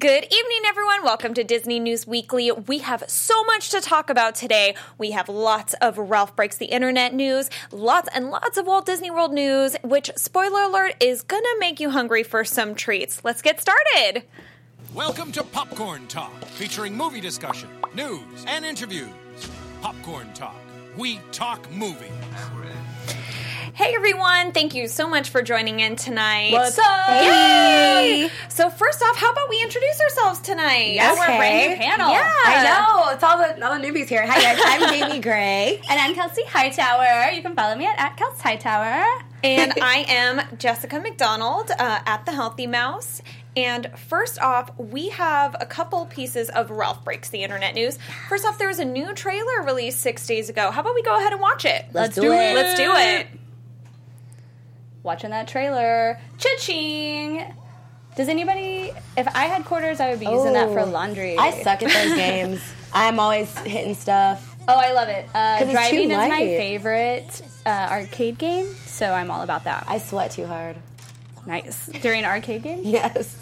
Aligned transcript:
Good 0.00 0.24
evening, 0.24 0.62
everyone. 0.66 1.04
Welcome 1.04 1.34
to 1.34 1.44
Disney 1.44 1.78
News 1.78 2.06
Weekly. 2.06 2.50
We 2.50 2.78
have 2.78 3.04
so 3.06 3.44
much 3.44 3.68
to 3.68 3.82
talk 3.82 4.08
about 4.08 4.34
today. 4.34 4.74
We 4.96 5.10
have 5.10 5.28
lots 5.28 5.74
of 5.82 5.98
Ralph 5.98 6.34
Breaks 6.34 6.56
the 6.56 6.64
Internet 6.64 7.12
news, 7.12 7.50
lots 7.70 8.08
and 8.14 8.30
lots 8.30 8.56
of 8.56 8.66
Walt 8.66 8.86
Disney 8.86 9.10
World 9.10 9.34
news, 9.34 9.76
which, 9.82 10.10
spoiler 10.16 10.62
alert, 10.62 10.94
is 11.00 11.20
going 11.20 11.42
to 11.42 11.56
make 11.60 11.80
you 11.80 11.90
hungry 11.90 12.22
for 12.22 12.46
some 12.46 12.74
treats. 12.74 13.22
Let's 13.24 13.42
get 13.42 13.60
started. 13.60 14.22
Welcome 14.94 15.32
to 15.32 15.44
Popcorn 15.44 16.06
Talk, 16.06 16.32
featuring 16.46 16.96
movie 16.96 17.20
discussion, 17.20 17.68
news, 17.94 18.46
and 18.46 18.64
interviews. 18.64 19.10
Popcorn 19.82 20.32
Talk. 20.32 20.56
We 20.96 21.20
talk 21.30 21.70
movies. 21.70 22.08
Hey 23.74 23.94
everyone, 23.94 24.52
thank 24.52 24.74
you 24.74 24.88
so 24.88 25.08
much 25.08 25.30
for 25.30 25.42
joining 25.42 25.80
in 25.80 25.96
tonight. 25.96 26.52
What's 26.52 26.78
up? 26.78 27.08
Yay! 27.08 28.28
So 28.48 28.68
first 28.68 29.02
off, 29.02 29.16
how 29.16 29.30
about 29.30 29.48
we 29.48 29.62
introduce 29.62 30.00
ourselves 30.00 30.40
tonight? 30.40 30.92
Yes, 30.94 31.16
we're 31.18 31.34
a 31.34 31.38
brand 31.38 31.70
new 31.70 31.76
panel. 31.76 32.10
Yeah. 32.10 32.32
I 32.44 32.64
know. 32.64 33.10
It's 33.12 33.22
all 33.22 33.38
the 33.38 33.66
all 33.66 33.78
the 33.78 33.86
newbies 33.86 34.08
here. 34.08 34.26
Hi 34.26 34.40
guys, 34.40 34.60
I'm 34.64 34.92
Jamie 34.92 35.20
Gray. 35.22 35.80
And 35.88 36.00
I'm 36.00 36.14
Kelsey 36.14 36.42
Hightower. 36.46 37.32
You 37.32 37.42
can 37.42 37.54
follow 37.54 37.74
me 37.76 37.86
at, 37.86 37.98
at 37.98 38.16
Kelsey 38.16 38.42
Hightower. 38.42 39.04
And 39.44 39.72
I 39.82 40.04
am 40.08 40.58
Jessica 40.58 40.98
McDonald 40.98 41.70
uh, 41.70 42.00
at 42.06 42.26
the 42.26 42.32
Healthy 42.32 42.66
Mouse. 42.66 43.22
And 43.56 43.90
first 44.08 44.40
off, 44.40 44.70
we 44.78 45.08
have 45.10 45.56
a 45.60 45.66
couple 45.66 46.06
pieces 46.06 46.50
of 46.50 46.70
Ralph 46.70 47.04
Breaks 47.04 47.30
the 47.30 47.42
Internet 47.42 47.74
news. 47.74 47.98
First 48.28 48.44
off, 48.46 48.58
there 48.58 48.68
was 48.68 48.78
a 48.78 48.84
new 48.84 49.12
trailer 49.12 49.62
released 49.64 50.00
six 50.00 50.26
days 50.26 50.48
ago. 50.48 50.70
How 50.70 50.82
about 50.82 50.94
we 50.94 51.02
go 51.02 51.16
ahead 51.16 51.32
and 51.32 51.40
watch 51.40 51.64
it? 51.64 51.86
Let's 51.92 52.14
do 52.14 52.32
it. 52.32 52.54
Let's 52.54 52.78
do 52.78 52.92
it. 52.94 53.26
Watching 55.02 55.30
that 55.30 55.48
trailer. 55.48 56.18
Cha-ching! 56.38 57.44
Does 58.16 58.28
anybody... 58.28 58.92
If 59.16 59.28
I 59.28 59.44
had 59.46 59.64
quarters, 59.64 60.00
I 60.00 60.10
would 60.10 60.20
be 60.20 60.26
using 60.26 60.52
that 60.52 60.68
for 60.72 60.80
Oh. 60.80 60.84
laundry. 60.84 61.38
I 61.38 61.52
suck 61.62 61.82
at 61.82 61.90
those 61.90 62.14
games. 62.16 62.60
I'm 62.92 63.18
always 63.20 63.56
hitting 63.60 63.94
stuff. 63.94 64.56
Oh, 64.68 64.74
I 64.76 64.92
love 64.92 65.08
it. 65.08 65.26
Uh, 65.34 65.58
'Cause 65.58 65.62
it's 65.62 65.70
too 65.70 65.72
driving 65.72 66.10
is 66.10 66.16
my 66.16 66.38
favorite 66.38 67.42
uh, 67.64 67.88
arcade 67.90 68.36
game, 68.38 68.66
so 68.86 69.12
I'm 69.12 69.30
all 69.30 69.42
about 69.42 69.64
that. 69.64 69.84
I 69.88 69.98
sweat 69.98 70.32
too 70.32 70.46
hard. 70.46 70.76
nice. 71.46 71.86
During 71.86 72.24
arcade 72.24 72.62
games? 72.62 72.84
Yes. 72.86 73.36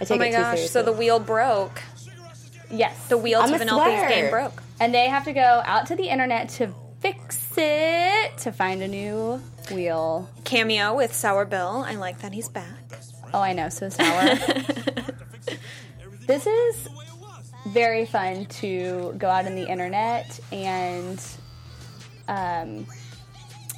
I 0.00 0.04
take 0.04 0.16
Oh 0.16 0.18
my 0.18 0.30
gosh, 0.30 0.68
so 0.68 0.82
the 0.82 0.92
wheel 0.92 1.18
broke. 1.20 1.80
Yes. 2.70 3.06
The 3.08 3.16
wheel 3.16 3.40
I'm 3.40 3.48
to 3.50 3.54
a 3.54 3.58
Vanellope's 3.58 4.08
game 4.08 4.30
broke. 4.30 4.62
And 4.80 4.92
they 4.94 5.06
have 5.08 5.24
to 5.24 5.32
go 5.32 5.62
out 5.64 5.86
to 5.86 5.96
the 5.96 6.08
internet 6.08 6.48
to 6.50 6.74
fix 7.00 7.38
it 7.56 8.36
to 8.38 8.52
find 8.52 8.82
a 8.82 8.88
new 8.88 9.40
wheel. 9.70 10.28
Cameo 10.44 10.94
with 10.94 11.14
Sour 11.14 11.44
Bill. 11.44 11.84
I 11.86 11.94
like 11.94 12.20
that 12.20 12.32
he's 12.32 12.48
back. 12.48 12.98
Oh, 13.34 13.40
I 13.40 13.52
know, 13.52 13.68
so 13.68 13.88
sour. 13.88 14.34
this 16.26 16.46
is 16.46 16.88
very 17.66 18.04
fun 18.04 18.46
to 18.46 19.14
go 19.18 19.28
out 19.28 19.46
on 19.46 19.54
the 19.54 19.68
internet 19.68 20.40
and 20.50 21.24
um 22.26 22.86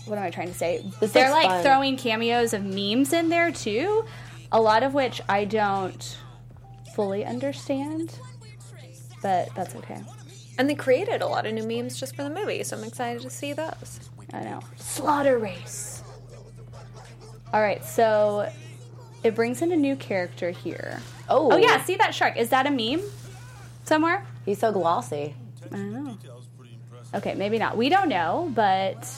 what 0.07 0.19
am 0.19 0.25
I 0.25 0.31
trying 0.31 0.49
to 0.49 0.55
say? 0.55 0.85
This 1.01 1.13
They're 1.13 1.31
looks 1.31 1.45
like 1.45 1.51
fun. 1.51 1.63
throwing 1.63 1.97
cameos 1.97 2.53
of 2.53 2.63
memes 2.63 3.13
in 3.13 3.29
there 3.31 3.51
too, 3.51 4.05
a 4.53 4.61
lot 4.61 4.83
of 4.83 4.93
which 4.95 5.21
I 5.29 5.45
don't 5.45 6.19
fully 6.95 7.25
understand, 7.25 8.19
but 9.23 9.49
that's 9.55 9.75
okay. 9.77 10.03
And 10.59 10.69
they 10.69 10.75
created 10.75 11.23
a 11.23 11.27
lot 11.27 11.47
of 11.47 11.55
new 11.55 11.67
memes 11.67 11.99
just 11.99 12.15
for 12.15 12.23
the 12.23 12.31
movie, 12.31 12.63
so 12.65 12.77
I'm 12.77 12.85
excited 12.85 13.23
to 13.23 13.31
see 13.31 13.53
those. 13.55 13.99
I 14.35 14.43
know. 14.43 14.61
Slaughter 14.77 15.39
race. 15.39 16.03
All 17.53 17.61
right, 17.61 17.85
so 17.85 18.51
it 19.23 19.35
brings 19.35 19.63
in 19.63 19.71
a 19.71 19.77
new 19.77 19.95
character 19.95 20.51
here. 20.51 21.01
Oh, 21.29 21.53
Oh 21.53 21.57
yeah, 21.57 21.83
see 21.85 21.95
that 21.97 22.15
shark? 22.15 22.37
Is 22.37 22.49
that 22.49 22.67
a 22.67 22.71
meme 22.71 23.01
somewhere? 23.85 24.27
He's 24.45 24.59
so 24.59 24.73
glossy. 24.73 25.35
I 25.73 25.77
don't 25.77 26.05
know. 26.05 26.19
Okay, 27.15 27.35
maybe 27.35 27.59
not. 27.59 27.77
We 27.77 27.89
don't 27.89 28.09
know, 28.09 28.51
but 28.55 29.09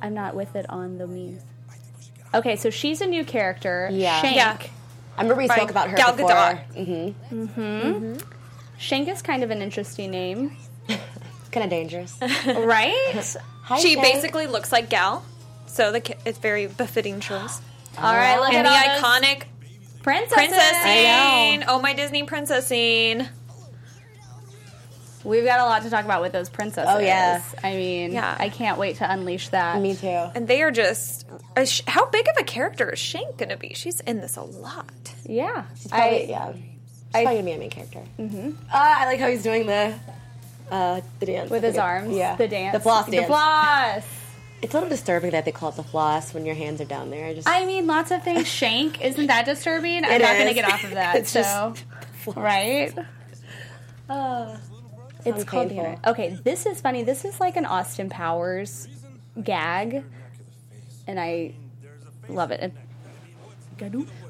I'm 0.00 0.14
not 0.14 0.36
with 0.36 0.54
it 0.54 0.64
on 0.70 0.96
the 0.98 1.08
memes. 1.08 1.42
Okay, 2.32 2.54
so 2.56 2.70
she's 2.70 3.00
a 3.00 3.06
new 3.06 3.24
character. 3.24 3.88
Yeah. 3.90 4.20
Shank. 4.20 4.36
Yeah. 4.36 4.56
I 5.18 5.22
remember 5.22 5.42
we 5.42 5.48
By 5.48 5.56
spoke 5.56 5.70
about 5.70 5.90
her 5.90 5.96
Gal 5.96 6.12
before. 6.12 6.28
Gadot. 6.30 7.14
hmm 7.14 8.16
Shank 8.78 9.08
is 9.08 9.22
kind 9.22 9.42
of 9.42 9.50
an 9.50 9.62
interesting 9.62 10.10
name, 10.10 10.54
Kind 11.50 11.64
of 11.64 11.70
dangerous. 11.70 12.16
right? 12.46 13.36
Hi, 13.66 13.78
She 13.78 13.94
Shank. 13.94 14.02
basically 14.04 14.46
looks 14.46 14.72
like 14.72 14.88
Gal, 14.88 15.24
so 15.66 15.92
the 15.92 16.00
ki- 16.00 16.14
it's 16.24 16.38
very 16.38 16.66
befitting 16.66 17.20
choice. 17.20 17.60
All 17.98 18.14
right, 18.14 18.38
look 18.38 18.52
and 18.52 18.66
at 18.66 18.72
the 19.00 19.04
all 19.06 19.12
iconic 19.20 19.42
princesses. 20.02 20.34
princess 20.34 20.82
scene. 20.82 21.64
Oh, 21.68 21.80
my 21.80 21.92
Disney 21.94 22.22
princess 22.24 22.66
scene. 22.66 23.28
We've 25.24 25.44
got 25.44 25.58
a 25.58 25.64
lot 25.64 25.82
to 25.82 25.90
talk 25.90 26.04
about 26.04 26.22
with 26.22 26.30
those 26.30 26.48
princesses. 26.48 26.88
Oh, 26.94 27.00
yeah. 27.00 27.42
I 27.64 27.72
mean, 27.74 28.12
Yeah. 28.12 28.36
I 28.38 28.48
can't 28.48 28.78
wait 28.78 28.98
to 28.98 29.10
unleash 29.10 29.48
that. 29.48 29.80
Me 29.80 29.96
too. 29.96 30.06
And 30.06 30.46
they 30.46 30.62
are 30.62 30.70
just. 30.70 31.26
How 31.88 32.06
big 32.10 32.28
of 32.28 32.36
a 32.38 32.44
character 32.44 32.90
is 32.90 33.00
Shank 33.00 33.36
going 33.36 33.48
to 33.48 33.56
be? 33.56 33.74
She's 33.74 33.98
in 34.00 34.20
this 34.20 34.36
a 34.36 34.42
lot. 34.42 34.92
Yeah. 35.24 35.64
Probably, 35.88 36.26
I, 36.26 36.26
yeah. 36.28 36.52
She's 36.52 36.62
I- 37.12 37.22
probably 37.24 37.40
gonna 37.40 37.44
be 37.44 37.52
a 37.52 37.58
main 37.58 37.70
character. 37.70 38.02
Mm-hmm. 38.20 38.50
Uh, 38.50 38.54
I 38.72 39.06
like 39.06 39.18
how 39.18 39.26
he's 39.28 39.42
doing 39.42 39.66
the 39.66 39.94
uh, 40.70 41.00
the 41.20 41.26
dance 41.26 41.50
with 41.50 41.62
his 41.62 41.78
arms. 41.78 42.14
Yeah, 42.16 42.36
The 42.36 42.48
dance. 42.48 42.72
the 42.74 42.80
floss 42.80 43.06
The 43.06 43.22
floss. 43.24 44.04
It's 44.62 44.72
a 44.74 44.76
little 44.78 44.88
disturbing 44.88 45.32
that 45.32 45.44
they 45.44 45.52
call 45.52 45.68
it 45.68 45.76
the 45.76 45.82
floss 45.84 46.32
when 46.32 46.46
your 46.46 46.54
hands 46.54 46.80
are 46.80 46.86
down 46.86 47.10
there. 47.10 47.26
I 47.26 47.34
just 47.34 47.46
I 47.48 47.66
mean, 47.66 47.86
lots 47.86 48.10
of 48.10 48.22
things 48.24 48.48
shank. 48.48 49.00
Isn't 49.04 49.26
that 49.26 49.44
disturbing? 49.44 50.04
I'm 50.04 50.20
not 50.20 50.34
going 50.36 50.48
to 50.48 50.54
get 50.54 50.64
off 50.70 50.82
of 50.82 50.90
that. 50.94 51.16
It's 51.16 51.30
so, 51.30 51.74
right? 52.34 52.92
uh, 54.08 54.56
It's 55.24 55.44
called 55.44 55.68
painful. 55.68 55.98
Okay, 56.06 56.38
this 56.42 56.64
is 56.66 56.80
funny. 56.80 57.02
This 57.02 57.24
is 57.24 57.38
like 57.38 57.56
an 57.56 57.66
Austin 57.66 58.08
Powers 58.08 58.88
gag, 59.42 60.02
and 61.06 61.20
I 61.20 61.52
love 62.28 62.50
it. 62.50 62.72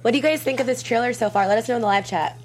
What 0.03 0.11
do 0.11 0.17
you 0.17 0.23
guys 0.23 0.43
think 0.43 0.59
of 0.59 0.67
this 0.67 0.83
trailer 0.83 1.13
so 1.13 1.31
far? 1.31 1.47
Let 1.47 1.57
us 1.59 1.69
know 1.69 1.77
in 1.77 1.81
the 1.83 1.87
live 1.87 2.05
chat. 2.05 2.37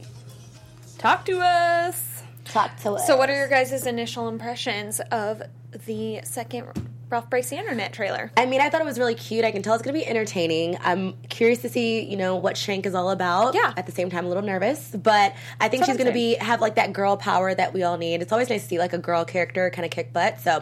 Talk 0.99 1.25
to 1.25 1.39
us. 1.39 2.10
Talk 2.51 2.77
to 2.81 2.91
us. 2.91 3.07
So, 3.07 3.15
what 3.15 3.29
are 3.29 3.35
your 3.35 3.47
guys' 3.47 3.85
initial 3.85 4.27
impressions 4.27 4.99
of 5.11 5.41
the 5.85 6.19
second 6.23 6.67
Ralph 7.09 7.29
Breaks 7.29 7.49
the 7.49 7.57
Internet 7.57 7.93
trailer? 7.93 8.29
I 8.35 8.45
mean, 8.45 8.59
I 8.59 8.69
thought 8.69 8.81
it 8.81 8.85
was 8.85 8.99
really 8.99 9.15
cute. 9.15 9.45
I 9.45 9.51
can 9.51 9.61
tell 9.61 9.73
it's 9.73 9.83
going 9.83 9.93
to 9.93 9.99
be 9.99 10.05
entertaining. 10.05 10.77
I'm 10.81 11.13
curious 11.29 11.59
to 11.61 11.69
see, 11.69 12.01
you 12.01 12.17
know, 12.17 12.35
what 12.35 12.57
Shank 12.57 12.85
is 12.85 12.93
all 12.93 13.09
about. 13.09 13.55
Yeah. 13.55 13.73
At 13.77 13.85
the 13.85 13.93
same 13.93 14.09
time, 14.09 14.25
a 14.25 14.27
little 14.27 14.43
nervous, 14.43 14.89
but 14.89 15.33
I 15.61 15.69
think 15.69 15.81
That's 15.81 15.91
she's 15.91 15.97
going 15.97 16.07
to 16.07 16.13
be 16.13 16.35
have 16.35 16.59
like 16.59 16.75
that 16.75 16.91
girl 16.91 17.15
power 17.15 17.55
that 17.55 17.73
we 17.73 17.83
all 17.83 17.97
need. 17.97 18.21
It's 18.21 18.33
always 18.33 18.49
nice 18.49 18.63
to 18.63 18.67
see 18.67 18.79
like 18.79 18.91
a 18.91 18.97
girl 18.97 19.23
character 19.23 19.69
kind 19.69 19.85
of 19.85 19.91
kick 19.91 20.11
butt. 20.11 20.41
So, 20.41 20.61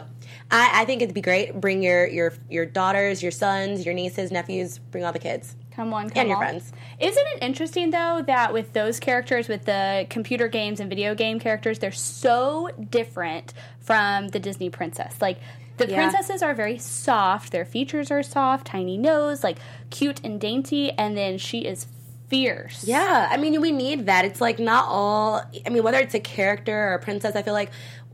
I, 0.50 0.82
I 0.82 0.84
think 0.84 1.02
it'd 1.02 1.14
be 1.14 1.20
great. 1.20 1.60
Bring 1.60 1.82
your 1.82 2.06
your 2.06 2.32
your 2.48 2.66
daughters, 2.66 3.20
your 3.20 3.32
sons, 3.32 3.84
your 3.84 3.94
nieces, 3.94 4.30
nephews. 4.30 4.78
Bring 4.78 5.04
all 5.04 5.12
the 5.12 5.18
kids. 5.18 5.56
Come 5.80 5.94
on, 5.94 6.10
come 6.10 6.20
And 6.20 6.28
your 6.28 6.36
on. 6.36 6.42
friends. 6.44 6.72
Isn't 6.98 7.26
it 7.36 7.42
interesting 7.42 7.88
though 7.90 8.22
that 8.26 8.52
with 8.52 8.74
those 8.74 9.00
characters, 9.00 9.48
with 9.48 9.64
the 9.64 10.06
computer 10.10 10.46
games 10.46 10.78
and 10.78 10.90
video 10.90 11.14
game 11.14 11.40
characters, 11.40 11.78
they're 11.78 11.90
so 11.90 12.68
different 12.90 13.54
from 13.80 14.28
the 14.28 14.38
Disney 14.38 14.68
princess. 14.68 15.14
Like 15.22 15.38
the 15.78 15.88
Yeah. 15.88 15.96
princesses 15.96 16.42
are 16.42 16.52
very 16.52 16.76
soft, 16.76 17.50
their 17.50 17.64
features 17.64 18.10
are 18.10 18.22
soft, 18.22 18.66
tiny 18.66 18.98
nose, 18.98 19.42
like 19.42 19.56
cute 19.88 20.20
and 20.22 20.38
dainty, 20.38 20.92
and 20.92 21.16
then 21.16 21.38
she 21.38 21.60
is 21.60 21.86
fierce. 22.28 22.84
Yeah, 22.86 23.26
I 23.30 23.38
mean, 23.38 23.58
we 23.62 23.72
need 23.72 24.04
that. 24.04 24.26
It's 24.26 24.42
like 24.42 24.58
not 24.58 24.84
all. 24.86 25.42
I 25.66 25.70
mean, 25.70 25.82
whether 25.82 25.98
it's 25.98 26.14
a 26.14 26.20
character 26.20 26.90
or 26.90 26.94
a 26.94 26.98
princess, 26.98 27.34
I 27.34 27.40
feel 27.40 27.54
like 27.54 27.70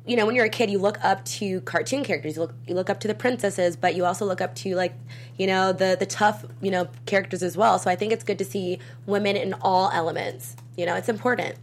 you 0.07 0.17
know 0.17 0.25
when 0.25 0.35
you're 0.35 0.45
a 0.45 0.51
kid, 0.51 0.71
you 0.71 0.79
look 0.79 1.03
up 1.05 1.25
to 1.25 1.61
cartoon 1.63 2.05
characters. 2.05 2.37
You 2.37 2.43
look 2.43 2.55
you 2.67 2.75
look 2.75 2.89
up 2.89 3.01
to 3.01 3.09
the 3.09 3.15
princesses, 3.15 3.77
but 3.77 3.95
you 3.95 4.05
also 4.05 4.25
look 4.25 4.41
up 4.41 4.55
to 4.57 4.75
like 4.75 4.95
you 5.37 5.47
know 5.47 5.73
the 5.73 5.97
the 5.99 6.07
tough 6.07 6.45
you 6.61 6.71
know 6.71 6.89
characters 7.07 7.43
as 7.43 7.57
well. 7.57 7.79
So 7.79 7.91
I 7.91 7.97
think 7.97 8.13
it's 8.13 8.25
good 8.25 8.39
to 8.39 8.45
see 8.45 8.79
women 9.07 9.37
in 9.37 9.55
all 9.55 9.91
elements. 9.93 10.57
You 10.77 10.87
know, 10.87 10.95
it's 10.95 11.09
important. 11.09 11.57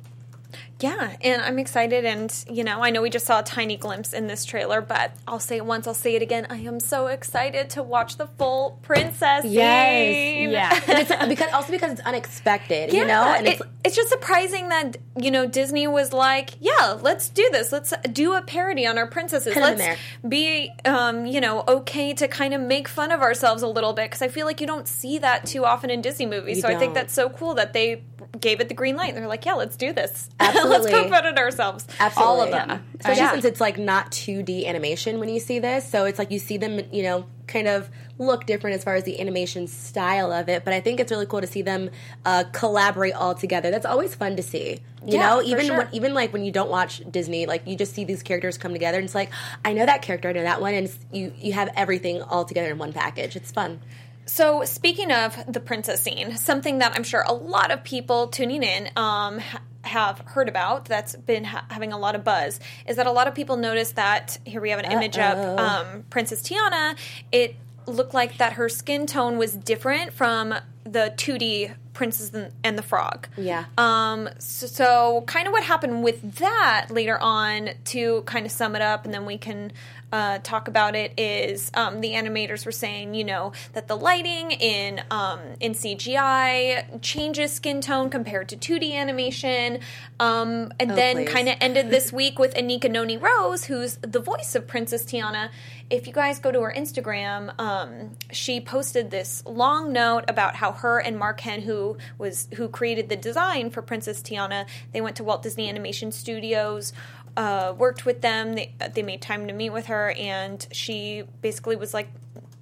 Yeah, 0.84 1.16
and 1.22 1.42
I'm 1.42 1.60
excited. 1.60 2.04
And, 2.06 2.30
you 2.50 2.64
know, 2.64 2.82
I 2.84 2.90
know 2.90 3.02
we 3.02 3.10
just 3.10 3.26
saw 3.26 3.40
a 3.40 3.44
tiny 3.44 3.78
glimpse 3.78 4.12
in 4.14 4.28
this 4.28 4.44
trailer, 4.46 4.82
but 4.82 5.12
I'll 5.28 5.40
say 5.40 5.58
it 5.58 5.66
once, 5.66 5.88
I'll 5.88 5.94
say 5.94 6.16
it 6.16 6.22
again. 6.22 6.46
I 6.50 6.58
am 6.58 6.80
so 6.80 7.08
excited 7.08 7.70
to 7.72 7.84
watch 7.84 8.18
the 8.18 8.28
full 8.28 8.80
princess 8.82 9.44
scene. 9.44 10.50
Yeah. 10.52 10.80
And 10.88 11.00
it's 11.00 11.26
because 11.28 11.54
also 11.54 11.72
because 11.72 11.92
it's 11.94 12.02
unexpected. 12.02 12.92
Yeah, 12.92 13.00
you 13.02 13.08
know, 13.08 13.24
and 13.24 13.48
it- 13.48 13.62
it's 13.86 13.96
just 13.98 14.08
surprising 14.10 14.70
that 14.70 14.96
you 15.18 15.30
know 15.30 15.46
Disney 15.46 15.88
was 15.88 16.14
like, 16.14 16.52
yeah, 16.62 16.98
let's 17.02 17.28
do 17.30 17.48
this. 17.52 17.72
Let's 17.72 17.94
do 18.14 18.34
a 18.34 18.42
parody 18.42 18.86
on 18.88 18.98
our 18.98 19.08
princesses. 19.08 19.54
Put 19.54 19.64
'em 19.64 19.74
in 19.74 19.80
let's 19.80 20.00
be, 20.28 20.72
um, 20.86 21.26
you 21.26 21.42
know, 21.42 21.64
okay 21.68 22.14
to 22.14 22.28
kind 22.30 22.54
of 22.54 22.62
make 22.62 22.88
fun 22.88 23.12
of 23.12 23.22
ourselves 23.22 23.62
a 23.62 23.68
little 23.68 23.92
bit 23.94 24.06
because 24.10 24.22
I 24.22 24.28
feel 24.30 24.46
like 24.46 24.62
you 24.62 24.68
don't 24.68 24.88
see 24.88 25.18
that 25.20 25.46
too 25.46 25.66
often 25.66 25.90
in 25.90 26.02
Disney 26.02 26.26
movies. 26.26 26.58
You 26.58 26.62
so 26.64 26.68
I 26.70 26.76
think 26.80 26.94
that's 26.94 27.14
so 27.14 27.30
cool 27.30 27.56
that 27.56 27.74
they 27.74 28.04
gave 28.40 28.62
it 28.62 28.68
the 28.70 28.74
green 28.74 28.96
light. 28.96 29.16
They're 29.16 29.28
like, 29.28 29.46
yeah, 29.46 29.54
let's 29.54 29.76
do 29.76 29.92
this. 29.94 30.30
Absolutely. 30.40 30.73
Let's 30.82 31.14
at 31.14 31.38
ourselves. 31.38 31.88
Absolutely. 32.00 32.32
All 32.32 32.42
of 32.42 32.52
them. 32.52 32.84
Especially 33.00 33.22
Yeah. 33.24 33.32
since 33.32 33.46
it's 33.46 33.62
like 33.62 33.78
not 33.78 34.12
2D 34.12 34.66
animation 34.66 35.20
when 35.20 35.30
you 35.30 35.40
see 35.40 35.60
this. 35.60 35.88
So 35.88 36.06
it's 36.06 36.20
like 36.20 36.32
you 36.32 36.40
see 36.40 36.58
them, 36.58 36.82
you 36.92 37.04
know, 37.04 37.26
kind 37.48 37.68
of 37.68 37.90
look 38.18 38.46
different 38.46 38.76
as 38.76 38.84
far 38.84 38.96
as 38.96 39.04
the 39.04 39.20
animation 39.20 39.68
style 39.68 40.32
of 40.32 40.48
it. 40.50 40.64
But 40.64 40.74
I 40.74 40.80
think 40.80 41.00
it's 41.00 41.12
really 41.12 41.26
cool 41.26 41.42
to 41.42 41.48
see 41.48 41.62
them 41.62 41.90
uh, 42.26 42.46
collaborate 42.52 43.14
all 43.14 43.36
together. 43.36 43.72
That's 43.72 43.86
always 43.86 44.16
fun 44.16 44.36
to 44.36 44.44
see. 44.44 44.80
You 45.06 45.18
Yeah, 45.18 45.30
know, 45.30 45.42
even 45.42 45.66
sure. 45.66 45.78
when, 45.80 45.88
even 45.92 46.14
like 46.14 46.32
when 46.32 46.44
you 46.46 46.52
don't 46.52 46.70
watch 46.70 47.02
Disney, 47.10 47.46
like 47.46 47.68
you 47.68 47.76
just 47.76 47.94
see 47.94 48.04
these 48.06 48.24
characters 48.24 48.58
come 48.58 48.72
together, 48.72 48.98
and 48.98 49.06
it's 49.06 49.16
like 49.16 49.30
I 49.66 49.74
know 49.74 49.86
that 49.86 50.02
character, 50.02 50.30
I 50.30 50.32
know 50.32 50.44
that 50.44 50.62
one, 50.62 50.74
and 50.74 50.90
you 51.12 51.34
you 51.38 51.54
have 51.54 51.70
everything 51.76 52.22
all 52.22 52.46
together 52.46 52.72
in 52.72 52.78
one 52.78 52.94
package. 52.94 53.36
It's 53.36 53.52
fun. 53.52 53.82
So, 54.26 54.64
speaking 54.64 55.12
of 55.12 55.38
the 55.52 55.60
princess 55.60 56.02
scene, 56.02 56.38
something 56.38 56.80
that 56.80 56.94
I'm 56.96 57.04
sure 57.04 57.24
a 57.28 57.34
lot 57.34 57.72
of 57.72 57.84
people 57.84 58.28
tuning 58.28 58.64
in 58.64 58.90
um, 58.96 59.40
have 59.84 60.20
heard 60.20 60.48
about 60.48 60.86
that's 60.86 61.16
been 61.16 61.44
ha- 61.44 61.66
having 61.70 61.92
a 61.92 61.98
lot 61.98 62.16
of 62.16 62.24
buzz 62.24 62.60
is 62.88 62.96
that 62.96 63.06
a 63.06 63.12
lot 63.12 63.28
of 63.28 63.36
people 63.36 63.58
noticed 63.58 63.98
that 63.98 64.38
here 64.46 64.62
we 64.62 64.70
have 64.70 64.80
an 64.80 64.92
image 64.92 65.18
of 65.18 65.60
um, 65.60 66.04
Princess 66.10 66.42
Tiana. 66.42 66.96
It 67.32 67.56
looked 67.86 68.14
like 68.14 68.38
that 68.38 68.54
her 68.54 68.70
skin 68.70 69.06
tone 69.08 69.38
was 69.38 69.54
different 69.54 70.14
from 70.14 70.54
the 70.86 71.14
2D 71.18 71.76
Princess 71.94 72.34
and- 72.34 72.52
and 72.64 72.78
the 72.78 72.82
Frog. 72.82 73.28
Yeah. 73.38 73.66
Um, 73.78 74.30
so, 74.40 74.66
so 74.68 75.24
kind 75.28 75.48
of 75.48 75.52
what 75.54 75.64
happened 75.64 76.02
with 76.04 76.38
that 76.40 76.88
later 76.90 77.18
on 77.20 77.72
to 77.86 78.22
kind 78.24 78.46
of 78.46 78.52
sum 78.54 78.76
it 78.76 78.82
up, 78.82 79.04
and 79.06 79.14
then 79.14 79.26
we 79.26 79.38
can 79.38 79.72
uh, 80.14 80.38
talk 80.44 80.68
about 80.68 80.96
it. 80.96 81.12
Is 81.18 81.72
um, 81.74 82.00
the 82.00 82.12
animators 82.12 82.66
were 82.66 82.72
saying, 82.72 83.16
you 83.16 83.24
know, 83.24 83.52
that 83.74 83.88
the 83.88 83.98
lighting 83.98 84.52
in 84.52 85.02
um, 85.10 85.40
in 85.60 85.74
CGI 85.74 87.02
changes 87.02 87.52
skin 87.52 87.82
tone 87.82 88.12
compared 88.12 88.48
to 88.50 88.56
2D 88.56 88.94
animation, 88.94 89.80
um, 90.20 90.72
and 90.80 90.92
Oh, 90.92 90.96
then 90.96 91.26
kind 91.26 91.50
of 91.50 91.56
ended 91.60 91.90
this 91.90 92.14
week 92.14 92.38
with 92.38 92.54
Anika 92.54 92.90
Noni 92.90 93.18
Rose, 93.18 93.66
who's 93.66 93.98
the 94.02 94.20
voice 94.20 94.54
of 94.54 94.68
Princess 94.68 95.04
Tiana. 95.04 95.50
If 95.90 96.06
you 96.06 96.14
guys 96.14 96.40
go 96.40 96.52
to 96.52 96.62
her 96.62 96.74
Instagram, 96.76 97.60
um, 97.60 98.12
she 98.32 98.62
posted 98.62 99.10
this 99.10 99.44
long 99.46 99.92
note 99.92 100.26
about 100.28 100.56
how 100.56 100.72
her 100.74 101.00
and 101.00 101.18
Mark 101.18 101.40
Henn, 101.40 101.64
who 101.64 101.98
was 102.20 102.48
who 102.56 102.68
created 102.68 103.10
the 103.10 103.16
design 103.16 103.72
for 103.72 103.82
Princess 103.82 104.22
Tiana, 104.22 104.68
they 104.92 105.02
went 105.02 105.16
to 105.16 105.24
Walt 105.24 105.42
Disney 105.42 105.68
Animation 105.68 106.12
Studios. 106.12 106.94
Uh, 107.36 107.74
worked 107.78 108.06
with 108.06 108.22
them. 108.22 108.54
They 108.54 108.76
they 108.94 109.02
made 109.02 109.22
time 109.22 109.48
to 109.48 109.54
meet 109.54 109.72
with 109.72 109.88
her, 109.88 110.12
and 110.12 110.66
she 110.72 111.24
basically 111.42 111.76
was 111.76 111.94
like, 111.94 112.10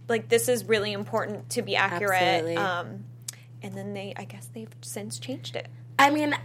like 0.08 0.30
this 0.30 0.48
is 0.48 0.64
really 0.66 0.94
important 0.94 1.50
to 1.52 1.62
be 1.62 1.76
accurate. 1.76 2.58
Um, 2.58 3.04
and 3.62 3.74
then 3.76 3.94
they, 3.94 4.14
I 4.16 4.24
guess 4.24 4.48
they've 4.54 4.74
since 4.82 5.20
changed 5.20 5.56
it. 5.56 5.68
I 6.00 6.10
mean, 6.10 6.36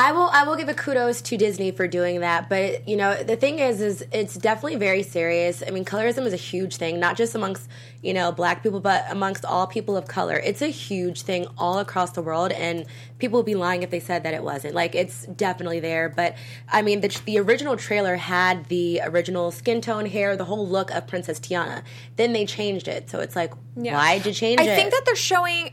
I 0.00 0.12
will 0.12 0.30
I 0.32 0.44
will 0.44 0.56
give 0.56 0.70
a 0.70 0.72
kudos 0.72 1.20
to 1.20 1.36
Disney 1.36 1.72
for 1.72 1.86
doing 1.86 2.20
that, 2.20 2.48
but 2.48 2.88
you 2.88 2.96
know 2.96 3.22
the 3.22 3.36
thing 3.36 3.58
is, 3.58 3.82
is 3.82 4.02
it's 4.12 4.34
definitely 4.34 4.76
very 4.76 5.02
serious. 5.02 5.62
I 5.66 5.72
mean, 5.72 5.84
colorism 5.84 6.24
is 6.24 6.32
a 6.32 6.36
huge 6.36 6.76
thing, 6.76 6.98
not 6.98 7.18
just 7.18 7.34
amongst 7.34 7.68
you 8.00 8.14
know 8.14 8.32
black 8.32 8.62
people, 8.62 8.80
but 8.80 9.04
amongst 9.10 9.44
all 9.44 9.66
people 9.66 9.98
of 9.98 10.08
color. 10.08 10.38
It's 10.38 10.62
a 10.62 10.68
huge 10.68 11.20
thing 11.20 11.46
all 11.58 11.78
across 11.80 12.12
the 12.12 12.22
world, 12.22 12.50
and 12.52 12.86
people 13.18 13.40
would 13.40 13.46
be 13.46 13.54
lying 13.54 13.82
if 13.82 13.90
they 13.90 14.00
said 14.00 14.22
that 14.22 14.32
it 14.32 14.42
wasn't. 14.42 14.74
Like 14.74 14.94
it's 14.94 15.26
definitely 15.26 15.80
there, 15.80 16.08
but 16.08 16.34
I 16.66 16.80
mean, 16.80 17.02
the 17.02 17.20
the 17.26 17.38
original 17.38 17.76
trailer 17.76 18.16
had 18.16 18.70
the 18.70 19.02
original 19.04 19.50
skin 19.50 19.82
tone, 19.82 20.06
hair, 20.06 20.34
the 20.34 20.46
whole 20.46 20.66
look 20.66 20.90
of 20.92 21.06
Princess 21.08 21.38
Tiana. 21.38 21.82
Then 22.16 22.32
they 22.32 22.46
changed 22.46 22.88
it, 22.88 23.10
so 23.10 23.20
it's 23.20 23.36
like, 23.36 23.52
why 23.74 24.16
did 24.16 24.26
you 24.28 24.32
change 24.32 24.60
I 24.60 24.64
it? 24.64 24.70
I 24.70 24.76
think 24.76 24.92
that 24.92 25.02
they're 25.04 25.14
showing 25.14 25.72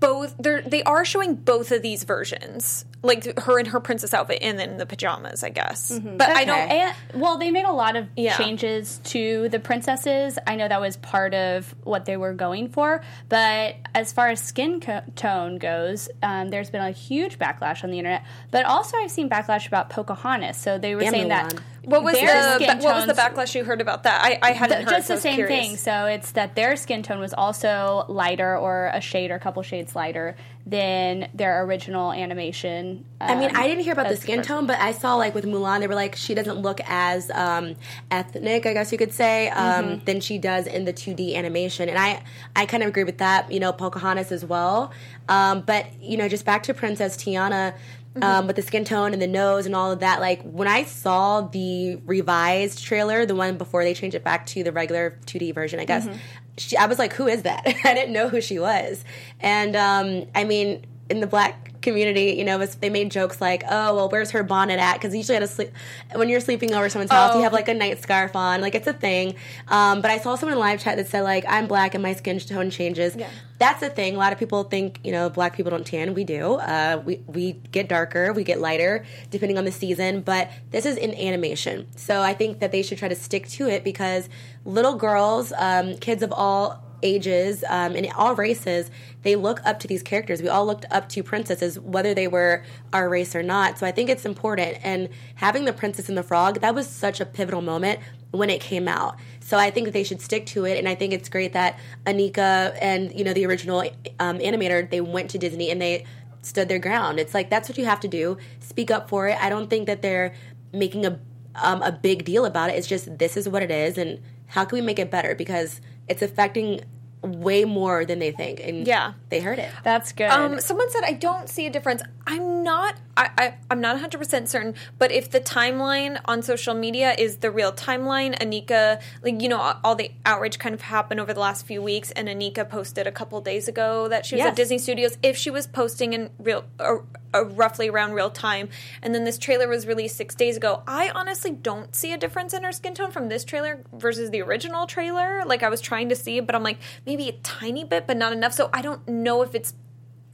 both. 0.00 0.34
They're 0.38 0.62
they 0.62 0.82
are 0.82 1.04
showing 1.04 1.34
both 1.34 1.72
of 1.72 1.82
these 1.82 2.04
versions, 2.04 2.84
like 3.02 3.38
her 3.40 3.58
in 3.58 3.66
her 3.66 3.80
princess 3.80 4.12
outfit 4.14 4.38
and 4.42 4.58
then 4.58 4.76
the 4.76 4.86
pajamas, 4.86 5.42
I 5.44 5.48
guess. 5.50 5.98
But 5.98 6.28
I 6.30 6.44
don't. 6.44 6.70
And, 6.70 6.94
well, 7.14 7.38
they 7.38 7.50
made 7.50 7.64
a 7.64 7.72
lot 7.72 7.96
of 7.96 8.06
Yeah. 8.16 8.36
changes 8.36 8.98
to 9.04 9.48
the 9.48 9.58
princesses. 9.58 10.38
I 10.46 10.56
know 10.56 10.68
that 10.68 10.80
was 10.80 10.96
part 10.96 11.34
of 11.34 11.74
what 11.84 12.04
they 12.04 12.16
were 12.16 12.34
going 12.34 12.68
for. 12.70 13.02
But 13.28 13.76
as 13.94 14.12
far 14.12 14.28
as 14.28 14.40
skin 14.40 14.80
co- 14.80 15.02
tone 15.16 15.58
goes, 15.58 16.08
um, 16.22 16.48
there's 16.50 16.70
been 16.70 16.80
a 16.82 16.90
huge 16.90 17.38
backlash 17.38 17.84
on 17.84 17.90
the 17.90 17.98
internet. 17.98 18.24
But 18.50 18.64
also, 18.66 18.96
I've 18.96 19.10
seen 19.10 19.28
backlash 19.28 19.66
about 19.66 19.90
Pocahontas. 19.90 20.56
So 20.56 20.78
they 20.78 20.94
were 20.94 21.02
And 21.02 21.10
saying 21.10 21.28
that 21.28 21.52
Mulan. 21.54 21.60
What 21.90 22.02
was 22.04 22.14
their 22.14 22.26
the 22.26 22.54
skin 22.64 22.78
ba- 22.78 22.84
what 22.84 22.94
was 22.96 23.06
the 23.06 23.12
backlash 23.14 23.54
you 23.54 23.64
heard 23.64 23.80
about 23.80 24.02
that? 24.04 24.22
I, 24.24 24.38
I 24.42 24.52
hadn't 24.52 24.78
Th- 24.78 24.88
heard. 24.88 24.96
just 24.96 25.08
so 25.08 25.14
the 25.14 25.20
same 25.20 25.34
curious. 25.36 25.66
thing. 25.66 25.76
So 25.76 26.06
it's 26.06 26.32
that 26.32 26.54
their 26.54 26.76
skin 26.76 27.02
tone 27.02 27.18
was 27.20 27.32
also 27.34 28.04
lighter, 28.08 28.56
or 28.56 28.90
a 28.92 29.00
shade, 29.00 29.30
or 29.30 29.34
a 29.34 29.40
couple 29.40 29.62
shades 29.62 29.96
lighter 29.96 30.36
than 30.66 31.28
their 31.32 31.64
original 31.64 32.12
animation. 32.12 33.04
I 33.20 33.34
mean, 33.36 33.50
um, 33.50 33.56
I 33.56 33.66
didn't 33.66 33.84
hear 33.84 33.94
about 33.94 34.08
the 34.08 34.16
skin 34.16 34.40
first- 34.40 34.48
tone, 34.48 34.66
but 34.66 34.78
I 34.78 34.92
saw 34.92 35.14
like 35.14 35.34
with 35.34 35.46
Mulan, 35.46 35.80
they 35.80 35.86
were 35.86 35.94
like 35.94 36.14
she 36.14 36.34
doesn't 36.34 36.58
look 36.60 36.80
as 36.86 37.30
um, 37.30 37.74
ethnic, 38.10 38.66
I 38.66 38.74
guess 38.74 38.92
you 38.92 38.98
could 38.98 39.12
say, 39.12 39.48
um, 39.50 40.02
than 40.04 40.20
she 40.20 40.36
does 40.38 40.66
in 40.66 40.84
the 40.84 40.92
2D 40.92 41.34
animation, 41.34 41.88
and 41.88 41.98
I 41.98 42.22
I 42.54 42.66
kind 42.66 42.82
of 42.82 42.88
agree 42.88 43.04
with 43.04 43.18
that. 43.18 43.50
You 43.50 43.60
know, 43.60 43.72
Pocahontas 43.72 44.30
as 44.30 44.44
well, 44.44 44.92
um, 45.28 45.62
but 45.62 45.86
you 46.02 46.16
know, 46.16 46.28
just 46.28 46.44
back 46.44 46.62
to 46.64 46.74
Princess 46.74 47.16
Tiana. 47.16 47.74
Um, 48.20 48.46
with 48.48 48.56
the 48.56 48.62
skin 48.62 48.84
tone 48.84 49.12
and 49.12 49.22
the 49.22 49.28
nose 49.28 49.64
and 49.66 49.76
all 49.76 49.92
of 49.92 50.00
that, 50.00 50.20
like 50.20 50.42
when 50.42 50.66
I 50.66 50.82
saw 50.84 51.42
the 51.42 51.96
revised 52.04 52.82
trailer, 52.82 53.24
the 53.26 53.36
one 53.36 53.56
before 53.58 53.84
they 53.84 53.94
changed 53.94 54.16
it 54.16 54.24
back 54.24 54.44
to 54.46 54.64
the 54.64 54.72
regular 54.72 55.16
2D 55.26 55.54
version, 55.54 55.78
I 55.78 55.84
guess, 55.84 56.08
she, 56.56 56.76
I 56.76 56.86
was 56.86 56.98
like, 56.98 57.12
"Who 57.12 57.28
is 57.28 57.42
that?" 57.42 57.62
I 57.84 57.94
didn't 57.94 58.12
know 58.12 58.28
who 58.28 58.40
she 58.40 58.58
was, 58.58 59.04
and 59.38 59.76
um, 59.76 60.26
I 60.34 60.42
mean, 60.42 60.84
in 61.08 61.20
the 61.20 61.28
black 61.28 61.57
community, 61.82 62.32
you 62.38 62.44
know, 62.44 62.58
was, 62.58 62.74
they 62.76 62.90
made 62.90 63.10
jokes 63.10 63.40
like, 63.40 63.62
"Oh, 63.68 63.94
well, 63.94 64.08
where's 64.08 64.30
her 64.32 64.42
bonnet 64.42 64.78
at?" 64.78 64.94
Because 64.94 65.14
usually 65.14 65.36
at 65.36 65.42
a 65.42 65.46
sleep 65.48 65.70
when 66.14 66.28
you're 66.28 66.40
sleeping 66.40 66.74
over 66.74 66.88
someone's 66.88 67.10
house, 67.10 67.34
you 67.34 67.40
Oh. 67.40 67.42
have 67.44 67.52
like 67.52 67.68
a 67.68 67.74
night 67.74 68.00
scarf 68.02 68.34
on, 68.36 68.60
like 68.60 68.74
it's 68.74 68.86
a 68.86 68.92
thing. 68.92 69.34
Um, 69.68 70.00
but 70.02 70.10
I 70.10 70.18
saw 70.18 70.34
someone 70.36 70.54
in 70.54 70.58
live 70.60 70.80
chat 70.80 70.96
that 70.96 71.08
said 71.08 71.22
like, 71.22 71.44
"I'm 71.48 71.66
black 71.66 71.94
and 71.94 72.02
my 72.02 72.14
skin 72.14 72.38
tone 72.38 72.70
changes." 72.70 73.16
That's 73.58 73.82
a 73.82 73.88
thing. 73.90 74.14
A 74.14 74.18
lot 74.18 74.32
of 74.32 74.38
people 74.38 74.62
think 74.64 75.00
you 75.02 75.10
know 75.12 75.28
black 75.30 75.56
people 75.56 75.70
don't 75.70 75.86
tan. 75.86 76.14
We 76.14 76.24
do. 76.24 76.54
Uh, 76.54 77.02
we 77.04 77.20
we 77.26 77.52
get 77.72 77.88
darker, 77.88 78.32
we 78.32 78.44
get 78.44 78.60
lighter 78.60 79.04
depending 79.30 79.58
on 79.58 79.64
the 79.64 79.72
season. 79.72 80.20
But 80.20 80.50
this 80.70 80.86
is 80.86 80.96
in 80.96 81.14
animation, 81.14 81.86
so 81.96 82.22
I 82.22 82.34
think 82.34 82.60
that 82.60 82.70
they 82.72 82.82
should 82.82 82.98
try 82.98 83.08
to 83.08 83.14
stick 83.16 83.48
to 83.50 83.68
it 83.68 83.82
because 83.84 84.28
little 84.64 84.94
girls, 84.94 85.52
um, 85.58 85.96
kids 85.98 86.22
of 86.22 86.32
all 86.32 86.84
ages 87.02 87.64
um, 87.68 87.94
and 87.94 88.10
all 88.16 88.34
races, 88.34 88.90
they 89.22 89.36
look 89.36 89.60
up 89.64 89.78
to 89.80 89.88
these 89.88 90.02
characters. 90.02 90.42
We 90.42 90.48
all 90.48 90.66
looked 90.66 90.86
up 90.90 91.08
to 91.10 91.22
princesses, 91.22 91.78
whether 91.78 92.14
they 92.14 92.28
were 92.28 92.64
our 92.92 93.08
race 93.08 93.34
or 93.34 93.42
not. 93.42 93.78
So 93.78 93.86
I 93.86 93.92
think 93.92 94.10
it's 94.10 94.24
important. 94.24 94.78
And 94.82 95.08
having 95.36 95.64
the 95.64 95.72
Princess 95.72 96.08
and 96.08 96.16
the 96.16 96.22
Frog, 96.22 96.60
that 96.60 96.74
was 96.74 96.88
such 96.88 97.20
a 97.20 97.26
pivotal 97.26 97.62
moment 97.62 98.00
when 98.30 98.50
it 98.50 98.60
came 98.60 98.88
out. 98.88 99.16
So 99.40 99.56
I 99.56 99.70
think 99.70 99.86
that 99.86 99.92
they 99.92 100.04
should 100.04 100.20
stick 100.20 100.46
to 100.46 100.64
it. 100.64 100.78
And 100.78 100.88
I 100.88 100.94
think 100.94 101.12
it's 101.12 101.28
great 101.28 101.52
that 101.54 101.78
Anika 102.06 102.76
and 102.80 103.12
you 103.16 103.24
know 103.24 103.32
the 103.32 103.46
original 103.46 103.80
um, 104.20 104.38
animator 104.38 104.88
they 104.88 105.00
went 105.00 105.30
to 105.30 105.38
Disney 105.38 105.70
and 105.70 105.80
they 105.80 106.04
stood 106.42 106.68
their 106.68 106.78
ground. 106.78 107.18
It's 107.18 107.34
like 107.34 107.50
that's 107.50 107.68
what 107.68 107.78
you 107.78 107.86
have 107.86 108.00
to 108.00 108.08
do. 108.08 108.36
Speak 108.60 108.90
up 108.90 109.08
for 109.08 109.28
it. 109.28 109.38
I 109.40 109.48
don't 109.48 109.70
think 109.70 109.86
that 109.86 110.02
they're 110.02 110.34
making 110.72 111.06
a 111.06 111.18
um, 111.54 111.82
a 111.82 111.90
big 111.90 112.24
deal 112.24 112.44
about 112.44 112.70
it. 112.70 112.74
It's 112.74 112.86
just 112.86 113.18
this 113.18 113.36
is 113.36 113.48
what 113.48 113.62
it 113.62 113.70
is, 113.70 113.98
and 113.98 114.20
how 114.46 114.64
can 114.64 114.76
we 114.76 114.82
make 114.82 114.98
it 114.98 115.10
better? 115.10 115.34
Because 115.34 115.80
it's 116.08 116.22
affecting 116.22 116.82
way 117.22 117.64
more 117.64 118.04
than 118.04 118.18
they 118.18 118.30
think, 118.32 118.60
and 118.60 118.86
Yeah. 118.86 119.14
they 119.28 119.40
heard 119.40 119.58
it. 119.58 119.70
That's 119.84 120.12
good. 120.12 120.30
Um, 120.30 120.60
someone 120.60 120.90
said 120.90 121.02
I 121.04 121.12
don't 121.12 121.48
see 121.48 121.66
a 121.66 121.70
difference. 121.70 122.02
I'm 122.26 122.62
not. 122.62 122.96
I, 123.18 123.30
I 123.36 123.54
I'm 123.70 123.80
not 123.80 123.94
100 123.96 124.16
percent 124.18 124.48
certain. 124.48 124.74
But 124.98 125.10
if 125.12 125.28
the 125.30 125.40
timeline 125.40 126.18
on 126.24 126.40
social 126.42 126.72
media 126.74 127.14
is 127.18 127.38
the 127.38 127.50
real 127.50 127.72
timeline, 127.72 128.38
Anika, 128.38 129.00
like 129.22 129.42
you 129.42 129.48
know, 129.48 129.58
all- 129.60 129.80
all 129.84 129.94
the 129.96 130.12
outrage 130.24 130.58
kind 130.58 130.74
of 130.74 130.82
happened 130.82 131.18
over 131.20 131.34
the 131.34 131.40
last 131.40 131.66
few 131.66 131.82
weeks, 131.82 132.10
and 132.12 132.28
Anika 132.28 132.66
posted 132.68 133.06
a 133.06 133.12
couple 133.12 133.40
days 133.40 133.68
ago 133.68 134.08
that 134.08 134.24
she 134.24 134.36
was 134.36 134.40
Yes. 134.40 134.48
at 134.50 134.56
Disney 134.56 134.78
Studios. 134.78 135.18
If 135.22 135.36
she 135.36 135.50
was 135.50 135.66
posting 135.66 136.12
in 136.12 136.30
real, 136.38 136.64
uh, 136.78 136.98
uh, 137.34 137.44
roughly 137.44 137.88
around 137.90 138.12
real 138.12 138.30
time, 138.30 138.68
and 139.02 139.14
then 139.14 139.24
this 139.24 139.36
trailer 139.36 139.68
was 139.68 139.86
released 139.86 140.16
six 140.16 140.34
days 140.34 140.56
ago, 140.56 140.82
I 140.86 141.10
honestly 141.10 141.50
don't 141.50 141.94
see 141.94 142.12
a 142.12 142.16
difference 142.16 142.54
in 142.54 142.62
her 142.64 142.72
skin 142.72 142.94
tone 142.94 143.10
from 143.10 143.28
this 143.28 143.44
trailer 143.44 143.84
versus 143.92 144.30
the 144.30 144.40
original 144.42 144.86
trailer. 144.86 145.42
Like 145.44 145.62
I 145.62 145.68
was 145.68 145.80
trying 145.80 146.08
to 146.08 146.16
see, 146.16 146.40
but 146.40 146.54
I'm 146.54 146.62
like 146.62 146.78
maybe 147.04 147.28
a 147.28 147.32
tiny 147.32 147.84
bit, 147.84 148.06
but 148.06 148.16
not 148.16 148.32
enough. 148.32 148.52
So 148.54 148.70
I 148.72 148.80
don't 148.80 149.06
know 149.08 149.42
if 149.42 149.54
it's 149.54 149.74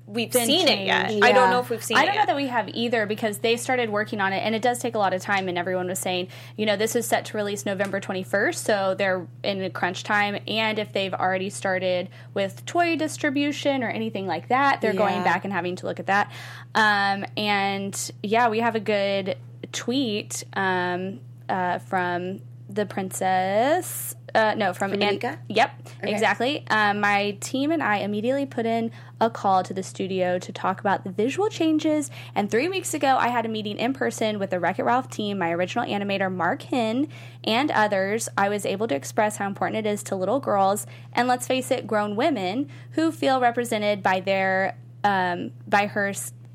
we've 0.06 0.32
seen 0.32 0.68
it 0.68 0.86
yet. 0.86 1.08
changed. 1.08 1.24
I 1.24 1.32
don't 1.32 1.50
know 1.50 1.60
if 1.60 1.70
we've 1.70 1.82
seen 1.82 1.96
I 1.96 2.04
don't 2.04 2.14
know 2.14 2.20
yet. 2.22 2.26
that 2.28 2.36
we 2.36 2.46
have 2.48 2.68
either 2.68 3.06
because 3.06 3.38
they 3.38 3.56
started 3.56 3.90
working 3.90 4.20
on 4.20 4.32
it 4.32 4.38
and 4.38 4.54
it 4.54 4.62
does 4.62 4.78
take 4.78 4.94
a 4.94 4.98
lot 4.98 5.14
of 5.14 5.22
time 5.22 5.48
and 5.48 5.56
everyone 5.56 5.86
was 5.86 5.98
saying, 5.98 6.28
you 6.56 6.66
know, 6.66 6.76
this 6.76 6.94
is 6.94 7.06
set 7.06 7.24
to 7.26 7.36
release 7.36 7.64
November 7.64 8.00
21st, 8.00 8.54
so 8.54 8.94
they're 8.94 9.26
in 9.42 9.62
a 9.62 9.70
crunch 9.70 10.04
time 10.04 10.38
and 10.46 10.78
if 10.78 10.92
they've 10.92 11.14
already 11.14 11.50
started 11.50 12.08
with 12.34 12.64
toy 12.66 12.96
distribution 12.96 13.82
or 13.82 13.88
anything 13.88 14.26
like 14.26 14.48
that, 14.48 14.80
they're 14.80 14.92
going 14.92 15.22
back 15.22 15.44
and 15.44 15.52
having 15.52 15.76
to 15.76 15.86
look 15.86 15.98
at 15.98 16.06
that. 16.06 16.30
Um, 16.74 17.24
and 17.36 18.10
yeah, 18.22 18.48
we 18.48 18.60
have 18.60 18.74
a 18.74 18.80
good 18.80 19.36
tweet 19.72 20.44
um, 20.54 21.20
uh, 21.48 21.78
from 21.78 22.40
the 22.68 22.86
princess 22.86 24.14
uh, 24.34 24.54
no, 24.56 24.72
from, 24.72 24.90
From 24.90 25.02
An-? 25.02 25.38
Yep, 25.48 25.88
exactly. 26.02 26.64
Um, 26.68 27.00
my 27.00 27.36
team 27.40 27.70
and 27.70 27.82
I 27.82 27.98
immediately 27.98 28.46
put 28.46 28.66
in 28.66 28.90
a 29.20 29.30
call 29.30 29.62
to 29.62 29.72
the 29.72 29.82
studio 29.82 30.38
to 30.40 30.52
talk 30.52 30.80
about 30.80 31.04
the 31.04 31.10
visual 31.10 31.48
changes. 31.48 32.10
And 32.34 32.50
three 32.50 32.68
weeks 32.68 32.94
ago, 32.94 33.16
I 33.16 33.28
had 33.28 33.46
a 33.46 33.48
meeting 33.48 33.78
in 33.78 33.92
person 33.92 34.40
with 34.40 34.50
the 34.50 34.58
Wreck 34.58 34.78
It 34.80 34.84
Ralph 34.84 35.08
team, 35.08 35.38
my 35.38 35.52
original 35.52 35.86
animator 35.86 36.32
Mark 36.32 36.62
Henn, 36.62 37.06
and 37.44 37.70
others. 37.70 38.28
I 38.36 38.48
was 38.48 38.66
able 38.66 38.88
to 38.88 38.94
express 38.96 39.36
how 39.36 39.46
important 39.46 39.86
it 39.86 39.88
is 39.88 40.02
to 40.04 40.16
little 40.16 40.40
girls 40.40 40.86
and 41.12 41.28
let's 41.28 41.46
face 41.46 41.70
it, 41.70 41.86
grown 41.86 42.16
women 42.16 42.68
who 42.92 43.12
feel 43.12 43.40
represented 43.40 44.02
by 44.02 44.20
their 44.20 44.76
um, 45.04 45.52
by 45.68 45.86
her 45.86 46.12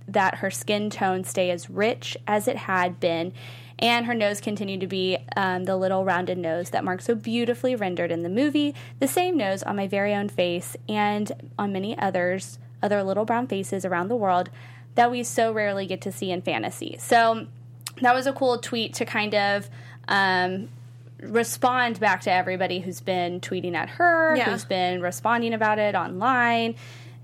that 0.08 0.36
her 0.36 0.50
skin 0.50 0.90
tone 0.90 1.24
stay 1.24 1.52
as 1.52 1.70
rich 1.70 2.18
as 2.28 2.48
it 2.48 2.58
had 2.58 3.00
been 3.00 3.32
and 3.80 4.06
her 4.06 4.14
nose 4.14 4.40
continued 4.42 4.82
to 4.82 4.88
be 4.88 5.18
um, 5.36 5.64
the 5.64 5.76
little 5.78 6.04
rounded 6.06 6.38
nose 6.38 6.70
that 6.72 6.84
Mark 6.84 7.02
so 7.02 7.16
beautifully 7.16 7.76
rendered 7.76 8.12
in 8.12 8.24
the 8.24 8.30
movie, 8.30 8.76
the 9.00 9.08
same 9.08 9.38
nose 9.38 9.64
on 9.64 9.76
my 9.76 9.88
very 9.88 10.14
own 10.14 10.30
face 10.30 10.76
and 10.88 11.32
on 11.58 11.72
many 11.74 11.98
others, 11.98 12.60
other 12.84 13.02
little 13.04 13.26
brown 13.26 13.48
faces 13.48 13.86
around 13.86 14.10
the 14.10 14.16
world 14.16 14.50
that 14.96 15.10
we 15.10 15.24
so 15.24 15.52
rarely 15.54 15.86
get 15.86 16.02
to 16.02 16.12
see 16.12 16.30
in 16.32 16.42
fantasy. 16.42 16.98
So 17.00 17.48
that 18.02 18.14
was 18.14 18.28
a 18.28 18.34
cool 18.34 18.58
tweet 18.60 18.94
to 18.96 19.06
kind 19.06 19.34
of 19.34 19.70
um, 20.08 20.68
respond 21.22 22.00
back 22.00 22.22
to 22.22 22.32
everybody 22.32 22.80
who's 22.80 23.02
been 23.02 23.40
tweeting 23.40 23.76
at 23.76 23.90
her, 23.92 24.36
Yeah. 24.36 24.50
who's 24.50 24.66
been 24.66 25.02
responding 25.02 25.54
about 25.54 25.80
it 25.80 25.96
online. 25.96 26.76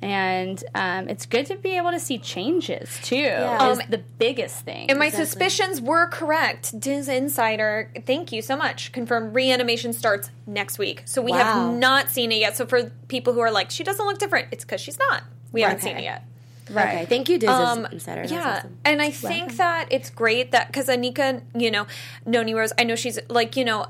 And 0.02 0.64
um, 0.76 1.10
it's 1.10 1.26
good 1.26 1.46
to 1.48 1.56
be 1.56 1.78
able 1.78 1.92
to 1.92 2.00
see 2.00 2.18
changes 2.20 3.00
too. 3.02 3.16
Is 3.16 3.62
Um, 3.62 3.82
the 3.90 4.04
biggest 4.20 4.64
thing. 4.66 4.90
And 4.90 5.00
my 5.00 5.10
suspicions 5.10 5.82
were 5.82 6.08
correct. 6.08 6.80
Diz 6.80 7.08
Insider, 7.10 7.90
thank 8.06 8.32
you 8.32 8.42
so 8.42 8.56
much. 8.56 8.92
Confirmed 8.92 9.34
reanimation 9.34 9.94
starts 9.94 10.30
next 10.46 10.78
week. 10.78 11.04
So 11.06 11.22
we 11.22 11.32
Wow. 11.32 11.38
have 11.38 11.74
not 11.80 12.10
seen 12.12 12.32
it 12.32 12.38
yet. 12.40 12.56
So 12.56 12.66
for 12.68 12.92
people 13.08 13.34
who 13.34 13.40
are 13.40 13.52
like, 13.52 13.72
she 13.72 13.84
doesn't 13.84 14.06
look 14.06 14.20
different, 14.20 14.50
it's 14.52 14.64
because 14.64 14.82
she's 14.82 15.00
not. 15.00 15.24
We 15.52 15.62
haven't 15.62 15.82
seen 15.82 15.98
it 15.98 16.04
yet. 16.04 16.24
right. 16.70 16.88
Okay, 16.96 17.06
thank 17.06 17.30
you, 17.30 17.38
Disney 17.38 17.56
Um, 17.56 17.86
Insider. 17.88 18.22
That's 18.22 18.32
yeah, 18.32 18.58
awesome. 18.58 18.78
and 18.84 19.02
I 19.02 19.10
think 19.12 19.56
that 19.58 19.88
it's 19.92 20.10
great 20.10 20.52
that 20.52 20.68
because 20.68 20.88
Anika, 20.88 21.42
you 21.56 21.72
know, 21.72 21.86
Noni 22.26 22.54
Rose, 22.54 22.74
I 22.78 22.84
know 22.84 22.96
she's 22.96 23.20
like, 23.30 23.56
you 23.56 23.64
know, 23.64 23.86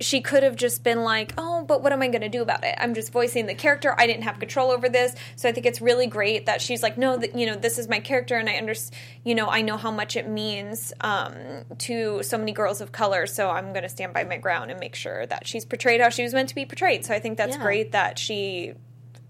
she 0.00 0.20
could 0.20 0.42
have 0.42 0.56
just 0.56 0.82
been 0.82 1.02
like, 1.02 1.32
oh, 1.36 1.62
but 1.64 1.82
what 1.82 1.92
am 1.92 2.00
I 2.02 2.08
going 2.08 2.22
to 2.22 2.28
do 2.28 2.40
about 2.42 2.64
it? 2.64 2.74
I'm 2.78 2.94
just 2.94 3.12
voicing 3.12 3.46
the 3.46 3.54
character. 3.54 3.94
I 3.98 4.06
didn't 4.06 4.22
have 4.22 4.38
control 4.38 4.70
over 4.70 4.88
this, 4.88 5.14
so 5.36 5.48
I 5.48 5.52
think 5.52 5.66
it's 5.66 5.80
really 5.80 6.06
great 6.06 6.46
that 6.46 6.62
she's 6.62 6.82
like, 6.82 6.96
no, 6.96 7.16
that 7.18 7.36
you 7.36 7.46
know, 7.46 7.54
this 7.56 7.78
is 7.78 7.88
my 7.88 8.00
character, 8.00 8.36
and 8.36 8.48
I 8.48 8.54
understand, 8.54 8.98
you 9.24 9.34
know, 9.34 9.48
I 9.48 9.60
know 9.62 9.76
how 9.76 9.90
much 9.90 10.16
it 10.16 10.26
means 10.28 10.92
um, 11.02 11.34
to 11.78 12.22
so 12.22 12.38
many 12.38 12.52
girls 12.52 12.80
of 12.80 12.92
color, 12.92 13.26
so 13.26 13.50
I'm 13.50 13.72
going 13.72 13.82
to 13.82 13.88
stand 13.88 14.14
by 14.14 14.24
my 14.24 14.38
ground 14.38 14.70
and 14.70 14.80
make 14.80 14.94
sure 14.94 15.26
that 15.26 15.46
she's 15.46 15.64
portrayed 15.64 16.00
how 16.00 16.08
she 16.08 16.22
was 16.22 16.32
meant 16.32 16.48
to 16.48 16.54
be 16.54 16.64
portrayed. 16.64 17.04
So 17.04 17.14
I 17.14 17.20
think 17.20 17.36
that's 17.36 17.56
Yeah. 17.56 17.62
great 17.62 17.92
that 17.92 18.18
she 18.18 18.74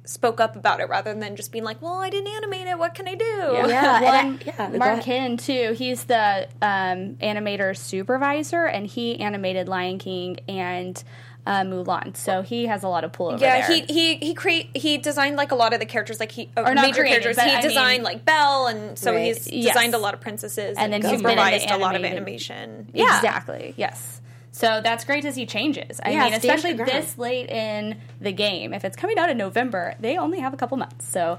spoke 0.04 0.40
up 0.40 0.56
about 0.56 0.80
it 0.80 0.88
rather 0.88 1.14
than 1.14 1.36
just 1.36 1.52
being 1.52 1.64
like, 1.64 1.80
well, 1.82 1.94
I 2.00 2.10
didn't 2.10 2.32
animate 2.32 2.66
it. 2.66 2.78
What 2.78 2.94
can 2.94 3.06
I 3.06 3.14
do? 3.14 3.24
Yeah, 3.24 4.00
Well, 4.00 4.14
and 4.14 4.40
I- 4.40 4.44
yeah, 4.44 4.68
Mark 4.78 4.90
ahead. 5.00 5.04
Henn 5.04 5.36
too. 5.36 5.74
He's 5.76 6.04
the 6.04 6.48
um, 6.62 7.16
animator 7.22 7.76
supervisor, 7.76 8.64
and 8.64 8.86
he 8.86 9.20
animated 9.20 9.68
Lion 9.68 9.98
King 9.98 10.38
and 10.48 11.02
uh, 11.46 11.60
Mulan. 11.62 12.16
So 12.16 12.42
he 12.42 12.66
has 12.66 12.82
a 12.82 12.88
lot 12.88 13.04
of 13.04 13.12
pull 13.12 13.28
over 13.28 13.42
Yeah, 13.44 13.66
there. 13.66 13.76
he 13.86 13.92
he 13.92 14.16
he 14.16 14.34
create 14.34 14.76
he 14.76 14.98
designed 14.98 15.36
like 15.36 15.52
a 15.52 15.54
lot 15.54 15.72
of 15.72 15.80
the 15.80 15.86
characters, 15.86 16.18
like 16.20 16.32
he 16.32 16.50
uh, 16.56 16.62
Or 16.62 16.74
not 16.74 16.82
major 16.82 17.00
created, 17.02 17.22
characters. 17.22 17.42
He 17.44 17.50
I 17.56 17.60
designed 17.60 17.92
mean- 17.98 18.02
like 18.02 18.24
Belle, 18.24 18.66
and 18.66 18.98
so 18.98 19.12
Right. 19.12 19.24
he's 19.26 19.50
Yes. 19.50 19.74
designed 19.74 19.94
a 19.94 19.98
lot 19.98 20.14
of 20.14 20.20
princesses, 20.20 20.76
And 20.76 20.92
and, 20.92 21.02
then 21.04 21.10
he's 21.10 21.22
been 21.22 21.36
the 21.36 21.42
supervised 21.42 21.70
a 21.70 21.76
lot 21.78 21.94
of 21.94 22.02
animated- 22.02 22.16
animation. 22.16 22.88
Yeah, 22.92 23.16
Exactly. 23.16 23.74
Yes. 23.76 24.20
So 24.52 24.80
that's 24.82 25.04
great 25.04 25.22
to 25.22 25.32
see 25.32 25.46
changes. 25.46 26.00
I 26.04 26.10
Yeah, 26.10 26.24
mean, 26.24 26.34
especially 26.34 26.72
this 26.74 27.16
late 27.18 27.48
in 27.48 28.00
the 28.20 28.32
game. 28.32 28.74
If 28.74 28.84
it's 28.84 28.96
coming 28.96 29.18
out 29.18 29.30
in 29.30 29.38
November, 29.38 29.94
they 30.00 30.18
only 30.18 30.40
have 30.40 30.52
a 30.52 30.56
couple 30.56 30.76
months. 30.76 31.08
So 31.08 31.38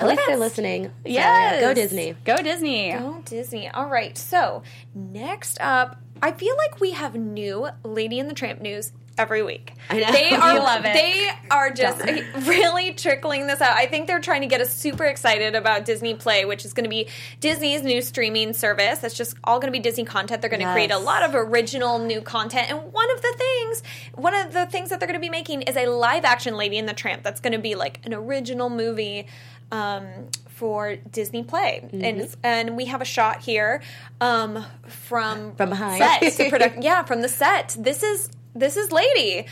least 0.00 0.22
they're 0.26 0.34
Yes. 0.36 0.38
listening. 0.38 0.84
So, 0.86 0.90
yeah, 1.06 1.60
go 1.60 1.74
Disney. 1.74 2.14
Go 2.24 2.36
Disney. 2.36 2.92
Go 2.92 3.22
Disney. 3.24 3.68
All 3.68 3.88
right. 3.88 4.16
So 4.16 4.62
next 4.94 5.58
up, 5.60 6.00
I 6.22 6.32
feel 6.32 6.56
like 6.56 6.80
we 6.80 6.92
have 6.92 7.14
new 7.14 7.68
Lady 7.82 8.18
and 8.20 8.28
the 8.30 8.34
Tramp 8.34 8.60
news 8.60 8.92
every 9.18 9.42
week. 9.42 9.72
I 9.90 10.00
know. 10.00 10.12
They 10.12 10.30
are 10.34 10.58
love 10.58 10.84
it. 10.84 10.94
They 10.94 11.30
are 11.50 11.70
just 11.70 12.02
really 12.46 12.92
trickling 12.92 13.46
this 13.46 13.60
out. 13.60 13.76
I 13.76 13.86
think 13.86 14.06
they're 14.06 14.20
trying 14.20 14.42
to 14.42 14.46
get 14.46 14.60
us 14.60 14.74
super 14.74 15.04
excited 15.04 15.54
about 15.54 15.84
Disney 15.84 16.14
Play, 16.14 16.44
which 16.44 16.64
is 16.64 16.72
going 16.72 16.84
to 16.84 16.90
be 16.90 17.08
Disney's 17.40 17.82
new 17.82 18.02
streaming 18.02 18.52
service. 18.52 18.98
That's 19.00 19.14
just 19.14 19.36
all 19.44 19.58
going 19.58 19.72
to 19.72 19.76
be 19.78 19.82
Disney 19.82 20.04
content. 20.04 20.40
They're 20.40 20.50
going 20.50 20.60
to 20.62 20.72
create 20.72 20.90
a 20.90 20.98
lot 20.98 21.22
of 21.22 21.34
original 21.34 21.98
new 21.98 22.20
content. 22.20 22.70
And 22.70 22.92
one 22.92 23.10
of 23.10 23.22
the 23.22 23.34
things, 23.36 23.82
one 24.14 24.34
of 24.34 24.52
the 24.52 24.66
things 24.66 24.90
that 24.90 25.00
they're 25.00 25.08
going 25.08 25.20
to 25.20 25.24
be 25.24 25.30
making 25.30 25.62
is 25.62 25.76
a 25.76 25.86
live 25.86 26.24
action 26.24 26.56
Lady 26.56 26.78
and 26.78 26.88
the 26.88 26.94
Tramp 26.94 27.22
that's 27.22 27.40
going 27.40 27.52
to 27.52 27.58
be 27.58 27.74
like 27.74 28.00
an 28.04 28.14
original 28.14 28.68
movie 28.70 29.26
um, 29.72 30.06
for 30.48 30.96
Disney 30.96 31.42
Play. 31.42 31.80
Mm-hmm. 31.84 32.04
And 32.04 32.36
and 32.42 32.76
we 32.76 32.86
have 32.86 33.00
a 33.02 33.04
shot 33.04 33.42
here 33.42 33.82
um, 34.20 34.64
from 34.86 35.54
From 35.56 35.70
behind. 35.70 35.98
set 35.98 36.50
to. 36.50 36.72
Yeah, 36.80 37.02
from 37.04 37.22
the 37.22 37.28
set. 37.28 37.76
This 37.78 38.02
is 38.02 38.28
this 38.56 38.76
is 38.76 38.90
Lady. 38.92 39.46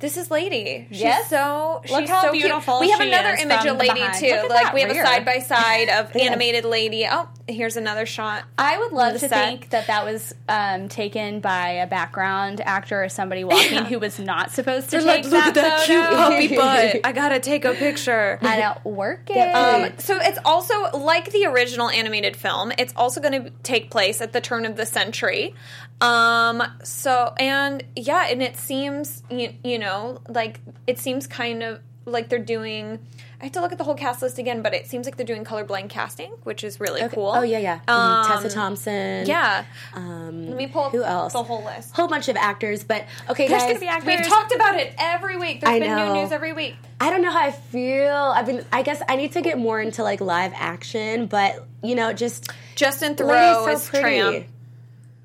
This 0.00 0.16
is 0.18 0.30
Lady. 0.30 0.86
She's 0.90 1.00
Yes. 1.00 1.30
so 1.30 1.80
Look 1.88 2.08
how 2.08 2.22
so 2.22 2.32
beautiful 2.32 2.80
Cute. 2.80 2.80
We 2.80 2.90
have 2.90 3.00
another 3.00 3.36
image 3.40 3.64
of 3.64 3.78
Lady 3.78 3.94
behind. 3.94 4.18
too. 4.18 4.48
Like 4.50 4.74
we 4.74 4.82
have 4.82 4.90
a 4.90 4.94
side 4.94 5.24
by 5.24 5.38
side 5.38 5.88
of 5.88 6.14
animated 6.14 6.64
Lady. 6.66 7.06
Oh, 7.10 7.26
here's 7.48 7.76
another 7.78 8.04
shot. 8.04 8.42
I 8.58 8.76
would 8.76 8.92
love 8.92 9.14
to 9.14 9.20
set. 9.20 9.30
think 9.30 9.70
that 9.70 9.86
that 9.86 10.04
was 10.04 10.34
um, 10.46 10.88
taken 10.88 11.40
by 11.40 11.68
a 11.68 11.86
background 11.86 12.60
actor 12.60 13.02
or 13.04 13.08
somebody 13.08 13.44
walking 13.44 13.84
who 13.86 13.98
was 13.98 14.18
not 14.18 14.50
supposed 14.50 14.90
to 14.90 15.00
take 15.00 15.24
that, 15.26 15.54
photo. 15.86 16.16
puppy 16.16 16.48
butt. 16.56 17.00
I 17.06 17.12
gotta 17.12 17.40
take 17.40 17.64
a 17.64 17.72
picture. 17.72 18.38
I 18.42 18.58
don't 18.60 18.84
work 18.84 19.30
it. 19.30 19.54
Um, 19.54 19.92
so 19.98 20.18
it's 20.20 20.40
also 20.44 20.90
like 20.98 21.30
the 21.30 21.46
original 21.46 21.88
animated 21.88 22.36
film. 22.36 22.72
It's 22.76 22.92
also 22.96 23.22
going 23.22 23.44
to 23.44 23.50
take 23.62 23.90
place 23.90 24.20
at 24.20 24.32
the 24.34 24.40
turn 24.42 24.66
of 24.66 24.76
the 24.76 24.84
century. 24.84 25.54
Um, 26.00 26.62
so 26.82 27.34
and 27.38 27.82
yeah, 27.96 28.26
and 28.28 28.42
it 28.42 28.56
seems 28.56 29.22
you, 29.30 29.54
you 29.62 29.78
know 29.78 30.20
like 30.28 30.60
it 30.86 30.98
seems 30.98 31.26
kind 31.26 31.62
of 31.62 31.80
like 32.04 32.28
they're 32.28 32.38
doing. 32.38 32.98
I 33.40 33.44
have 33.44 33.52
to 33.52 33.60
look 33.60 33.72
at 33.72 33.78
the 33.78 33.84
whole 33.84 33.94
cast 33.94 34.22
list 34.22 34.38
again, 34.38 34.62
but 34.62 34.72
it 34.74 34.86
seems 34.86 35.06
like 35.06 35.16
they're 35.16 35.26
doing 35.26 35.44
colorblind 35.44 35.90
casting, 35.90 36.30
which 36.44 36.64
is 36.64 36.80
really 36.80 37.06
cool. 37.10 37.32
Oh 37.34 37.42
yeah, 37.42 37.58
yeah. 37.58 37.80
Um, 37.88 38.26
Tessa 38.26 38.54
Thompson. 38.54 39.26
Yeah. 39.26 39.64
Um, 39.92 40.48
Let 40.48 40.56
me 40.56 40.66
pull 40.66 40.84
up 40.84 40.92
who 40.92 41.02
else? 41.02 41.32
the 41.34 41.42
whole 41.42 41.62
list. 41.64 41.94
Whole 41.94 42.08
bunch 42.08 42.28
of 42.28 42.36
actors, 42.36 42.84
but 42.84 43.04
okay, 43.28 43.48
There's 43.48 43.62
guys. 43.62 43.68
gonna 43.72 43.80
be 43.80 43.86
actors. 43.88 44.06
We've 44.18 44.26
talked 44.26 44.54
about 44.54 44.76
it 44.76 44.94
every 44.98 45.36
week. 45.36 45.60
There's 45.60 45.74
I 45.74 45.78
been 45.78 45.90
know. 45.90 46.14
new 46.14 46.20
news 46.22 46.32
every 46.32 46.52
week. 46.52 46.76
I 47.00 47.10
don't 47.10 47.22
know 47.22 47.30
how 47.30 47.40
I 47.40 47.50
feel. 47.50 48.14
I've 48.14 48.46
been. 48.46 48.64
I 48.72 48.82
guess 48.82 49.02
I 49.08 49.16
need 49.16 49.32
to 49.32 49.42
get 49.42 49.58
more 49.58 49.80
into 49.80 50.02
like 50.02 50.20
live 50.20 50.52
action, 50.54 51.26
but 51.26 51.66
you 51.82 51.94
know, 51.96 52.12
just 52.12 52.50
Justin 52.76 53.10
Lady's 53.12 53.26
Theroux 53.26 53.64
so 53.64 53.70
is 53.72 53.88
pretty. 53.88 54.20
Tramp. 54.20 54.46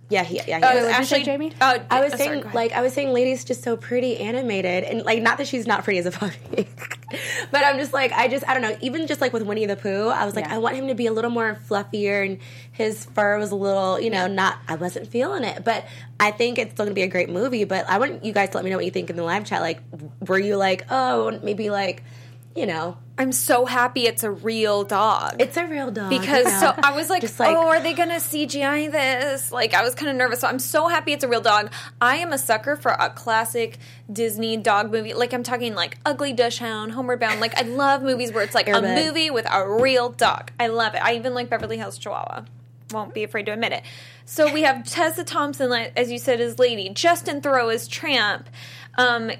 Yeah, 0.10 0.24
he, 0.24 0.38
yeah, 0.38 0.44
he 0.46 0.54
Uh, 0.54 0.58
is. 0.58 0.64
what'd 0.64 0.76
you 0.76 1.06
say, 1.06 1.16
Ashley 1.18 1.24
Jamie? 1.24 1.54
Oh, 1.62 1.80
I 1.92 2.02
was 2.02 2.14
uh, 2.14 2.18
saying, 2.18 2.42
ahead. 2.42 2.56
like, 2.56 2.72
I 2.72 2.82
was 2.82 2.94
saying, 2.94 3.10
lady's 3.14 3.44
just 3.44 3.62
so 3.64 3.78
pretty 3.78 4.18
animated, 4.18 4.84
and 4.84 5.04
like, 5.04 5.22
not 5.22 5.38
that 5.38 5.48
she's 5.48 5.68
not 5.68 5.84
pretty 5.84 6.00
as 6.00 6.08
a 6.08 6.12
puppy, 6.12 6.68
but 7.52 7.64
I'm 7.64 7.78
just 7.78 7.94
like, 7.94 8.12
I 8.12 8.28
just, 8.28 8.48
I 8.50 8.54
don't 8.54 8.64
know. 8.64 8.76
Even 8.82 9.06
just 9.06 9.22
like 9.22 9.34
with 9.34 9.44
Winnie 9.44 9.68
the 9.68 9.76
Pooh, 9.76 10.08
I 10.08 10.26
was 10.26 10.36
like, 10.36 10.46
Yeah. 10.46 10.56
I 10.56 10.58
want 10.58 10.76
him 10.78 10.88
to 10.88 10.96
be 10.96 11.06
a 11.06 11.12
little 11.14 11.30
more 11.30 11.60
fluffier, 11.70 12.26
and 12.26 12.40
his 12.72 13.06
fur 13.06 13.38
was 13.38 13.52
a 13.52 13.56
little, 13.56 14.00
you 14.00 14.10
know, 14.10 14.26
not. 14.26 14.58
I 14.68 14.76
wasn't 14.78 15.08
feeling 15.10 15.44
it, 15.44 15.64
but 15.64 15.86
I 16.20 16.32
think 16.32 16.58
it's 16.58 16.74
still 16.74 16.86
gonna 16.86 16.96
be 16.96 17.04
a 17.04 17.08
great 17.08 17.30
movie. 17.30 17.64
But 17.66 17.88
I 17.88 18.00
want 18.00 18.26
you 18.26 18.34
guys 18.34 18.50
to 18.50 18.58
let 18.58 18.64
me 18.64 18.72
know 18.72 18.78
what 18.78 18.86
you 18.86 18.92
think 18.92 19.12
in 19.12 19.16
the 19.16 19.24
live 19.24 19.46
chat. 19.46 19.62
Like, 19.62 19.80
were 20.28 20.40
you 20.40 20.56
like, 20.58 20.86
oh, 20.90 21.40
maybe 21.44 21.70
like, 21.70 22.04
you 22.56 22.66
know, 22.66 22.98
I'm 23.18 23.32
so 23.32 23.66
happy 23.66 24.08
it's 24.08 24.24
a 24.24 24.32
real 24.32 24.84
dog. 24.84 25.36
it's 25.40 25.58
a 25.58 25.66
real 25.66 25.92
dog 25.92 26.10
because 26.10 26.46
know? 26.46 26.60
so 26.60 26.74
I 26.82 26.96
was 26.96 27.10
like, 27.10 27.22
like- 27.38 27.56
oh, 27.56 27.68
are 27.68 27.80
they 27.82 27.94
gonna 27.94 28.16
CGI 28.16 28.92
this? 28.92 29.52
Like, 29.52 29.74
I 29.74 29.84
was 29.84 29.94
kind 29.94 30.10
of 30.10 30.16
nervous. 30.16 30.40
So 30.40 30.48
I'm 30.48 30.60
so 30.60 30.88
happy 30.88 31.12
it's 31.12 31.24
a 31.24 31.28
real 31.28 31.42
dog. 31.42 31.72
I 32.02 32.18
am 32.18 32.32
a 32.34 32.38
sucker 32.38 32.76
for 32.76 32.92
a 32.92 33.10
classic 33.10 33.78
Disney 34.12 34.58
dog 34.58 34.92
movie. 34.92 35.14
Like, 35.14 35.34
I'm 35.34 35.44
talking 35.44 35.76
like 35.76 35.98
Ugly 36.06 36.34
Dachshund, 36.34 36.94
Homeward 36.94 37.20
Bound. 37.20 37.40
Like, 37.40 37.58
I 37.58 37.64
love 37.64 38.02
movies 38.04 38.32
where 38.32 38.44
it's 38.44 38.56
like 38.56 38.68
a 38.70 38.82
movie 38.82 39.30
with 39.30 39.48
a 39.52 39.70
real 39.70 40.10
dog. 40.10 40.52
I 40.60 40.68
love 40.68 40.96
it. 40.96 41.04
I 41.04 41.16
even 41.16 41.34
like 41.34 41.50
Beverly 41.50 41.78
Hills 41.78 41.98
Chihuahua. 41.98 42.46
Won't 42.92 43.14
be 43.14 43.24
afraid 43.24 43.46
to 43.46 43.52
admit 43.54 43.74
it. 43.74 43.84
So 44.26 44.52
we 44.52 44.64
have 44.64 44.84
Tessa 44.84 45.24
Thompson, 45.24 45.72
as 45.72 46.12
you 46.12 46.18
said, 46.18 46.42
as 46.42 46.58
Lady. 46.58 46.90
Justin 46.90 47.42
Theroux 47.42 47.74
as 47.74 47.88
Tramp. 47.88 48.50
Um, 48.98 49.32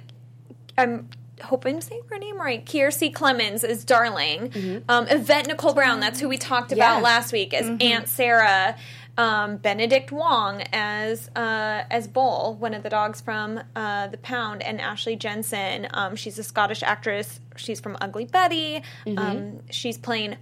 I'm 0.78 1.10
hope 1.42 1.66
I'm 1.66 1.82
saying 1.82 2.02
her 2.10 2.18
name 2.18 2.40
right. 2.40 2.66
Kiersey 2.66 3.12
Clemons 3.14 3.64
is 3.64 3.84
Darling. 3.86 4.84
Um, 4.90 5.08
Yvette 5.10 5.48
Nicole 5.48 5.74
Brown, 5.74 6.00
that's 6.00 6.20
who 6.20 6.28
we 6.30 6.38
talked 6.38 6.72
about 6.72 6.98
Yeah. 6.98 7.02
last 7.04 7.32
week, 7.34 7.54
as 7.54 7.70
Aunt 7.82 8.08
Sarah. 8.08 8.76
Um, 9.18 9.58
Benedict 9.58 10.14
Wong 10.14 10.62
as 10.72 11.30
uh, 11.36 11.84
as 11.92 12.08
Bull, 12.08 12.56
one 12.58 12.74
of 12.74 12.84
the 12.84 12.90
dogs 12.90 13.20
from 13.20 13.60
uh, 13.76 14.08
the 14.08 14.18
Pound, 14.18 14.62
and 14.64 14.80
Ashley 14.80 15.18
Jensen. 15.18 15.90
Um, 15.92 16.16
she's 16.16 16.40
a 16.40 16.44
Scottish 16.44 16.84
actress. 16.84 17.42
She's 17.58 17.82
from 17.82 17.98
Ugly 18.00 18.26
Betty. 18.26 18.82
Um, 19.18 19.60
she's 19.72 19.98
playing 19.98 20.38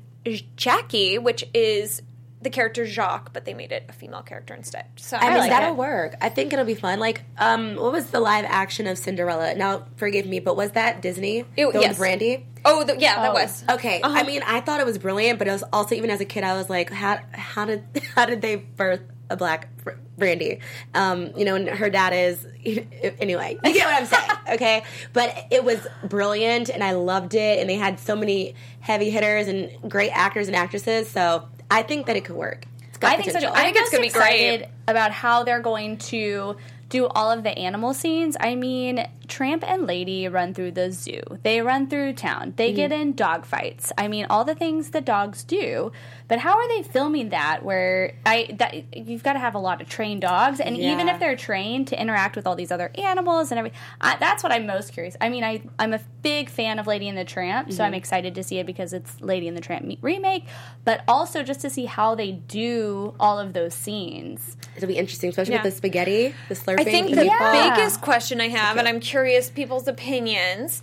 Jackie, 0.56 1.18
which 1.18 1.44
is 1.56 2.02
the 2.42 2.50
character 2.52 2.86
Jacques, 2.86 3.34
but 3.34 3.46
they 3.46 3.54
made 3.56 3.72
it 3.72 3.86
a 3.90 3.94
female 3.94 4.22
character 4.22 4.54
instead. 4.54 4.86
So 4.98 5.18
I 5.18 5.30
mean, 5.30 5.38
like 5.40 5.50
that'll 5.50 5.72
it. 5.74 5.78
work. 5.78 6.16
I 6.22 6.30
think 6.30 6.54
it'll 6.54 6.66
be 6.66 6.76
fun. 6.76 7.00
Like, 7.00 7.24
um, 7.40 7.76
what 7.76 7.92
was 7.92 8.08
the 8.12 8.20
live 8.20 8.46
action 8.48 8.86
of 8.88 8.98
Cinderella? 8.98 9.56
Now, 9.56 9.86
forgive 9.96 10.28
me, 10.28 10.40
but 10.40 10.56
was 10.56 10.72
that 10.72 11.02
Disney? 11.02 11.40
It- 11.40 11.48
the 11.56 11.66
one 11.66 11.82
yes. 11.82 11.90
with 11.90 11.98
Brandy? 11.98 12.46
Oh, 12.64 12.84
the, 12.84 12.98
yeah, 13.00 13.16
that 13.22 13.32
Oh. 13.32 13.34
was. 13.34 13.64
Okay, 13.70 14.02
Uh-huh. 14.02 14.16
I 14.20 14.24
mean, 14.24 14.44
I 14.46 14.60
thought 14.62 14.80
it 14.80 14.86
was 14.86 14.98
brilliant, 14.98 15.40
but 15.40 15.48
it 15.48 15.52
was 15.52 15.64
also 15.74 15.96
even 15.96 16.10
as 16.12 16.22
a 16.22 16.26
kid, 16.26 16.44
I 16.44 16.54
was 16.54 16.70
like, 16.70 16.92
how 16.92 17.20
how 17.32 17.66
did 17.66 17.84
how 18.16 18.26
did 18.26 18.42
they 18.42 18.58
birth 18.58 19.02
a 19.30 19.36
black 19.36 19.70
Br- 19.84 19.92
Brandy? 20.18 20.60
Um, 20.94 21.32
you 21.36 21.44
know, 21.46 21.56
and 21.56 21.68
her 21.68 21.90
dad 21.90 22.14
is 22.14 22.46
anyway. 23.20 23.58
You 23.64 23.74
get 23.74 23.86
what 23.86 23.96
I'm 23.96 24.06
saying, 24.06 24.30
okay? 24.56 24.84
But 25.14 25.36
it 25.50 25.64
was 25.64 25.86
brilliant, 26.04 26.70
and 26.70 26.84
I 26.84 26.92
loved 26.92 27.34
it, 27.36 27.60
and 27.60 27.70
they 27.70 27.76
had 27.78 28.00
so 28.00 28.16
many 28.16 28.54
heavy 28.80 29.10
hitters 29.10 29.48
and 29.48 29.72
great 29.90 30.12
actors 30.12 30.48
and 30.48 30.56
actresses. 30.56 31.10
So 31.10 31.48
I 31.70 31.84
think 31.84 32.06
that 32.08 32.16
it 32.16 32.26
could 32.26 32.36
work. 32.36 32.66
I 33.02 33.18
think 33.18 33.32
so. 33.32 33.40
too. 33.40 33.48
I 33.48 33.64
think 33.64 33.78
I'm 33.78 33.84
it's 33.84 33.92
gonna 33.92 34.02
be 34.04 34.10
great. 34.10 34.66
about 34.88 35.12
how 35.12 35.44
they're 35.44 35.60
going 35.60 35.98
to 35.98 36.58
do 36.90 37.08
all 37.08 37.30
of 37.32 37.44
the 37.44 37.58
animal 37.58 37.94
scenes. 37.94 38.38
I 38.40 38.56
mean, 38.56 39.06
Tramp 39.28 39.64
and 39.70 39.86
Lady 39.86 40.28
run 40.30 40.54
through 40.54 40.72
the 40.72 40.92
zoo. 40.92 41.22
They 41.44 41.62
run 41.62 41.88
through 41.90 42.14
town. 42.14 42.54
They 42.56 42.72
get 42.72 42.92
Mm-hmm. 42.92 43.02
in 43.02 43.14
dog 43.14 43.46
fights. 43.46 43.92
I 43.98 44.08
mean, 44.08 44.26
all 44.30 44.46
the 44.46 44.56
things 44.56 44.92
that 44.92 45.04
dogs 45.04 45.44
do. 45.44 45.92
But 46.30 46.40
how 46.40 46.58
are 46.58 46.68
they 46.70 46.84
filming 46.84 47.30
that? 47.30 47.64
Where 47.64 48.14
I 48.26 48.50
that 48.60 48.96
you've 48.98 49.24
got 49.24 49.34
to 49.34 49.40
have 49.40 49.56
a 49.56 49.60
lot 49.60 49.82
of 49.82 49.90
trained 49.90 50.22
dogs, 50.22 50.60
and 50.62 50.78
even 50.78 51.08
if 51.10 51.20
they're 51.20 51.36
trained 51.36 51.88
to 51.90 52.02
interact 52.02 52.36
with 52.36 52.46
all 52.48 52.56
these 52.56 52.72
other 52.72 52.92
animals 52.96 53.52
and 53.52 53.60
everything, 53.60 53.80
I, 54.02 54.18
that's 54.18 54.44
what 54.44 54.52
I'm 54.52 54.66
most 54.66 54.94
curious. 54.94 55.16
I 55.22 55.30
mean, 55.30 55.44
I 55.44 55.62
I'm 55.80 55.94
a 55.94 56.00
big 56.22 56.50
fan 56.50 56.80
of 56.80 56.88
Lady 56.88 57.08
and 57.10 57.18
the 57.18 57.24
Tramp, 57.26 57.72
so 57.72 57.84
I'm 57.84 57.92
Mm-hmm. 57.92 57.98
excited 57.98 58.36
to 58.36 58.44
see 58.44 58.60
it 58.60 58.66
because 58.66 58.92
it's 58.94 59.20
Lady 59.22 59.48
and 59.48 59.56
the 59.56 59.62
Tramp 59.62 59.98
remake, 60.02 60.46
but 60.86 61.02
also 61.08 61.44
just 61.44 61.62
to 61.62 61.70
see 61.70 61.86
how 61.86 62.16
they 62.16 62.32
do 62.34 63.14
all 63.20 63.40
of 63.40 63.54
those 63.54 63.74
scenes. 63.74 64.56
It'll 64.76 64.88
be 64.88 64.98
interesting, 64.98 65.30
especially 65.30 65.54
Yeah. 65.54 65.64
with 65.64 65.72
the 65.74 65.78
spaghetti, 65.78 66.36
the 66.50 66.56
slurping. 66.56 66.77
I 66.78 66.84
think 66.84 67.10
the 67.10 67.16
the 67.16 67.22
meatball. 67.24 67.76
biggest 67.76 68.02
question 68.02 68.42
I 68.42 68.50
have, 68.50 68.78
and 68.78 68.88
I'm 68.88 69.00
curious 69.00 69.50
people's 69.50 69.88
opinions. 69.88 70.82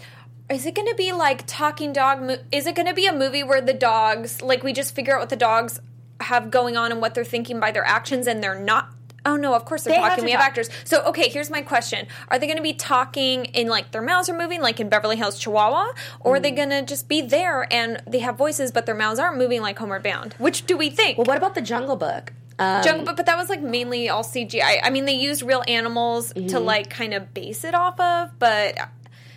Is 0.51 0.67
it 0.67 0.75
going 0.75 0.89
to 0.89 0.95
be 0.95 1.13
like 1.13 1.45
talking 1.47 1.93
dog? 1.93 2.23
Mo- 2.23 2.39
is 2.53 2.67
it 2.67 2.75
going 2.75 2.89
to 2.89 2.95
be 2.95 3.07
a 3.07 3.15
movie 3.15 3.43
where 3.43 3.61
the 3.61 3.73
dogs, 3.73 4.43
like, 4.43 4.63
we 4.63 4.73
just 4.73 4.95
figure 4.95 5.15
out 5.15 5.21
what 5.21 5.31
the 5.31 5.37
dogs 5.37 5.81
have 6.21 6.51
going 6.51 6.77
on 6.77 6.93
and 6.93 7.01
what 7.01 7.15
they're 7.15 7.25
thinking 7.25 7.61
by 7.61 7.71
their 7.71 7.85
actions, 7.85 8.27
and 8.27 8.43
they're 8.43 8.59
not? 8.59 8.91
Oh 9.27 9.37
no! 9.37 9.55
Of 9.55 9.65
course 9.65 9.85
they're 9.85 9.95
They 9.95 10.01
talking. 10.01 10.19
to 10.19 10.25
We 10.25 10.33
have 10.33 10.41
actors. 10.41 10.69
So 10.85 11.03
okay, 11.05 11.31
here's 11.31 11.49
my 11.49 11.63
question: 11.63 12.07
Are 12.29 12.39
they 12.39 12.47
going 12.47 12.59
to 12.59 12.63
be 12.63 12.75
talking 12.75 13.47
in 13.47 13.69
like 13.69 13.91
their 13.91 14.03
mouths 14.03 14.29
are 14.29 14.37
moving, 14.37 14.61
like 14.61 14.81
in 14.81 14.91
Beverly 14.91 15.17
Hills 15.17 15.39
Chihuahua, 15.39 15.93
or 16.21 16.37
are 16.37 16.41
they 16.41 16.53
mm. 16.53 16.57
going 16.57 16.71
to 16.71 16.83
just 16.83 17.09
be 17.09 17.23
there 17.23 17.67
and 17.73 18.03
they 18.07 18.19
have 18.19 18.37
voices 18.37 18.71
but 18.71 18.85
their 18.85 18.95
mouths 18.95 19.19
aren't 19.19 19.39
moving 19.39 19.63
like 19.63 19.79
Homeward 19.79 20.03
Bound? 20.03 20.35
Which 20.35 20.67
do 20.67 20.77
we 20.77 20.91
think? 20.91 21.17
Well, 21.17 21.25
what 21.25 21.39
about 21.39 21.55
the 21.55 21.63
Jungle 21.63 21.97
Book? 21.97 22.35
Um, 22.59 22.83
Jungle, 22.85 23.05
but, 23.07 23.17
but 23.17 23.27
that 23.27 23.37
was 23.37 23.49
like 23.49 23.61
mainly 23.63 24.09
all 24.09 24.23
CGI. 24.23 24.79
I 24.83 24.91
mean, 24.91 25.05
they 25.07 25.15
used 25.15 25.43
real 25.43 25.63
animals 25.67 26.33
to 26.35 26.41
Mm-hmm. 26.41 26.65
like 26.65 26.91
kind 26.91 27.13
of 27.15 27.35
base 27.35 27.65
it 27.65 27.75
off 27.75 27.99
of, 27.99 28.39
but 28.39 28.77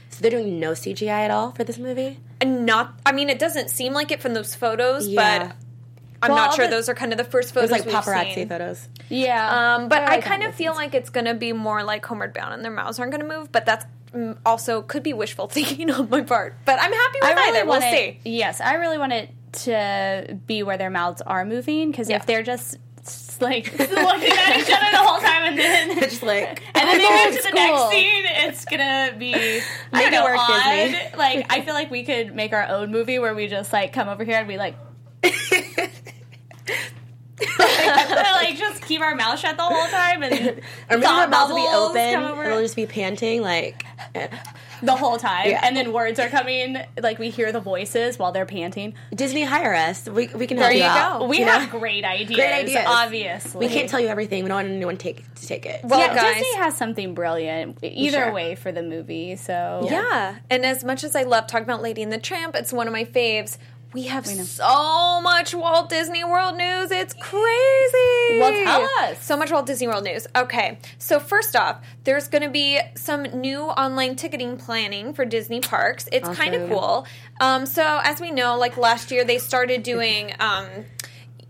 so 0.09 0.21
they're 0.21 0.31
doing 0.31 0.59
no 0.59 0.71
CGI 0.71 1.09
at 1.25 1.31
all 1.31 1.51
for 1.51 1.63
this 1.63 1.77
movie. 1.77 2.19
And 2.41 2.65
not. 2.65 3.00
I 3.05 3.12
mean, 3.12 3.29
it 3.29 3.39
doesn't 3.39 3.69
seem 3.69 3.93
like 3.93 4.12
it 4.12 4.21
from 4.21 4.33
those 4.36 4.53
photos, 4.55 5.07
Yeah. 5.07 5.47
but 5.47 5.55
I'm 6.21 6.31
Well, 6.31 6.45
not 6.47 6.55
sure 6.55 6.65
the- 6.65 6.71
those 6.75 6.89
are 6.89 6.93
kind 6.95 7.12
of 7.12 7.17
the 7.17 7.24
first 7.24 7.53
photos 7.53 7.71
was 7.71 7.79
like 7.79 7.86
we've 7.88 7.95
paparazzi 7.95 8.36
seen. 8.36 8.50
photos. 8.50 8.88
Yeah, 9.09 9.75
Um, 9.75 9.88
but 9.89 10.00
They're 10.00 10.09
I 10.09 10.21
kind 10.21 10.43
of 10.43 10.53
feel 10.55 10.74
scenes. 10.74 10.77
like 10.77 10.93
it's 10.95 11.09
going 11.09 11.25
to 11.25 11.33
be 11.33 11.53
more 11.53 11.83
like 11.83 12.05
Homeward 12.05 12.33
Bound, 12.33 12.53
and 12.53 12.63
their 12.63 12.71
mouths 12.71 13.00
aren't 13.00 13.12
going 13.12 13.27
to 13.27 13.36
move. 13.38 13.51
But 13.51 13.65
that's 13.65 13.86
also 14.45 14.81
could 14.81 15.03
be 15.03 15.13
wishful 15.13 15.47
thinking 15.57 15.89
on 15.91 16.09
my 16.09 16.21
part. 16.21 16.55
But 16.65 16.79
I'm 16.81 16.91
happy 16.93 17.19
with 17.21 17.24
I 17.29 17.33
really 17.33 17.57
either. 17.57 17.65
We'll 17.69 17.79
want 17.79 17.83
see. 17.83 18.19
Yes, 18.24 18.62
I 18.62 18.74
really 18.75 18.97
want 18.97 19.13
it 19.13 19.29
to 19.63 20.38
be 20.47 20.62
where 20.63 20.77
their 20.77 20.89
mouths 20.89 21.21
are 21.21 21.45
moving 21.45 21.91
because 21.91 22.09
Yeah. 22.09 22.17
if 22.17 22.25
they're 22.25 22.43
just 22.43 22.77
s- 23.07 23.37
like 23.41 23.71
looking 23.79 23.91
at 23.91 24.57
each 24.59 24.71
other 24.71 24.91
the 24.91 24.97
whole 24.97 25.19
time 25.19 25.43
and 25.45 25.57
then 25.59 25.99
Just 26.09 26.23
like 26.23 26.61
and 26.75 26.87
then 26.89 26.97
they 26.97 27.25
move 27.31 27.37
to 27.37 27.43
the 27.43 27.55
next 27.55 27.89
scene, 27.89 28.23
it's 28.25 28.65
gonna 28.65 29.15
be 29.17 29.33
I 29.33 29.61
Make 29.93 30.03
don't 30.03 30.11
know, 30.11 30.23
work, 30.25 30.37
odd. 30.39 30.63
Disney. 30.63 31.17
Like 31.17 31.45
I 31.51 31.61
feel 31.61 31.73
like 31.73 31.89
we 31.91 32.03
could 32.03 32.35
make 32.35 32.53
our 32.53 32.67
own 32.67 32.91
movie 32.91 33.19
where 33.19 33.33
we 33.35 33.47
just 33.47 33.71
like 33.73 33.93
come 33.93 34.07
over 34.09 34.23
here 34.23 34.37
and 34.39 34.47
we 34.47 34.57
like 34.57 34.75
like 37.61 38.57
just 38.57 38.81
keep 38.83 39.01
our 39.01 39.15
mouth 39.15 39.39
shut 39.39 39.57
the 39.57 39.63
whole 39.63 39.87
time 39.87 40.23
and 40.23 40.33
Or 40.89 40.97
maybe 40.97 41.01
thought 41.03 41.29
mouths 41.29 41.49
will 41.53 41.57
be 41.57 41.67
open 41.73 42.23
and 42.23 42.39
they'll 42.51 42.61
just 42.61 42.75
be 42.75 42.85
panting 42.85 43.41
like. 43.41 43.85
The 44.81 44.96
whole 44.96 45.17
time 45.17 45.50
Yeah. 45.50 45.62
and 45.63 45.75
then 45.75 45.91
words 45.93 46.19
are 46.19 46.29
coming 46.29 46.77
like 47.01 47.19
we 47.19 47.29
hear 47.29 47.51
the 47.51 47.60
voices 47.60 48.17
while 48.19 48.31
they're 48.31 48.46
panting. 48.46 48.93
Disney 49.13 49.43
hire 49.43 49.74
us. 49.74 50.07
We, 50.07 50.27
we 50.27 50.48
can 50.48 50.57
help 50.57 50.69
There 50.69 50.72
you 50.72 50.77
you 50.79 50.84
out. 50.89 51.19
go. 51.22 51.25
We 51.27 51.39
you 51.39 51.46
have 51.46 51.72
know? 51.74 51.79
great 51.79 52.05
ideas. 52.05 52.36
Great 52.38 52.53
ideas. 52.53 52.84
Obviously, 52.88 53.65
We 53.67 53.74
can't 53.74 53.89
tell 53.89 54.00
you 54.00 54.07
everything. 54.07 54.43
We 54.43 54.50
don't 54.50 54.57
want 54.57 54.67
anyone 54.69 54.98
take 54.98 55.34
to 55.36 55.48
take 55.48 55.65
it. 55.65 55.81
Well, 55.84 56.00
yeah, 56.00 56.13
guys, 56.15 56.36
Disney 56.36 56.55
has 56.57 56.77
something 56.77 57.13
brilliant 57.13 57.77
either 57.81 58.18
Sure. 58.25 58.31
way 58.33 58.55
for 58.55 58.72
the 58.72 58.83
movie. 58.83 59.35
So 59.35 59.87
Yeah. 59.90 60.35
And 60.50 60.66
as 60.66 60.83
much 60.83 61.03
as 61.03 61.16
I 61.16 61.24
love 61.24 61.48
talking 61.48 61.63
about 61.66 61.81
Lady 61.81 62.01
and 62.03 62.11
the 62.11 62.18
Tramp, 62.18 62.55
it's 62.55 62.72
one 62.74 62.87
of 62.87 62.94
my 62.94 63.05
faves. 63.05 63.57
We 63.93 64.03
have 64.03 64.25
so 64.27 65.21
much 65.21 65.55
Walt 65.55 65.89
Disney 65.89 66.23
World 66.23 66.57
news. 66.57 66.91
It's 66.91 67.13
crazy. 67.13 68.39
Well, 68.39 68.51
tell 68.51 68.89
us. 69.00 69.23
So 69.23 69.37
much 69.37 69.50
Walt 69.51 69.65
Disney 69.65 69.87
World 69.87 70.03
news. 70.03 70.27
Okay. 70.35 70.77
So, 70.97 71.19
first 71.19 71.55
off, 71.55 71.81
there's 72.03 72.27
going 72.27 72.43
to 72.43 72.50
be 72.50 72.79
some 72.95 73.23
new 73.23 73.61
online 73.61 74.15
ticketing 74.15 74.57
planning 74.57 75.13
for 75.13 75.25
Disney 75.25 75.61
parks. 75.61 76.09
It's 76.11 76.27
kind 76.29 76.53
of 76.53 76.69
cool. 76.69 77.07
Um, 77.39 77.65
so, 77.65 78.00
as 78.03 78.19
we 78.19 78.29
know, 78.31 78.57
like 78.57 78.77
last 78.77 79.09
year, 79.09 79.23
they 79.23 79.37
started 79.37 79.83
doing. 79.83 80.33
Um, 80.39 80.67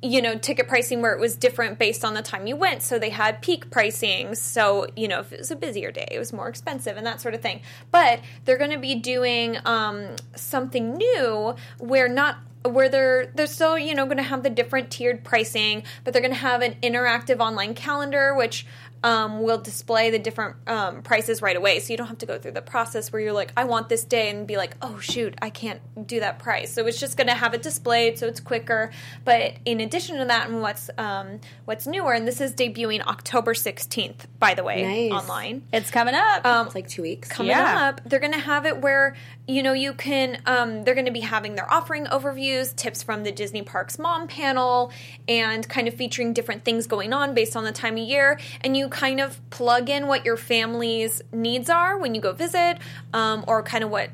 you 0.01 0.21
know, 0.21 0.37
ticket 0.37 0.67
pricing 0.67 1.01
where 1.01 1.13
it 1.13 1.19
was 1.19 1.35
different 1.35 1.79
based 1.79 2.05
on 2.05 2.13
the 2.13 2.21
time 2.21 2.45
you 2.45 2.55
went. 2.55 2.83
So 2.83 2.99
they 2.99 3.09
had 3.09 3.41
peak 3.41 3.71
pricing. 3.71 4.35
So, 4.35 4.87
you 4.95 5.07
know, 5.07 5.21
if 5.21 5.33
it 5.33 5.39
was 5.39 5.51
a 5.51 5.55
busier 5.55 5.91
day, 5.91 6.07
it 6.11 6.19
was 6.19 6.31
more 6.31 6.47
expensive 6.47 6.97
and 6.97 7.05
that 7.07 7.19
sort 7.19 7.33
of 7.33 7.41
thing. 7.41 7.61
But 7.91 8.19
they're 8.45 8.59
going 8.59 8.71
to 8.71 8.77
be 8.77 8.95
doing 8.95 9.57
um, 9.65 10.15
something 10.35 10.95
new 10.95 11.55
where 11.79 12.07
not 12.07 12.37
where 12.63 12.89
they're 12.89 13.27
they're 13.27 13.47
still 13.47 13.77
you 13.77 13.95
know 13.95 14.05
going 14.05 14.17
to 14.17 14.23
have 14.23 14.43
the 14.43 14.49
different 14.49 14.91
tiered 14.91 15.23
pricing 15.23 15.83
but 16.03 16.11
they're 16.11 16.21
going 16.21 16.33
to 16.33 16.39
have 16.39 16.61
an 16.61 16.75
interactive 16.83 17.39
online 17.39 17.73
calendar 17.73 18.35
which 18.35 18.65
um, 19.03 19.41
will 19.41 19.57
display 19.59 20.09
the 20.09 20.19
different 20.19 20.55
um, 20.67 21.01
prices 21.01 21.41
right 21.41 21.55
away 21.55 21.79
so 21.79 21.93
you 21.93 21.97
don't 21.97 22.07
have 22.07 22.17
to 22.17 22.25
go 22.25 22.37
through 22.37 22.51
the 22.51 22.61
process 22.61 23.11
where 23.11 23.21
you're 23.21 23.31
like 23.33 23.51
i 23.55 23.63
want 23.63 23.89
this 23.89 24.03
day 24.03 24.29
and 24.29 24.47
be 24.47 24.57
like 24.57 24.75
oh 24.81 24.97
shoot 24.99 25.35
i 25.41 25.49
can't 25.49 25.79
do 26.07 26.19
that 26.19 26.39
price 26.39 26.73
so 26.73 26.85
it's 26.87 26.99
just 26.99 27.15
going 27.17 27.27
to 27.27 27.33
have 27.35 27.53
it 27.53 27.61
displayed 27.61 28.17
so 28.17 28.27
it's 28.27 28.39
quicker 28.39 28.91
but 29.25 29.53
in 29.65 29.79
addition 29.79 30.17
to 30.17 30.25
that 30.25 30.49
and 30.49 30.61
what's 30.61 30.89
um, 30.97 31.39
what's 31.65 31.85
newer 31.87 32.13
and 32.13 32.27
this 32.27 32.41
is 32.41 32.53
debuting 32.53 33.01
october 33.05 33.53
16th 33.53 34.25
by 34.39 34.53
the 34.53 34.63
way 34.63 35.09
Nice. 35.09 35.23
online 35.23 35.63
it's 35.71 35.91
coming 35.91 36.15
up. 36.15 36.45
um, 36.45 36.65
it's 36.65 36.75
like 36.75 36.87
two 36.87 37.01
weeks. 37.01 37.29
coming 37.29 37.51
Yeah. 37.51 37.89
up 37.89 38.01
they're 38.05 38.19
going 38.19 38.33
to 38.33 38.39
have 38.39 38.65
it 38.65 38.79
where 38.81 39.15
you 39.47 39.63
know 39.63 39.73
you 39.73 39.93
can 39.93 40.41
um, 40.45 40.83
they're 40.83 40.93
going 40.93 41.05
to 41.05 41.11
be 41.11 41.21
having 41.21 41.55
their 41.55 41.71
offering 41.71 42.05
overviews 42.05 42.75
tips 42.75 43.01
from 43.01 43.23
the 43.23 43.31
disney 43.31 43.61
parks 43.61 43.97
mom 43.97 44.27
panel 44.27 44.91
and 45.27 45.67
kind 45.67 45.87
of 45.87 45.93
featuring 45.93 46.33
different 46.33 46.63
things 46.63 46.87
going 46.87 47.13
on 47.13 47.33
based 47.33 47.55
on 47.55 47.63
the 47.63 47.71
time 47.71 47.97
of 47.97 48.03
year. 48.03 48.39
And 48.61 48.75
you 48.77 48.89
kind 48.89 49.19
of 49.19 49.39
plug 49.49 49.89
in 49.89 50.07
what 50.07 50.25
your 50.25 50.37
family's 50.37 51.21
needs 51.31 51.69
are 51.69 51.97
when 51.97 52.15
you 52.15 52.21
go 52.21 52.33
visit 52.33 52.77
um, 53.13 53.43
or 53.47 53.63
kind 53.63 53.83
of 53.83 53.89
what 53.89 54.09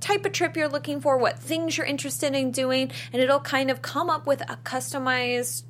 type 0.00 0.24
of 0.24 0.32
trip 0.32 0.56
you're 0.56 0.68
looking 0.68 1.00
for 1.00 1.16
what 1.18 1.38
things 1.38 1.76
you're 1.76 1.86
interested 1.86 2.34
in 2.34 2.50
doing. 2.50 2.90
And 3.12 3.22
it'll 3.22 3.40
kind 3.40 3.70
of 3.70 3.82
come 3.82 4.10
up 4.10 4.26
with 4.26 4.42
a 4.42 4.58
customized 4.64 5.64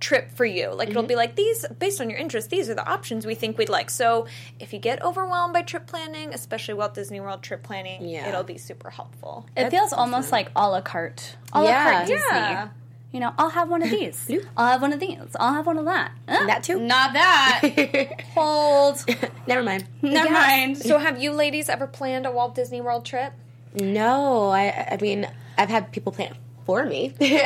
trip 0.00 0.30
for 0.32 0.44
you. 0.44 0.72
Like 0.72 0.88
it'll 0.90 1.02
be 1.02 1.16
like 1.16 1.34
these 1.36 1.66
based 1.78 2.00
on 2.00 2.08
your 2.10 2.18
interests, 2.18 2.50
these 2.50 2.68
are 2.70 2.74
the 2.74 2.86
options 2.88 3.26
we 3.26 3.34
think 3.34 3.58
we'd 3.58 3.68
like. 3.68 3.90
So 3.90 4.26
if 4.60 4.72
you 4.72 4.78
get 4.78 5.02
overwhelmed 5.02 5.52
by 5.54 5.62
trip 5.62 5.86
planning, 5.86 6.32
especially 6.32 6.74
Walt 6.74 6.94
Disney 6.94 7.20
World 7.20 7.42
trip 7.42 7.62
planning, 7.62 8.08
Yeah. 8.08 8.28
it'll 8.28 8.42
be 8.44 8.58
super 8.58 8.90
helpful. 8.90 9.46
it 9.56 9.70
feels 9.70 9.92
almost 9.92 10.30
like 10.32 10.50
a 10.54 10.68
la 10.68 10.80
carte. 10.80 11.36
A 11.52 11.62
la 11.62 11.68
Yeah. 11.68 11.92
carte 11.92 12.06
Disney. 12.06 12.26
Yeah. 12.30 12.68
You 13.10 13.20
know, 13.20 13.32
I'll 13.38 13.48
have 13.50 13.70
one 13.70 13.82
of 13.82 13.90
these. 13.98 14.30
I'll 14.56 14.66
have 14.68 14.82
one 14.82 14.92
of 14.92 15.00
these. 15.00 15.18
I'll 15.40 15.54
have 15.54 15.66
one 15.66 15.78
of 15.78 15.86
that. 15.86 16.12
Uh, 16.28 16.46
That 16.46 16.62
too. 16.62 16.78
Not 16.78 17.14
that. 17.14 18.20
Hold. 18.34 19.02
Never 19.46 19.62
mind. 19.62 19.86
Never 20.02 20.30
mind. 20.30 20.76
So 20.78 20.98
have 20.98 21.20
you 21.20 21.32
ladies 21.32 21.68
ever 21.68 21.86
planned 21.86 22.26
a 22.26 22.30
Walt 22.30 22.54
Disney 22.54 22.80
World 22.82 23.04
trip? 23.06 23.32
No, 23.74 24.48
I 24.50 24.88
I 24.92 24.98
mean 25.00 25.26
I've 25.56 25.68
had 25.70 25.90
people 25.92 26.12
plan 26.12 26.34
for 26.68 26.84
me 26.84 27.14
when 27.18 27.40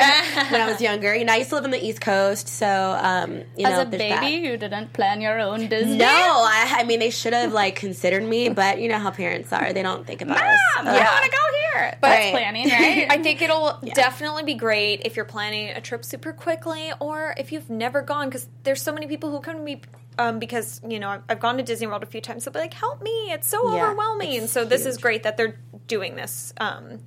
I 0.61 0.67
was 0.69 0.81
younger. 0.81 1.15
You 1.15 1.23
know, 1.23 1.31
I 1.31 1.37
used 1.37 1.49
to 1.51 1.55
live 1.55 1.63
on 1.63 1.71
the 1.71 1.81
East 1.83 2.01
Coast, 2.01 2.49
so 2.49 2.67
um, 2.67 3.43
you 3.55 3.63
know, 3.63 3.69
As 3.69 3.79
a 3.79 3.85
baby, 3.85 4.09
that. 4.09 4.29
you 4.29 4.57
didn't 4.57 4.91
plan 4.91 5.21
your 5.21 5.39
own 5.39 5.69
Disney. 5.69 5.95
No, 5.95 6.05
I, 6.05 6.75
I 6.79 6.83
mean 6.83 6.99
they 6.99 7.09
should 7.09 7.31
have 7.31 7.53
like 7.53 7.77
considered 7.77 8.21
me, 8.23 8.49
but 8.49 8.81
you 8.81 8.89
know 8.89 8.99
how 8.99 9.11
parents 9.11 9.53
are; 9.53 9.71
they 9.71 9.81
don't 9.81 10.05
think 10.05 10.21
about 10.21 10.41
us. 10.41 10.59
Mom, 10.75 10.87
Ugh. 10.87 10.93
you 10.95 11.01
want 11.01 11.23
to 11.25 11.31
go 11.31 11.37
here? 11.61 11.97
But 12.01 12.07
Right. 12.09 12.31
planning, 12.33 12.67
right? 12.69 13.07
I 13.15 13.17
think 13.23 13.41
it'll 13.41 13.79
definitely 13.93 14.43
be 14.43 14.55
great 14.55 15.03
if 15.05 15.15
you're 15.15 15.23
planning 15.23 15.69
a 15.69 15.79
trip 15.79 16.03
super 16.03 16.33
quickly 16.33 16.91
or 16.99 17.33
if 17.37 17.53
you've 17.53 17.69
never 17.69 18.01
gone 18.01 18.27
because 18.27 18.45
there's 18.63 18.81
so 18.81 18.91
many 18.91 19.07
people 19.07 19.31
who 19.31 19.39
come 19.39 19.55
to 19.55 19.63
me 19.63 19.81
um, 20.19 20.37
because 20.39 20.81
you 20.85 20.99
know 20.99 21.07
I've- 21.07 21.23
I've 21.29 21.39
gone 21.39 21.55
to 21.57 21.63
Disney 21.63 21.87
World 21.87 22.03
a 22.03 22.07
few 22.07 22.19
times. 22.19 22.43
They'll 22.43 22.51
be 22.53 22.59
like, 22.59 22.73
"Help 22.73 23.01
me! 23.01 23.31
It's 23.31 23.47
so 23.47 23.73
Yeah, 23.73 23.85
overwhelming." 23.85 24.31
it's 24.33 24.39
And 24.41 24.49
so 24.49 24.65
this 24.65 24.85
is 24.85 24.97
great 24.97 25.23
that 25.23 25.37
they're 25.37 25.55
doing 25.87 26.17
this. 26.17 26.53
Um, 26.59 26.99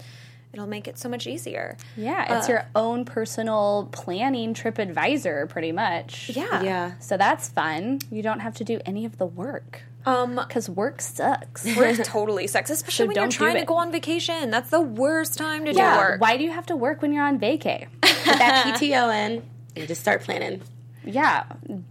It'll 0.57 0.67
make 0.67 0.89
it 0.89 0.99
so 0.99 1.11
much 1.11 1.27
easier. 1.27 1.77
Yeah, 1.99 2.39
it's 2.39 2.49
Uh, 2.49 2.53
your 2.53 2.65
own 2.75 3.05
personal 3.05 3.91
planning 3.93 4.55
trip 4.55 4.79
advisor, 4.79 5.47
pretty 5.47 5.71
much. 5.71 6.31
Yeah. 6.33 6.63
Yeah. 6.63 6.93
So 6.99 7.19
that's 7.19 7.51
fun. 7.51 7.99
You 8.11 8.23
don't 8.23 8.41
have 8.41 8.55
to 8.55 8.65
do 8.65 8.81
any 8.87 9.05
of 9.05 9.19
the 9.19 9.27
work 9.27 9.83
Um, 10.07 10.37
because 10.37 10.71
work 10.71 11.03
sucks. 11.03 11.67
work 11.77 11.97
totally 12.05 12.47
sucks, 12.47 12.71
especially 12.71 13.05
So 13.05 13.07
when 13.09 13.17
you're 13.17 13.25
don't 13.25 13.31
do 13.33 13.37
trying 13.37 13.57
to 13.57 13.67
go 13.67 13.75
on 13.77 13.93
vacation. 13.93 14.51
That's 14.51 14.71
the 14.71 14.81
worst 14.81 15.37
time 15.37 15.67
to 15.67 15.75
do 15.75 15.79
work. 15.79 16.23
Why 16.23 16.39
do 16.39 16.45
you 16.45 16.53
have 16.53 16.65
to 16.67 16.77
work 16.77 17.03
when 17.03 17.13
you're 17.13 17.25
on 17.25 17.39
vacay? 17.39 17.89
Put 18.01 18.25
that 18.39 18.65
PTO 18.81 19.27
in 19.27 19.43
and 19.77 19.87
just 19.87 20.01
start 20.01 20.23
planning. 20.23 20.63
Yeah, 21.07 21.45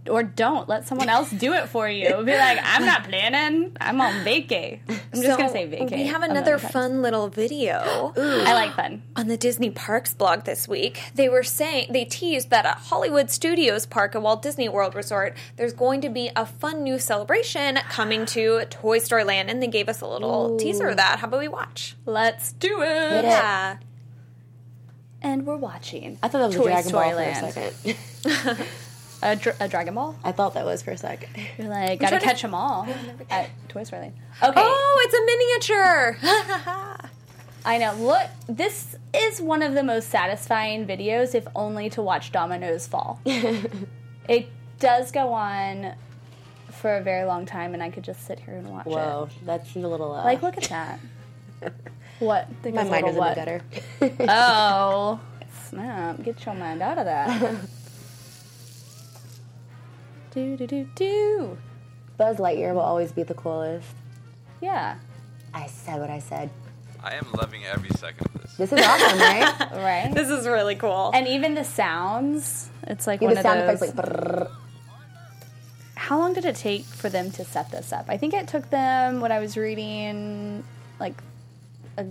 or 0.08 0.22
don't 0.22 0.68
let 0.68 0.86
someone 0.86 1.08
else 1.08 1.30
do 1.30 1.54
it 1.54 1.68
for 1.68 1.88
you. 1.88 2.08
Be 2.22 2.36
like, 2.36 2.58
I'm 2.62 2.84
not 2.84 3.04
planning. 3.04 3.76
I'm 3.80 4.00
on 4.00 4.12
vacay. 4.24 4.80
I'm 4.88 5.22
just 5.22 5.38
gonna 5.38 5.50
say 5.50 5.66
vacay. 5.66 5.92
We 5.92 6.06
have 6.06 6.22
another 6.22 6.58
fun 6.58 7.02
little 7.02 7.28
video. 7.28 8.12
Ooh, 8.16 8.20
I 8.20 8.52
like 8.52 8.74
fun. 8.74 9.02
on 9.16 9.28
the 9.28 9.36
Disney 9.36 9.70
Parks 9.70 10.12
blog 10.14 10.44
this 10.44 10.68
week, 10.68 11.00
they 11.14 11.28
were 11.28 11.42
saying 11.42 11.92
they 11.92 12.04
teased 12.04 12.50
that 12.50 12.66
at 12.66 12.76
Hollywood 12.76 13.30
Studios 13.30 13.86
Park 13.86 14.14
at 14.14 14.22
Walt 14.22 14.42
Disney 14.42 14.68
World 14.68 14.94
Resort, 14.94 15.36
there's 15.56 15.72
going 15.72 16.00
to 16.02 16.08
be 16.10 16.30
a 16.36 16.44
fun 16.44 16.82
new 16.82 16.98
celebration 16.98 17.76
coming 17.88 18.26
to 18.26 18.64
Toy 18.66 18.98
Story 18.98 19.24
Land, 19.24 19.50
and 19.50 19.62
they 19.62 19.66
gave 19.66 19.88
us 19.88 20.00
a 20.00 20.06
little 20.06 20.58
teaser 20.58 20.88
of 20.88 20.96
that. 20.98 21.20
How 21.20 21.28
about 21.28 21.40
we 21.40 21.48
watch? 21.48 21.96
Let's 22.04 22.52
do 22.52 22.82
it. 22.82 22.86
it. 22.86 23.24
Yeah. 23.24 23.78
And 25.22 25.46
we're 25.46 25.56
watching. 25.56 26.18
I 26.22 26.28
thought 26.28 26.38
that 26.38 26.46
was 26.48 26.56
Toy 26.56 26.62
a 26.62 26.66
Dragon 26.66 26.88
Story 26.88 27.06
Ball 27.08 27.16
Land. 27.16 27.54
for 27.54 27.60
a 27.60 28.54
second. 28.54 28.66
A, 29.22 29.38
a 29.60 29.68
Dragon 29.68 29.94
Ball. 29.94 30.14
I 30.24 30.32
thought 30.32 30.54
that 30.54 30.64
was 30.64 30.82
for 30.82 30.90
a 30.92 30.96
second. 30.98 31.30
You're 31.58 31.68
like, 31.68 32.00
gotta 32.00 32.10
trying 32.18 32.20
to- 32.20 32.26
catch 32.26 32.42
them 32.42 32.54
all 32.62 32.86
at 33.30 33.48
Toy 33.68 33.84
Story 33.84 34.02
Land. 34.02 34.14
Okay. 34.42 34.60
Oh, 34.62 35.02
it's 35.04 35.14
a 35.14 35.24
miniature. 35.26 36.18
I 37.64 37.78
know. 37.78 37.94
Look, 37.94 38.28
this 38.48 38.94
is 39.14 39.40
one 39.40 39.62
of 39.62 39.74
the 39.74 39.82
most 39.82 40.08
satisfying 40.10 40.86
videos, 40.86 41.34
if 41.34 41.46
only 41.56 41.90
to 41.90 42.02
watch 42.02 42.30
dominoes 42.30 42.86
fall. 42.86 43.20
it 43.24 44.48
does 44.78 45.10
go 45.10 45.32
on 45.32 45.94
for 46.70 46.96
a 46.96 47.02
very 47.02 47.24
long 47.26 47.44
time, 47.46 47.74
and 47.74 47.82
I 47.82 47.90
could 47.90 48.04
just 48.04 48.24
sit 48.26 48.38
here 48.38 48.54
and 48.54 48.68
watch 48.68 48.86
it. 48.86 48.90
Whoa, 48.90 49.28
that's 49.44 49.74
a 49.74 49.78
little. 49.80 50.12
Uh. 50.14 50.22
Like, 50.24 50.42
look 50.42 50.56
at 50.58 50.64
that. 50.64 51.00
what? 52.20 52.48
Think 52.62 52.76
my 52.76 52.84
mind 52.84 53.08
is 53.08 53.16
in 53.16 53.20
the 53.22 53.34
gutter. 53.34 53.62
Oh, 54.28 55.18
snap! 55.68 56.22
Get 56.22 56.44
your 56.44 56.54
mind 56.54 56.82
out 56.82 56.98
of 56.98 57.06
that. 57.06 57.56
Do 60.36 60.56
do 60.56 60.66
do 60.66 60.88
do. 60.94 61.58
Buzz 62.18 62.36
Lightyear 62.36 62.74
will 62.74 62.80
always 62.82 63.10
be 63.12 63.22
the 63.22 63.34
coolest. 63.34 63.88
Yeah. 64.60 64.96
I 65.54 65.66
said 65.66 65.98
what 66.00 66.10
I 66.10 66.18
said. 66.18 66.50
I 67.02 67.14
am 67.14 67.26
loving 67.32 67.64
every 67.64 67.88
second 67.90 68.26
of 68.34 68.42
this. 68.42 68.54
This 68.56 68.72
is 68.72 68.80
awesome, 68.84 69.18
right? 69.18 69.70
Right. 69.72 70.10
this 70.14 70.28
is 70.28 70.46
really 70.46 70.74
cool. 70.74 71.10
and 71.14 71.26
even 71.28 71.54
the 71.54 71.64
sounds. 71.64 72.68
It's 72.84 73.06
like 73.06 73.20
Yeah, 73.20 73.28
one 73.28 73.34
the 73.34 73.40
of 73.40 73.42
sound 73.44 73.60
those. 73.68 73.82
effects 73.82 73.96
like. 73.96 74.48
How 75.94 76.18
long 76.18 76.34
did 76.34 76.44
it 76.44 76.56
take 76.56 76.84
for 76.84 77.08
them 77.08 77.30
to 77.32 77.44
set 77.44 77.70
this 77.70 77.92
up? 77.92 78.04
I 78.08 78.16
think 78.18 78.34
it 78.34 78.46
took 78.48 78.68
them, 78.70 79.20
what 79.20 79.32
I 79.32 79.38
was 79.38 79.56
reading, 79.56 80.62
like 81.00 81.14
a 81.96 82.06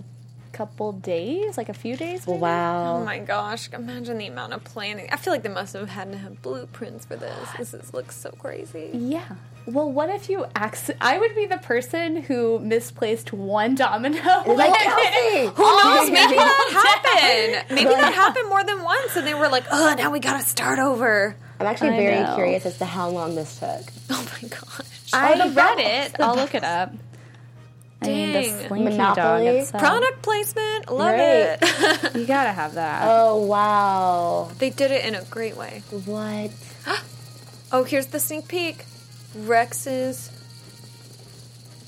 couple 0.56 0.92
days, 0.92 1.58
like 1.58 1.68
a 1.68 1.74
few 1.74 1.96
days. 1.96 2.26
maybe? 2.26 2.42
Oh 2.42 3.04
my 3.04 3.18
gosh, 3.18 3.68
imagine 3.72 4.16
the 4.18 4.26
amount 4.26 4.54
of 4.54 4.64
planning. 4.64 5.08
I 5.12 5.16
feel 5.16 5.32
like 5.32 5.42
they 5.42 5.50
must 5.50 5.74
have 5.74 5.90
had 5.90 6.10
to 6.12 6.18
have 6.18 6.40
blueprints 6.40 7.04
for 7.04 7.16
this. 7.16 7.48
This 7.58 7.74
is, 7.74 7.92
looks 7.92 8.16
so 8.16 8.30
crazy. 8.30 8.90
Yeah. 8.94 9.26
Well, 9.66 9.90
what 9.90 10.08
if 10.10 10.30
you 10.30 10.46
acc- 10.54 10.96
I 11.00 11.18
would 11.18 11.34
be 11.34 11.46
the 11.46 11.58
person 11.58 12.22
who 12.22 12.58
misplaced 12.60 13.32
one 13.32 13.74
domino. 13.74 14.22
Like 14.46 14.72
Kelsey. 14.74 15.46
Who 15.56 15.62
knows? 15.62 16.10
Maybe 16.18 16.36
that 16.36 17.02
happened. 17.04 17.74
Maybe 17.76 17.90
that 17.90 18.14
happened 18.24 18.48
more 18.48 18.62
than 18.64 18.82
once, 18.84 19.16
and 19.16 19.26
they 19.26 19.34
were 19.34 19.48
like, 19.48 19.64
"Oh, 19.70 19.94
now 19.98 20.10
we 20.12 20.20
gotta 20.20 20.44
start 20.44 20.78
over." 20.78 21.34
I'm 21.58 21.66
actually 21.66 21.90
I 21.90 21.96
very 21.96 22.22
know. 22.22 22.34
curious 22.36 22.64
as 22.64 22.78
to 22.78 22.84
how 22.84 23.08
long 23.08 23.34
this 23.34 23.58
took. 23.58 23.92
Oh 24.10 24.24
my 24.40 24.48
gosh! 24.48 25.10
I 25.12 25.36
the 25.48 25.52
read 25.52 25.78
it. 25.80 26.20
I'll 26.20 26.36
look 26.36 26.54
it 26.54 26.62
up. 26.62 26.92
I 28.06 28.12
mean, 28.12 28.32
the 28.32 28.40
Dang. 28.42 28.68
slinky 28.68 28.84
Monopoly. 28.90 29.46
dog 29.46 29.54
itself. 29.56 29.82
Product 29.82 30.22
placement, 30.22 30.90
love 30.90 31.12
Right. 31.14 31.58
it. 31.62 32.14
You 32.16 32.26
gotta 32.36 32.52
have 32.52 32.74
that. 32.74 33.02
Oh 33.04 33.44
wow! 33.46 34.50
they 34.58 34.70
did 34.70 34.90
it 34.90 35.04
in 35.04 35.14
a 35.14 35.22
great 35.24 35.56
way. 35.56 35.82
What? 36.04 36.50
Oh, 37.72 37.82
here's 37.82 38.06
the 38.06 38.20
sneak 38.20 38.46
peek. 38.46 38.84
Rex's. 39.34 40.30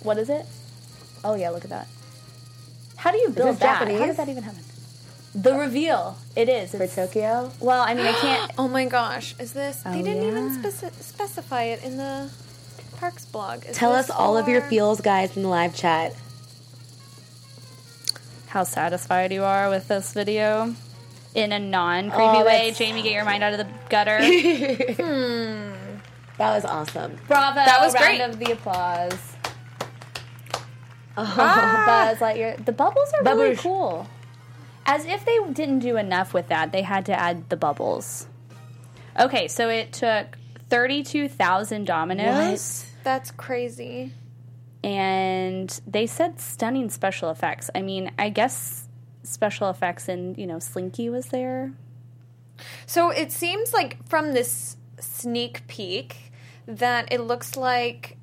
What 0.03 0.19
is 0.19 0.29
it? 0.29 0.45
Oh 1.25 1.35
yeah, 1.37 1.51
look 1.51 1.63
at 1.65 1.71
that. 1.71 1.87
How 2.97 3.13
do 3.13 3.19
you 3.19 3.31
build 3.31 3.51
this 3.55 3.59
that? 3.61 3.79
How 3.79 3.85
Japanese? 3.85 4.09
did 4.09 4.17
that 4.17 4.29
even 4.29 4.43
happen? 4.43 4.63
The 5.37 5.55
reveal. 5.55 6.19
It 6.35 6.49
is. 6.49 6.73
For 6.73 6.83
It's, 6.83 6.97
Tokyo? 6.97 7.53
well, 7.61 7.81
I 7.83 7.95
mean, 7.95 8.07
I 8.07 8.13
can't. 8.13 8.51
Oh 8.59 8.67
my 8.67 8.87
gosh! 8.87 9.37
Is 9.39 9.53
this? 9.53 9.83
they 9.83 10.01
Oh, 10.01 10.03
didn't 10.03 10.25
even 10.25 10.63
speci- 10.63 10.93
specify 11.01 11.63
it 11.65 11.85
in 11.85 11.97
the 11.97 12.29
parks 12.99 13.25
blog. 13.27 13.65
Is 13.67 13.77
Tell 13.77 13.93
us 13.93 14.11
all 14.11 14.37
of 14.37 14.49
your 14.49 14.61
feels, 14.63 15.01
guys, 15.01 15.37
in 15.37 15.43
the 15.43 15.49
live 15.49 15.75
chat. 15.75 16.15
how 18.49 18.65
satisfied 18.65 19.31
you 19.33 19.45
are 19.45 19.69
with 19.69 19.89
this 19.89 20.13
video. 20.15 20.75
In 21.35 21.53
a 21.53 21.59
non 21.59 22.11
creepy 22.11 22.23
Oh, 22.25 22.45
way, 22.45 22.73
Jamie, 22.75 23.03
get 23.03 23.13
your 23.13 23.25
mind 23.25 23.43
out 23.45 23.53
of 23.53 23.59
the 23.59 23.69
gutter. 23.89 24.19
Hmm. 24.95 25.73
That 26.39 26.55
was 26.55 26.65
awesome. 26.65 27.19
Bravo! 27.27 27.57
That 27.57 27.81
was 27.81 27.95
round 27.95 28.19
great. 28.19 28.21
of 28.21 28.39
the 28.39 28.53
applause. 28.53 29.19
Oh. 31.17 31.35
Ah. 31.37 31.85
Buzz 32.15 32.19
Lightyear. 32.21 32.65
The 32.65 32.73
bubbles 32.73 33.13
are 33.15 33.37
really 33.37 33.57
cool. 33.57 34.07
As 34.87 35.05
if 35.05 35.25
they 35.25 35.37
didn't 35.53 35.81
do 35.81 35.97
enough 35.97 36.33
with 36.33 36.47
that, 36.49 36.71
they 36.73 36.83
had 36.83 37.05
to 37.07 37.13
add 37.13 37.49
the 37.51 37.57
bubbles. 37.57 38.29
Okay, 39.19 39.49
so 39.49 39.69
it 39.69 39.93
took 39.93 40.38
thirty-two 40.71 41.29
thousand 41.29 41.87
dominoes. 41.87 42.87
That's 43.05 43.31
crazy. 43.31 44.13
and 44.85 45.81
they 45.87 46.07
said 46.07 46.41
stunning 46.41 46.91
special 46.91 47.31
effects. 47.31 47.71
I 47.75 47.83
mean, 47.83 48.13
I 48.19 48.29
guess 48.31 48.87
special 49.23 49.69
effects 49.71 50.09
and 50.09 50.37
you 50.39 50.47
know 50.47 50.59
Slinky 50.59 51.09
was 51.11 51.27
there. 51.27 51.73
So 52.87 53.11
it 53.11 53.31
seems 53.33 53.73
like 53.73 54.07
from 54.09 54.33
this 54.33 54.77
sneak 55.01 55.67
peek 55.69 56.33
that 56.67 57.13
it 57.13 57.21
looks 57.21 57.57
like 57.57 58.17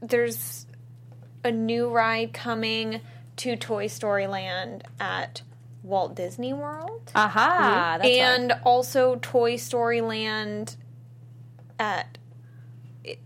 there's 0.00 0.66
a 1.44 1.50
new 1.50 1.88
ride 1.90 2.32
coming 2.32 3.00
to 3.36 3.56
Toy 3.56 3.86
Story 3.88 4.26
Land 4.26 4.84
at 5.00 5.42
Walt 5.82 6.14
Disney 6.14 6.52
World. 6.52 7.10
Aha! 7.14 7.98
And 8.04 8.52
also 8.64 9.16
Toy 9.22 9.56
Story 9.56 10.00
Land 10.02 10.76
at 11.80 12.18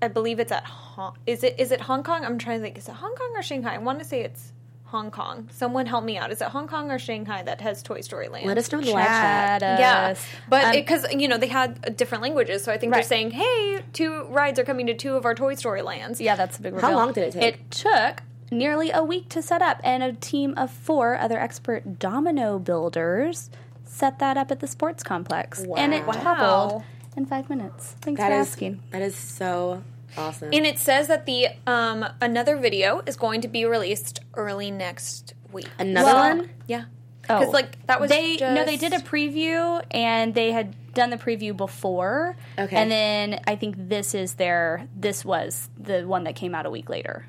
I 0.01 0.09
believe 0.09 0.39
it's 0.39 0.53
at 0.53 0.65
Hong 0.65 1.17
is 1.27 1.43
it 1.43 1.57
is 1.59 1.73
it 1.73 1.83
Hong 1.83 2.03
Kong? 2.05 2.25
I'm 2.25 2.39
trying 2.39 2.61
to 2.61 2.63
think. 2.65 2.79
Is 2.79 2.89
it 2.89 2.95
Hong 2.95 3.15
Kong 3.15 3.33
or 3.37 3.43
Shanghai? 3.43 3.75
I 3.75 3.79
want 3.79 3.99
to 3.99 4.05
say 4.05 4.21
it's 4.23 4.53
Hong 4.85 5.11
Kong. 5.11 5.49
Someone 5.53 5.87
help 5.87 6.05
me 6.05 6.17
out. 6.17 6.31
Is 6.31 6.41
it 6.41 6.49
Hong 6.49 6.69
Kong 6.69 6.93
or 6.93 6.99
Shanghai 7.01 7.43
that 7.43 7.61
has 7.61 7.83
Toy 7.83 8.01
Story 8.01 8.29
Land? 8.29 8.47
Let 8.47 8.57
us 8.57 8.71
know 8.71 8.79
in 8.79 8.85
the 8.85 8.93
live 8.93 9.05
chat. 9.07 9.61
Chat 9.63 9.81
Yeah, 9.81 10.01
us. 10.13 10.25
but 10.49 10.65
Um, 10.67 10.73
because 10.73 11.05
you 11.13 11.27
know 11.27 11.37
they 11.37 11.49
had 11.49 11.97
different 11.97 12.23
languages, 12.23 12.63
so 12.63 12.71
I 12.73 12.79
think 12.79 12.93
Right. 12.93 12.99
they're 12.99 13.09
saying, 13.09 13.33
"Hey, 13.33 13.83
two 13.93 14.25
rides 14.31 14.61
are 14.61 14.65
coming 14.65 14.87
to 14.87 14.95
two 14.95 15.17
of 15.17 15.25
our 15.25 15.35
Toy 15.35 15.55
Story 15.57 15.83
lands." 15.83 16.21
yeah, 16.21 16.37
that's 16.37 16.59
a 16.59 16.63
big. 16.63 16.79
How 16.81 16.95
long 16.95 17.13
did 17.13 17.25
it 17.25 17.33
take? 17.33 17.43
It 17.55 17.71
took 17.73 18.23
nearly 18.53 18.93
a 18.93 19.03
week 19.03 19.29
to 19.31 19.43
set 19.43 19.61
up, 19.61 19.81
and 19.83 20.05
a 20.05 20.13
team 20.13 20.55
of 20.57 20.71
four 20.71 21.19
other 21.19 21.41
expert 21.41 21.99
domino 21.99 22.61
builders 22.61 23.51
set 23.85 24.21
that 24.21 24.37
up 24.37 24.53
at 24.53 24.61
the 24.61 24.69
sports 24.69 25.03
complex, 25.03 25.65
and 25.77 25.93
it 25.93 26.07
Wow. 26.07 26.85
Toppled 27.15 27.19
in 27.19 27.27
five 27.27 27.49
minutes. 27.51 27.97
Thanks 28.01 28.21
That 28.21 28.29
for 28.31 28.35
is 28.41 28.49
asking. 28.49 28.83
that 28.91 29.03
is 29.03 29.15
so 29.17 29.83
awesome. 30.17 30.51
And 30.53 30.67
it 30.67 30.79
says 30.79 31.09
that 31.09 31.27
the 31.27 31.49
um 31.67 32.05
another 32.21 32.57
video 32.57 33.03
is 33.07 33.17
going 33.17 33.41
to 33.43 33.49
be 33.49 33.65
released 33.65 34.21
early 34.35 34.71
next 34.71 35.35
week. 35.53 35.69
Another 35.79 36.07
Well, 36.07 36.37
one? 36.37 36.51
Yeah. 36.67 36.85
Oh, 37.29 37.39
Because 37.39 37.55
like 37.55 37.87
that 37.87 38.01
was 38.01 38.11
they 38.11 38.37
just, 38.37 38.55
no, 38.55 38.65
they 38.65 38.77
did 38.77 38.93
a 38.93 38.99
preview 38.99 39.83
and 39.91 40.35
they 40.35 40.53
had 40.53 40.75
done 40.93 41.11
the 41.11 41.17
preview 41.17 41.57
before. 41.57 42.37
Okay. 42.59 42.77
and 42.77 42.91
then 42.91 43.41
I 43.47 43.57
think 43.57 43.77
this 43.89 44.15
is 44.15 44.35
their 44.35 44.87
this 44.95 45.25
was 45.25 45.69
the 45.79 46.03
one 46.07 46.25
that 46.25 46.37
came 46.37 46.55
out 46.55 46.67
a 46.67 46.71
week 46.71 46.89
later. 46.89 47.27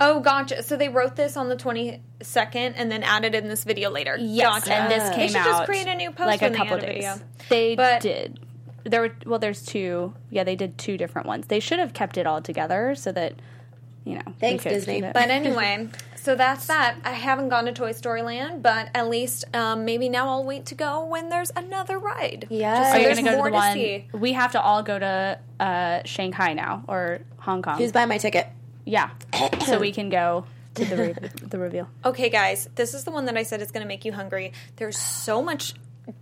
Oh, 0.00 0.20
gotcha. 0.20 0.62
So 0.62 0.76
they 0.76 0.88
wrote 0.88 1.14
this 1.16 1.36
on 1.36 1.48
the 1.48 1.56
twenty 1.56 2.00
second 2.22 2.74
and 2.74 2.90
then 2.90 3.02
added 3.02 3.34
in 3.34 3.48
this 3.48 3.64
video 3.64 3.90
later. 3.90 4.16
Yes, 4.18 4.60
gotcha. 4.64 4.74
and 4.74 4.90
this 4.90 5.08
They 5.10 5.14
came 5.16 5.28
should 5.28 5.36
out 5.38 5.46
just 5.46 5.64
create 5.66 5.86
a 5.88 5.94
new 5.94 6.10
post 6.10 6.26
like 6.26 6.40
when 6.40 6.50
a 6.50 6.52
they 6.52 6.58
couple 6.58 6.76
add 6.76 6.82
a 6.82 6.86
days. 6.86 7.04
video. 7.04 7.20
They 7.48 7.74
But- 7.76 8.00
did. 8.00 8.40
There 8.84 9.00
were 9.00 9.14
well, 9.26 9.38
there's 9.38 9.64
two. 9.64 10.14
Yeah, 10.30 10.44
they 10.44 10.56
did 10.56 10.78
two 10.78 10.96
different 10.96 11.26
ones. 11.26 11.46
They 11.46 11.60
should 11.60 11.78
have 11.78 11.92
kept 11.94 12.16
it 12.18 12.26
all 12.26 12.40
together 12.42 12.94
so 12.94 13.12
that 13.12 13.34
you 14.04 14.14
know. 14.16 14.22
Thanks, 14.38 14.62
could 14.62 14.70
Disney. 14.70 14.96
keep 14.96 15.04
it. 15.04 15.14
But 15.14 15.30
anyway, 15.30 15.88
so 16.16 16.34
that's 16.34 16.66
that. 16.66 16.96
I 17.04 17.12
haven't 17.12 17.48
gone 17.48 17.64
to 17.64 17.72
Toy 17.72 17.92
Story 17.92 18.20
Land, 18.22 18.62
but 18.62 18.90
at 18.94 19.08
least 19.08 19.44
um, 19.56 19.84
maybe 19.86 20.08
now 20.10 20.28
I'll 20.28 20.44
wait 20.44 20.66
to 20.66 20.74
go 20.74 21.04
when 21.06 21.30
there's 21.30 21.50
another 21.56 21.98
ride. 21.98 22.46
yeah 22.50 22.90
so 22.92 22.96
Are 22.96 22.98
you 22.98 23.04
there's 23.06 23.18
going 23.20 23.26
to 23.26 23.36
go 23.38 23.44
to 23.44 23.50
the 23.50 23.54
one? 23.56 23.72
see. 23.72 24.06
We 24.12 24.32
have 24.34 24.52
to 24.52 24.60
all 24.60 24.82
go 24.82 24.98
to 24.98 25.38
uh, 25.60 26.02
Shanghai 26.04 26.52
now 26.52 26.84
or 26.86 27.20
Hong 27.38 27.62
Kong. 27.62 27.78
Who's 27.78 27.92
buying 27.92 28.08
my 28.10 28.18
ticket? 28.18 28.46
yeah, 28.84 29.10
so 29.66 29.78
we 29.78 29.92
can 29.92 30.10
go 30.10 30.44
to 30.74 30.84
the 30.84 30.96
re- 30.96 31.14
the 31.40 31.58
reveal. 31.58 31.88
Okay, 32.04 32.28
guys, 32.28 32.68
this 32.74 32.92
is 32.92 33.04
the 33.04 33.10
one 33.12 33.24
that 33.26 33.36
I 33.38 33.44
said 33.44 33.62
is 33.62 33.70
going 33.70 33.82
to 33.82 33.88
make 33.88 34.04
you 34.04 34.12
hungry. 34.12 34.52
There's 34.76 34.98
so 34.98 35.40
much 35.40 35.72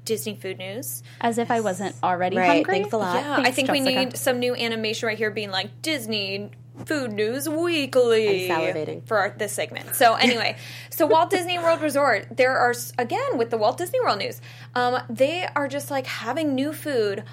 Disney 0.04 0.36
food 0.36 0.58
news. 0.58 1.02
As 1.20 1.38
if 1.38 1.50
I 1.50 1.60
wasn't 1.60 1.94
already 2.02 2.36
Right, 2.36 2.46
hungry. 2.64 2.74
thanks 2.74 2.92
a 2.92 2.96
lot. 2.98 3.16
Yeah, 3.16 3.32
I 3.32 3.42
Thanks, 3.42 3.56
think 3.56 3.70
we 3.70 3.80
need 3.80 4.16
some 4.16 4.38
new 4.38 4.54
animation 4.54 5.06
right 5.08 5.18
here 5.18 5.30
being 5.30 5.50
like 5.50 5.82
Disney 5.82 6.50
Food 6.86 7.12
News 7.12 7.48
Weekly 7.48 8.50
I'm 8.50 8.60
salivating. 8.60 9.06
for 9.06 9.18
our, 9.18 9.34
this 9.36 9.52
segment. 9.52 9.94
So 9.94 10.14
anyway, 10.20 10.56
so 10.90 11.06
Walt 11.06 11.30
Disney 11.30 11.58
World 11.58 11.80
Resort, 11.82 12.28
there 12.36 12.56
are 12.56 12.74
again 12.98 13.36
with 13.38 13.50
the 13.50 13.58
Walt 13.58 13.76
Disney 13.78 14.00
World 14.00 14.18
news, 14.18 14.40
um, 14.74 14.98
they 15.10 15.46
are 15.54 15.68
just 15.68 15.90
like 15.90 16.06
having 16.06 16.54
new 16.54 16.72
food 16.72 17.24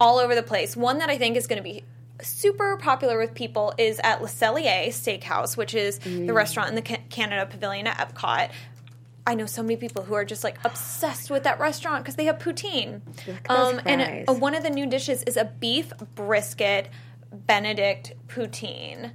all 0.00 0.18
over 0.18 0.34
the 0.34 0.42
place. 0.42 0.76
One 0.76 0.98
that 0.98 1.08
I 1.10 1.18
think 1.18 1.36
is 1.36 1.46
going 1.46 1.56
to 1.56 1.62
be 1.62 1.82
super 2.20 2.76
popular 2.76 3.18
with 3.18 3.34
people 3.34 3.74
is 3.78 4.00
at 4.04 4.22
Le 4.22 4.28
Cellier 4.28 4.86
Steakhouse, 4.88 5.56
which 5.56 5.74
is 5.74 5.98
the 5.98 6.32
restaurant 6.32 6.68
in 6.68 6.74
the 6.76 6.82
Canada 6.82 7.46
Pavilion 7.46 7.86
at 7.88 7.96
Epcot. 7.98 8.50
I 9.26 9.34
know 9.34 9.46
so 9.46 9.62
many 9.62 9.76
people 9.76 10.02
who 10.04 10.14
are 10.14 10.24
just 10.24 10.44
like 10.44 10.58
obsessed 10.64 11.30
with 11.30 11.44
that 11.44 11.58
restaurant 11.58 12.04
because 12.04 12.16
they 12.16 12.26
have 12.26 12.38
poutine. 12.38 13.00
Um, 13.48 13.80
and 13.86 14.02
fries. 14.02 14.24
uh, 14.28 14.34
one 14.34 14.54
of 14.54 14.62
the 14.62 14.70
new 14.70 14.86
dishes 14.86 15.22
is 15.22 15.36
a 15.36 15.46
beef 15.46 15.92
brisket 16.14 16.88
Benedict 17.32 18.12
poutine. 18.28 19.12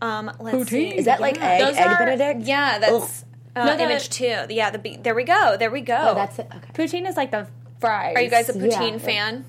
Um, 0.00 0.30
let's 0.38 0.70
see. 0.70 0.96
Is 0.96 1.04
that 1.06 1.20
like 1.20 1.40
egg, 1.42 1.60
Those 1.60 1.76
egg 1.76 1.86
are- 1.88 1.98
Benedict? 1.98 2.42
Yeah, 2.46 2.78
that's 2.78 3.24
uh, 3.56 3.64
No, 3.66 3.76
the- 3.76 3.82
image 3.82 4.08
two. 4.10 4.36
Yeah, 4.48 4.70
the 4.70 4.78
be- 4.78 4.96
there 4.96 5.14
we 5.14 5.24
go. 5.24 5.56
There 5.58 5.70
we 5.70 5.80
go. 5.82 5.98
Oh, 6.00 6.14
that's 6.14 6.38
it. 6.38 6.46
Okay. 6.54 6.72
Poutine 6.72 7.06
is 7.08 7.16
like 7.16 7.30
the 7.32 7.46
fries. 7.80 8.14
Are 8.16 8.22
you 8.22 8.30
guys 8.30 8.48
a 8.48 8.56
Yeah. 8.58 8.66
poutine 8.78 9.00
fan? 9.00 9.44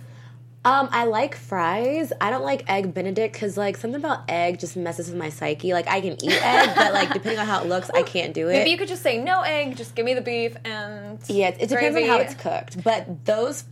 Um, 0.63 0.89
I 0.91 1.05
like 1.05 1.35
fries. 1.35 2.13
I 2.21 2.29
don't 2.29 2.43
like 2.43 2.69
egg 2.69 2.93
Benedict 2.93 3.33
because 3.33 3.57
like 3.57 3.77
something 3.77 3.99
about 3.99 4.29
egg 4.29 4.59
just 4.59 4.77
messes 4.77 5.09
with 5.09 5.17
my 5.17 5.29
psyche. 5.29 5.73
Like 5.73 5.87
I 5.87 6.01
can 6.01 6.23
eat 6.23 6.39
egg, 6.43 6.75
but 6.75 6.93
like 6.93 7.11
depending 7.13 7.39
on 7.39 7.47
how 7.47 7.61
it 7.61 7.67
looks, 7.67 7.89
I 7.89 8.03
can't 8.03 8.33
do 8.33 8.47
it. 8.49 8.53
Maybe 8.53 8.69
you 8.69 8.77
could 8.77 8.87
just 8.87 9.01
say 9.01 9.17
no 9.17 9.41
egg. 9.41 9.75
Just 9.75 9.95
give 9.95 10.05
me 10.05 10.13
the 10.13 10.21
beef 10.21 10.55
and 10.63 11.19
yeah, 11.27 11.47
it 11.47 11.67
depends 11.67 11.97
on 11.97 12.03
how 12.03 12.19
it's 12.19 12.35
cooked. 12.35 12.83
But 12.83 13.25
those 13.25 13.63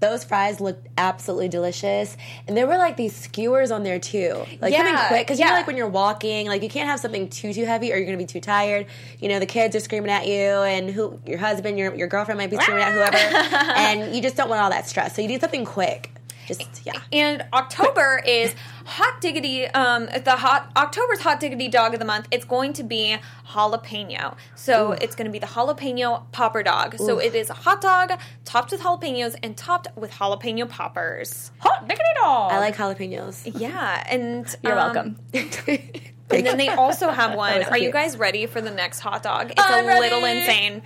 those 0.00 0.22
fries 0.22 0.60
looked 0.60 0.86
absolutely 0.98 1.48
delicious, 1.48 2.14
and 2.46 2.54
there 2.54 2.66
were 2.66 2.76
like 2.76 2.98
these 2.98 3.16
skewers 3.16 3.70
on 3.70 3.84
there 3.84 3.98
too, 3.98 4.34
like 4.60 4.74
something 4.74 4.94
Yeah, 4.94 5.08
quick. 5.08 5.26
Because 5.26 5.38
you 5.38 5.46
know, 5.46 5.52
like 5.52 5.66
when 5.66 5.78
you're 5.78 5.88
walking, 5.88 6.46
like 6.46 6.62
you 6.62 6.68
can't 6.68 6.90
have 6.90 7.00
something 7.00 7.28
too 7.30 7.54
too 7.54 7.64
heavy, 7.64 7.90
or 7.90 7.96
you're 7.96 8.04
gonna 8.04 8.18
be 8.18 8.26
too 8.26 8.40
tired. 8.40 8.84
You 9.18 9.30
know, 9.30 9.38
the 9.38 9.46
kids 9.46 9.74
are 9.76 9.80
screaming 9.80 10.10
at 10.10 10.26
you, 10.26 10.34
and 10.34 10.90
who 10.90 11.18
your 11.24 11.38
husband, 11.38 11.78
your 11.78 11.94
your 11.94 12.08
girlfriend 12.08 12.36
might 12.36 12.50
be 12.50 12.58
screaming 12.58 12.82
at 12.82 12.92
whoever, 12.92 13.16
and 13.78 14.14
you 14.14 14.20
just 14.20 14.36
don't 14.36 14.50
want 14.50 14.60
all 14.60 14.68
that 14.68 14.86
stress. 14.86 15.16
So 15.16 15.22
you 15.22 15.28
need 15.28 15.40
something 15.40 15.64
quick. 15.64 16.10
Just 16.46 16.84
yeah. 16.84 17.00
And 17.12 17.44
October 17.52 18.22
is 18.26 18.54
hot 18.84 19.20
diggity. 19.20 19.66
Um, 19.66 20.06
the 20.06 20.36
hot 20.36 20.70
October's 20.76 21.20
hot 21.20 21.40
diggity 21.40 21.68
dog 21.68 21.94
of 21.94 22.00
the 22.00 22.06
month. 22.06 22.28
It's 22.30 22.44
going 22.44 22.72
to 22.74 22.82
be 22.82 23.16
jalapeno. 23.48 24.36
So 24.54 24.92
it's 24.92 25.14
going 25.14 25.26
to 25.26 25.32
be 25.32 25.38
the 25.38 25.46
jalapeno 25.46 26.24
popper 26.32 26.62
dog. 26.62 26.98
So 26.98 27.18
it 27.18 27.34
is 27.34 27.50
a 27.50 27.54
hot 27.54 27.80
dog 27.80 28.12
topped 28.44 28.72
with 28.72 28.80
jalapenos 28.80 29.36
and 29.42 29.56
topped 29.56 29.88
with 29.96 30.12
jalapeno 30.12 30.68
poppers. 30.68 31.50
hot 31.58 31.88
diggity 31.88 32.04
dog? 32.16 32.52
I 32.52 32.58
like 32.58 32.76
jalapenos. 32.76 33.60
Yeah, 33.60 34.04
and 34.08 34.54
You're 34.62 34.78
um, 34.78 35.16
welcome. 35.32 36.00
And 36.30 36.46
then 36.46 36.56
they 36.56 36.68
also 36.68 37.10
have 37.10 37.34
one. 37.36 37.58
was 37.58 37.68
Are 37.68 37.78
you 37.78 37.92
guys 37.92 38.16
ready 38.16 38.46
for 38.46 38.60
the 38.60 38.70
next 38.70 39.00
hot 39.00 39.22
dog? 39.22 39.50
It's 39.50 39.60
I'm 39.60 39.88
a 39.88 40.00
little 40.00 40.24
insane. 40.24 40.82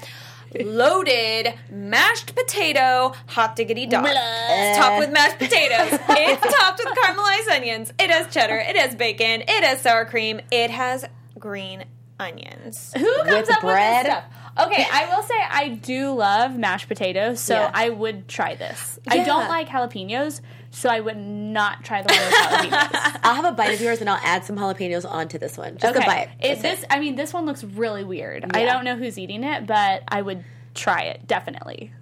Loaded 0.60 1.54
mashed 1.70 2.34
potato 2.34 3.12
hot 3.26 3.56
diggity 3.56 3.86
dog. 3.86 4.06
It's 4.08 4.78
topped 4.78 4.98
with 4.98 5.10
mashed 5.12 5.38
potatoes. 5.38 5.88
it's 6.08 6.56
topped 6.56 6.80
with 6.84 6.96
caramelized 6.96 7.50
onions. 7.54 7.92
It 7.98 8.10
has 8.10 8.32
cheddar. 8.32 8.56
It 8.56 8.76
has 8.76 8.94
bacon. 8.94 9.42
It 9.42 9.64
has 9.64 9.80
sour 9.80 10.04
cream. 10.04 10.40
It 10.50 10.70
has 10.70 11.04
green 11.38 11.84
onions. 12.18 12.92
Who 12.96 13.04
comes 13.24 13.30
With 13.48 13.50
up 13.52 13.60
bread? 13.60 14.06
with 14.06 14.14
this 14.14 14.14
stuff? 14.14 14.66
Okay, 14.66 14.84
I 14.90 15.14
will 15.14 15.22
say 15.22 15.34
I 15.48 15.68
do 15.68 16.12
love 16.14 16.56
mashed 16.58 16.88
potatoes, 16.88 17.38
so 17.38 17.54
Yeah. 17.54 17.70
I 17.72 17.90
would 17.90 18.26
try 18.26 18.56
this. 18.56 18.98
I 19.06 19.18
don't 19.22 19.48
like 19.48 19.68
jalapenos, 19.68 20.40
so 20.70 20.88
I 20.88 21.00
would 21.00 21.16
not 21.16 21.84
try 21.84 22.02
the 22.02 22.12
one 22.12 22.18
with 22.24 22.72
jalapenos. 22.72 23.20
I'll 23.24 23.34
have 23.34 23.44
a 23.44 23.52
bite 23.52 23.74
of 23.74 23.80
yours 23.80 24.00
and 24.00 24.08
I'll 24.10 24.20
add 24.22 24.44
some 24.44 24.56
jalapenos 24.56 25.08
onto 25.08 25.38
this 25.38 25.56
one. 25.56 25.78
Just 25.78 25.96
okay, 25.96 26.04
a 26.04 26.06
bite. 26.06 26.28
Is 26.42 26.62
this? 26.62 26.84
I 26.90 27.00
mean, 27.00 27.16
this 27.16 27.32
one 27.32 27.46
looks 27.46 27.64
really 27.64 28.04
weird. 28.04 28.44
I 28.54 28.64
don't 28.64 28.84
know 28.84 28.96
who's 28.96 29.18
eating 29.18 29.44
it, 29.44 29.66
but 29.66 30.02
I 30.08 30.22
would 30.22 30.44
try 30.74 31.02
it 31.02 31.26
definitely. 31.26 31.92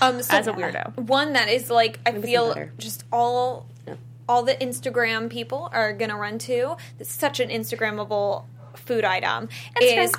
Um, 0.00 0.22
so 0.22 0.36
As 0.36 0.46
a 0.46 0.52
weirdo. 0.52 0.96
one 0.96 1.32
that 1.32 1.48
is 1.48 1.70
like 1.70 1.98
I 2.06 2.12
some 2.12 2.22
feel 2.22 2.68
just 2.78 3.04
all 3.12 3.66
No. 3.86 3.96
all 4.28 4.42
the 4.44 4.54
Instagram 4.54 5.28
people 5.30 5.68
are 5.72 5.92
gonna 5.92 6.16
run 6.16 6.38
to. 6.40 6.76
It's 6.98 7.10
such 7.10 7.40
an 7.40 7.48
Instagrammable 7.48 8.44
food 8.74 9.04
item. 9.04 9.48
Is 9.80 10.12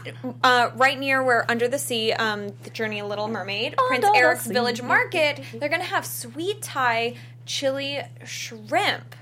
uh, 0.43 0.71
right 0.75 0.99
near 0.99 1.23
where 1.23 1.49
Under 1.49 1.67
the 1.69 1.77
Sea, 1.79 2.11
um, 2.13 2.49
the 2.63 2.69
Journey 2.71 2.99
of 2.99 3.07
Little 3.07 3.27
Mermaid, 3.27 3.75
Prince 3.87 4.05
Eric's. 4.15 4.47
Village 4.47 4.81
Market. 4.81 5.41
They're 5.53 5.69
gonna 5.69 5.83
have 5.83 6.05
sweet 6.05 6.61
Thai 6.61 7.15
chili 7.47 8.01
shrimp. 8.23 9.15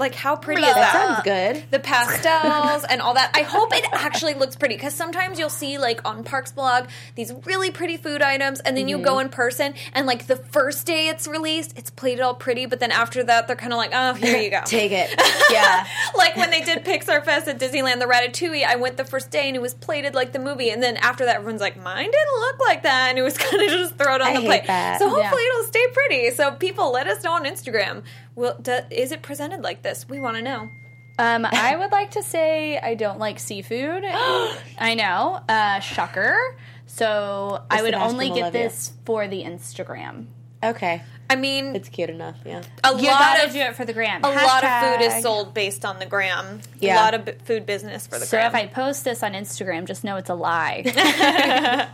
Like 0.00 0.14
how 0.14 0.34
pretty 0.34 0.62
is 0.62 0.74
That 0.74 0.92
that? 0.92 0.92
sounds 0.92 1.22
good. 1.22 1.70
the 1.70 1.78
pastels 1.78 2.84
and 2.90 3.00
all 3.00 3.14
that. 3.14 3.30
I 3.34 3.42
hope 3.42 3.72
it 3.72 3.84
actually 3.92 4.34
looks 4.34 4.56
pretty 4.56 4.74
because 4.74 4.94
sometimes 4.94 5.38
you'll 5.38 5.50
see 5.50 5.78
like 5.78 6.00
on 6.08 6.24
Parks 6.24 6.52
blog 6.52 6.88
these 7.14 7.32
really 7.44 7.70
pretty 7.70 7.96
food 7.96 8.22
items, 8.22 8.60
and 8.60 8.76
then 8.76 8.88
you 8.88 8.98
go 8.98 9.12
mm-hmm. 9.12 9.20
in 9.26 9.28
person 9.28 9.74
and 9.92 10.06
like 10.06 10.26
the 10.26 10.36
first 10.36 10.86
day 10.86 11.08
it's 11.08 11.28
released, 11.28 11.78
it's 11.78 11.90
plated 11.90 12.20
all 12.22 12.34
pretty, 12.34 12.66
but 12.66 12.80
then 12.80 12.90
after 12.90 13.22
that 13.24 13.46
they're 13.46 13.56
kind 13.56 13.72
of 13.72 13.76
like, 13.76 13.90
oh, 13.92 14.14
here 14.14 14.38
you 14.38 14.50
go. 14.50 14.62
Take 14.64 14.92
it. 14.92 15.10
Yeah. 15.50 15.84
like 16.16 16.36
when 16.36 16.50
they 16.50 16.60
did 16.60 16.84
Pixar 16.84 17.24
Fest 17.24 17.48
at 17.48 17.58
Disneyland, 17.58 17.98
the 17.98 18.04
Ratatouille, 18.06 18.64
I 18.64 18.76
went 18.76 18.96
the 18.96 19.04
first 19.04 19.32
day 19.32 19.48
and 19.48 19.56
it 19.56 19.60
was 19.60 19.74
plated 19.74 20.14
like 20.14 20.32
the 20.32 20.38
movie, 20.38 20.70
and 20.70 20.80
then 20.82 20.96
after 20.98 21.24
that 21.24 21.36
everyone's 21.36 21.60
like, 21.60 21.76
mine 21.76 22.04
didn't 22.10 22.40
look 22.40 22.60
like 22.60 22.84
that, 22.84 23.08
and 23.10 23.18
it 23.18 23.22
was 23.22 23.36
kind 23.38 23.60
of 23.62 23.68
just 23.68 23.96
thrown 23.98 24.22
on 24.22 24.28
I 24.28 24.34
the 24.34 24.40
hate 24.40 24.46
plate. 24.46 24.66
that. 24.68 24.98
So 25.00 25.08
hopefully 25.08 25.42
Yeah. 25.42 25.48
it'll 25.58 25.64
stay 25.66 25.86
pretty. 25.92 26.30
So 26.30 26.52
people, 26.52 26.92
let 26.92 27.08
us 27.08 27.24
know 27.24 27.32
on 27.32 27.44
Instagram. 27.44 28.04
Will 28.34 28.56
do, 28.60 28.80
is 28.90 29.12
it 29.12 29.22
presented 29.22 29.62
like 29.62 29.82
this? 29.82 30.08
We 30.08 30.20
want 30.20 30.36
to 30.36 30.42
know. 30.42 30.70
Um, 31.18 31.44
I 31.44 31.76
would 31.76 31.92
like 31.92 32.12
to 32.12 32.22
say 32.22 32.78
I 32.78 32.94
don't 32.94 33.18
like 33.18 33.38
seafood. 33.38 34.04
I 34.06 34.94
know, 34.96 35.40
uh, 35.48 35.80
shocker. 35.80 36.56
So 36.86 37.62
I 37.70 37.82
would 37.82 37.94
only 37.94 38.28
get 38.30 38.46
you. 38.46 38.50
this 38.50 38.92
for 39.04 39.28
the 39.28 39.42
Instagram. 39.42 40.26
Okay. 40.62 41.02
I 41.30 41.36
mean, 41.36 41.76
It's 41.76 41.88
cute 41.88 42.10
enough. 42.10 42.36
Yeah. 42.44 42.60
a 42.82 42.88
You 42.90 43.06
lot 43.08 43.20
gotta 43.20 43.46
of 43.46 43.52
do 43.52 43.60
it 43.60 43.76
for 43.76 43.84
the 43.84 43.92
gram. 43.92 44.24
a 44.24 44.28
lot 44.30 44.64
of 44.64 44.98
food 44.98 45.04
is 45.04 45.22
sold 45.22 45.54
based 45.54 45.84
on 45.84 46.00
the 46.00 46.04
gram. 46.06 46.60
Yeah. 46.80 46.96
A 46.96 47.04
lot 47.04 47.14
of 47.14 47.24
b- 47.24 47.32
food 47.44 47.66
business 47.66 48.08
for 48.08 48.18
the 48.18 48.26
So 48.26 48.36
gram. 48.36 48.48
if 48.48 48.54
I 48.56 48.66
post 48.66 49.04
this 49.04 49.22
on 49.22 49.34
Instagram, 49.34 49.84
just 49.86 50.02
know 50.02 50.16
it's 50.16 50.28
a 50.28 50.34
lie. 50.34 50.82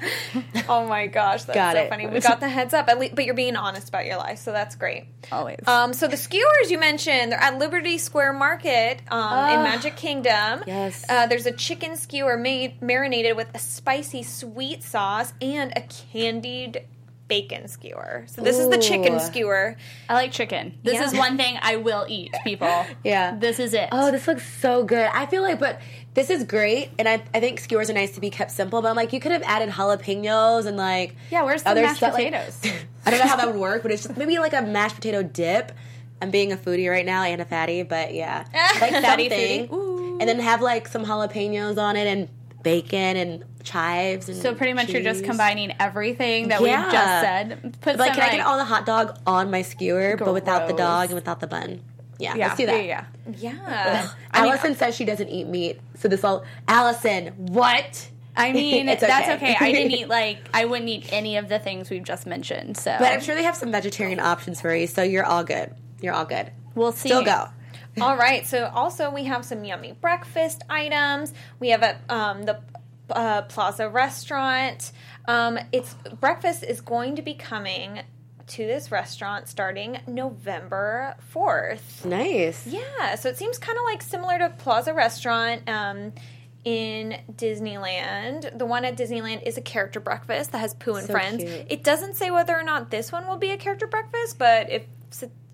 oh 0.68 0.87
my 0.88 1.07
gosh, 1.07 1.44
that's 1.44 1.55
Got 1.55 1.74
so 1.76 1.83
it. 1.83 1.88
funny. 1.90 2.07
We 2.07 2.20
got 2.20 2.40
the 2.40 2.48
heads 2.48 2.72
up, 2.72 2.88
at 2.88 2.98
least, 2.98 3.14
but 3.14 3.26
you're 3.26 3.35
being 3.35 3.57
honest 3.57 3.88
about 3.90 4.07
your 4.07 4.16
life, 4.16 4.38
so 4.38 4.52
that's 4.52 4.74
great. 4.74 5.05
Always. 5.31 5.59
Um, 5.68 5.92
so 5.92 6.09
the 6.09 6.16
skewers 6.16 6.70
you 6.70 6.79
mentioned, 6.79 7.33
they're 7.33 7.38
at 7.38 7.59
Liberty 7.59 7.98
Square 7.98 8.33
Market 8.35 9.00
um, 9.11 9.50
in 9.50 9.62
Magic 9.62 9.96
Kingdom. 9.96 10.62
Yes. 10.66 11.05
Uh, 11.09 11.26
there's 11.26 11.46
a 11.46 11.52
chicken 11.52 11.96
skewer 11.96 12.38
made 12.38 12.81
marinated 12.81 13.37
with 13.37 13.48
a 13.55 13.59
spicy 13.59 14.22
sweet 14.22 14.83
sauce 14.83 15.35
and 15.42 15.72
a 15.76 15.83
candied 15.83 16.83
bacon 17.29 17.67
skewer. 17.69 18.25
So 18.29 18.43
this 18.43 18.59
is 18.59 18.69
the 18.69 18.79
chicken 18.79 19.15
Ooh. 19.17 19.19
skewer. 19.21 19.77
I 20.09 20.15
like 20.15 20.33
chicken. 20.33 20.79
This 20.85 20.95
Yeah. 20.95 21.05
is 21.07 21.15
one 21.15 21.37
thing 21.37 21.59
I 21.61 21.77
will 21.77 22.05
eat, 22.09 22.33
people. 22.45 22.87
Yeah. 23.05 23.37
This 23.37 23.59
is 23.59 23.75
it. 23.75 23.89
Oh, 23.93 24.11
this 24.12 24.27
looks 24.29 24.47
so 24.61 24.85
good. 24.85 25.09
I 25.12 25.27
feel 25.27 25.43
like, 25.43 25.59
but 25.59 25.81
this 26.15 26.31
is 26.31 26.45
great, 26.45 26.91
and 26.99 27.07
I, 27.09 27.23
I 27.35 27.41
think 27.41 27.61
skewers 27.61 27.91
are 27.91 27.93
nice 27.95 28.12
to 28.12 28.21
be 28.21 28.31
kept 28.31 28.51
simple. 28.51 28.81
But 28.81 28.89
I'm 28.89 28.97
like, 28.97 29.12
you 29.12 29.21
could 29.21 29.33
have 29.33 29.43
added 29.43 29.71
jalapenos 29.71 30.67
and 30.67 30.77
like 30.77 31.17
Yeah, 31.31 31.43
where's 31.43 31.62
the 31.62 31.71
other 31.71 31.83
mashed 31.83 31.97
stuff, 31.99 32.15
like- 32.15 32.27
potatoes? 32.33 32.61
I 33.07 33.11
don't 33.11 33.21
know 33.21 33.27
how 33.27 33.37
that 33.37 33.47
would 33.47 33.57
work, 33.61 33.83
but 33.83 33.91
it's 33.93 34.03
just 34.05 34.17
maybe 34.17 34.39
like 34.39 34.53
a 34.53 34.62
mashed 34.62 34.97
potato 34.97 35.23
dip. 35.23 35.73
I'm 36.23 36.31
being 36.31 36.51
a 36.53 36.57
foodie 36.57 36.91
right 36.91 37.05
now 37.07 37.23
and 37.25 37.41
a 37.43 37.45
fatty, 37.45 37.83
but 37.83 38.15
yeah, 38.15 38.45
like 38.81 38.93
Fatty 39.03 39.29
something. 39.29 39.69
foodie. 39.69 40.21
And 40.21 40.29
then 40.29 40.41
have 40.41 40.62
like 40.62 40.89
some 40.89 41.05
jalapenos 41.05 41.77
on 41.77 41.95
it 41.97 42.07
and 42.07 42.29
bacon 42.62 43.17
and 43.17 43.45
chives. 43.66 44.29
And 44.31 44.38
so 44.38 44.55
pretty 44.55 44.72
much 44.72 44.88
you're 44.88 45.02
just 45.02 45.24
combining 45.24 45.74
everything 45.79 46.48
that 46.48 46.62
Yeah. 46.62 46.85
we've 46.85 46.92
just 46.92 47.20
said. 47.20 47.76
Put 47.83 47.98
Like, 47.98 48.14
some, 48.14 48.20
can 48.22 48.31
I 48.31 48.37
get 48.37 48.46
all 48.46 48.57
the 48.57 48.64
hot 48.64 48.87
dog 48.87 49.18
on 49.26 49.50
my 49.50 49.61
skewer, 49.62 50.16
but 50.16 50.33
without 50.33 50.68
the 50.68 50.72
dog 50.74 51.07
and 51.07 51.14
without 51.14 51.40
the 51.40 51.46
bun? 51.46 51.83
Yeah, 52.18 52.35
yeah, 52.35 52.46
let's 52.46 52.57
do 52.57 52.64
that. 52.66 52.85
Yeah, 52.87 53.05
yeah. 53.26 53.52
Yeah. 53.52 54.09
Allison 54.33 54.74
says 54.74 54.96
she 54.96 55.05
doesn't 55.05 55.29
eat 55.29 55.46
meat, 55.48 55.79
so 55.98 56.09
this 56.09 56.24
all. 56.24 56.44
Allison, 56.66 57.26
what? 57.37 58.09
I 58.35 58.52
mean, 58.52 58.88
It's 58.88 59.02
that's 59.02 59.29
okay. 59.29 59.52
okay. 59.55 59.57
I 59.61 59.70
didn't 59.72 59.92
eat 59.98 60.09
like 60.09 60.38
I 60.55 60.64
wouldn't 60.64 60.88
eat 60.88 61.12
any 61.12 61.37
of 61.37 61.50
the 61.50 61.59
things 61.59 61.90
we've 61.90 62.05
just 62.05 62.26
mentioned. 62.26 62.79
So, 62.79 62.96
But 62.98 63.12
I'm 63.12 63.20
sure 63.20 63.35
they 63.35 63.42
have 63.42 63.57
some 63.57 63.70
vegetarian 63.70 64.18
options 64.20 64.62
for 64.62 64.74
you, 64.74 64.87
so 64.87 65.02
you're 65.02 65.26
all 65.26 65.44
good. 65.44 65.74
You're 66.00 66.14
all 66.14 66.24
good. 66.24 66.50
we'll 66.74 66.92
see. 66.92 67.09
Still 67.11 67.22
go. 67.24 67.48
All 68.00 68.16
right. 68.16 68.46
So 68.46 68.70
also 68.74 69.11
we 69.11 69.24
have 69.24 69.44
some 69.44 69.64
yummy 69.64 69.92
breakfast 69.92 70.62
items. 70.70 71.33
We 71.61 71.70
have 71.70 71.83
a 71.83 71.96
um, 72.11 72.42
the 72.44 72.61
uh, 73.11 73.42
Plaza 73.42 73.88
restaurant. 73.88 74.92
Um, 75.27 75.59
it's 75.73 75.95
breakfast 76.21 76.64
is 76.64 76.81
going 76.81 77.16
to 77.16 77.23
be 77.23 77.35
coming 77.35 78.01
to 78.49 78.66
this 78.66 78.92
restaurant 78.92 79.49
starting 79.49 79.99
November 80.07 81.16
fourth. 81.19 82.05
Nice. 82.05 82.66
Yeah, 82.66 83.16
so 83.16 83.29
it 83.29 83.37
seems 83.37 83.59
kind 83.59 83.77
of 83.77 83.85
like 83.85 84.03
similar 84.03 84.38
to 84.38 84.51
Plaza 84.51 84.95
Restaurant. 84.95 85.69
Um, 85.69 86.12
in 86.64 87.16
Disneyland. 87.33 88.59
The 88.59 88.66
one 88.66 88.85
at 88.85 88.97
Disneyland 88.97 89.45
is 89.45 89.57
a 89.57 89.61
character 89.61 90.01
breakfast 90.01 90.51
that 90.51 90.59
has 90.59 90.75
Pooh 90.75 90.97
and 90.97 91.07
So 91.07 91.12
friends. 91.12 91.45
cute. 91.45 91.66
It 91.71 91.85
doesn't 91.85 92.16
say 92.16 92.33
whether 92.33 92.59
or 92.59 92.64
not 92.64 92.90
this 92.90 93.12
one 93.12 93.29
will 93.29 93.37
be 93.37 93.53
a 93.53 93.57
character 93.57 93.87
breakfast, 93.87 94.37
but 94.37 94.69
if 94.69 94.85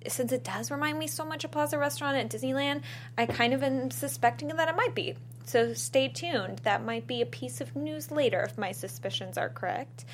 since 0.09 0.33
it 0.33 0.45
does 0.45 0.71
remind 0.71 0.99
me 0.99 1.07
so 1.07 1.25
much 1.25 1.45
of 1.45 1.51
Plaza 1.51 1.79
Restaurant 1.79 2.17
at 2.17 2.29
Disneyland, 2.31 2.83
I 3.19 3.27
kind 3.27 3.53
of 3.55 3.63
am 3.63 3.91
suspecting 3.91 4.49
that 4.49 4.69
it 4.69 4.77
might 4.77 4.95
be. 4.95 5.15
So 5.45 5.75
stay 5.75 6.09
tuned. 6.09 6.59
That 6.65 6.85
might 6.85 7.07
be 7.07 7.21
a 7.23 7.27
piece 7.27 7.61
of 7.61 7.75
news 7.77 8.11
later 8.11 8.43
if 8.43 8.57
my 8.57 8.73
suspicions 8.73 9.37
are 9.39 9.49
correct. 9.49 10.05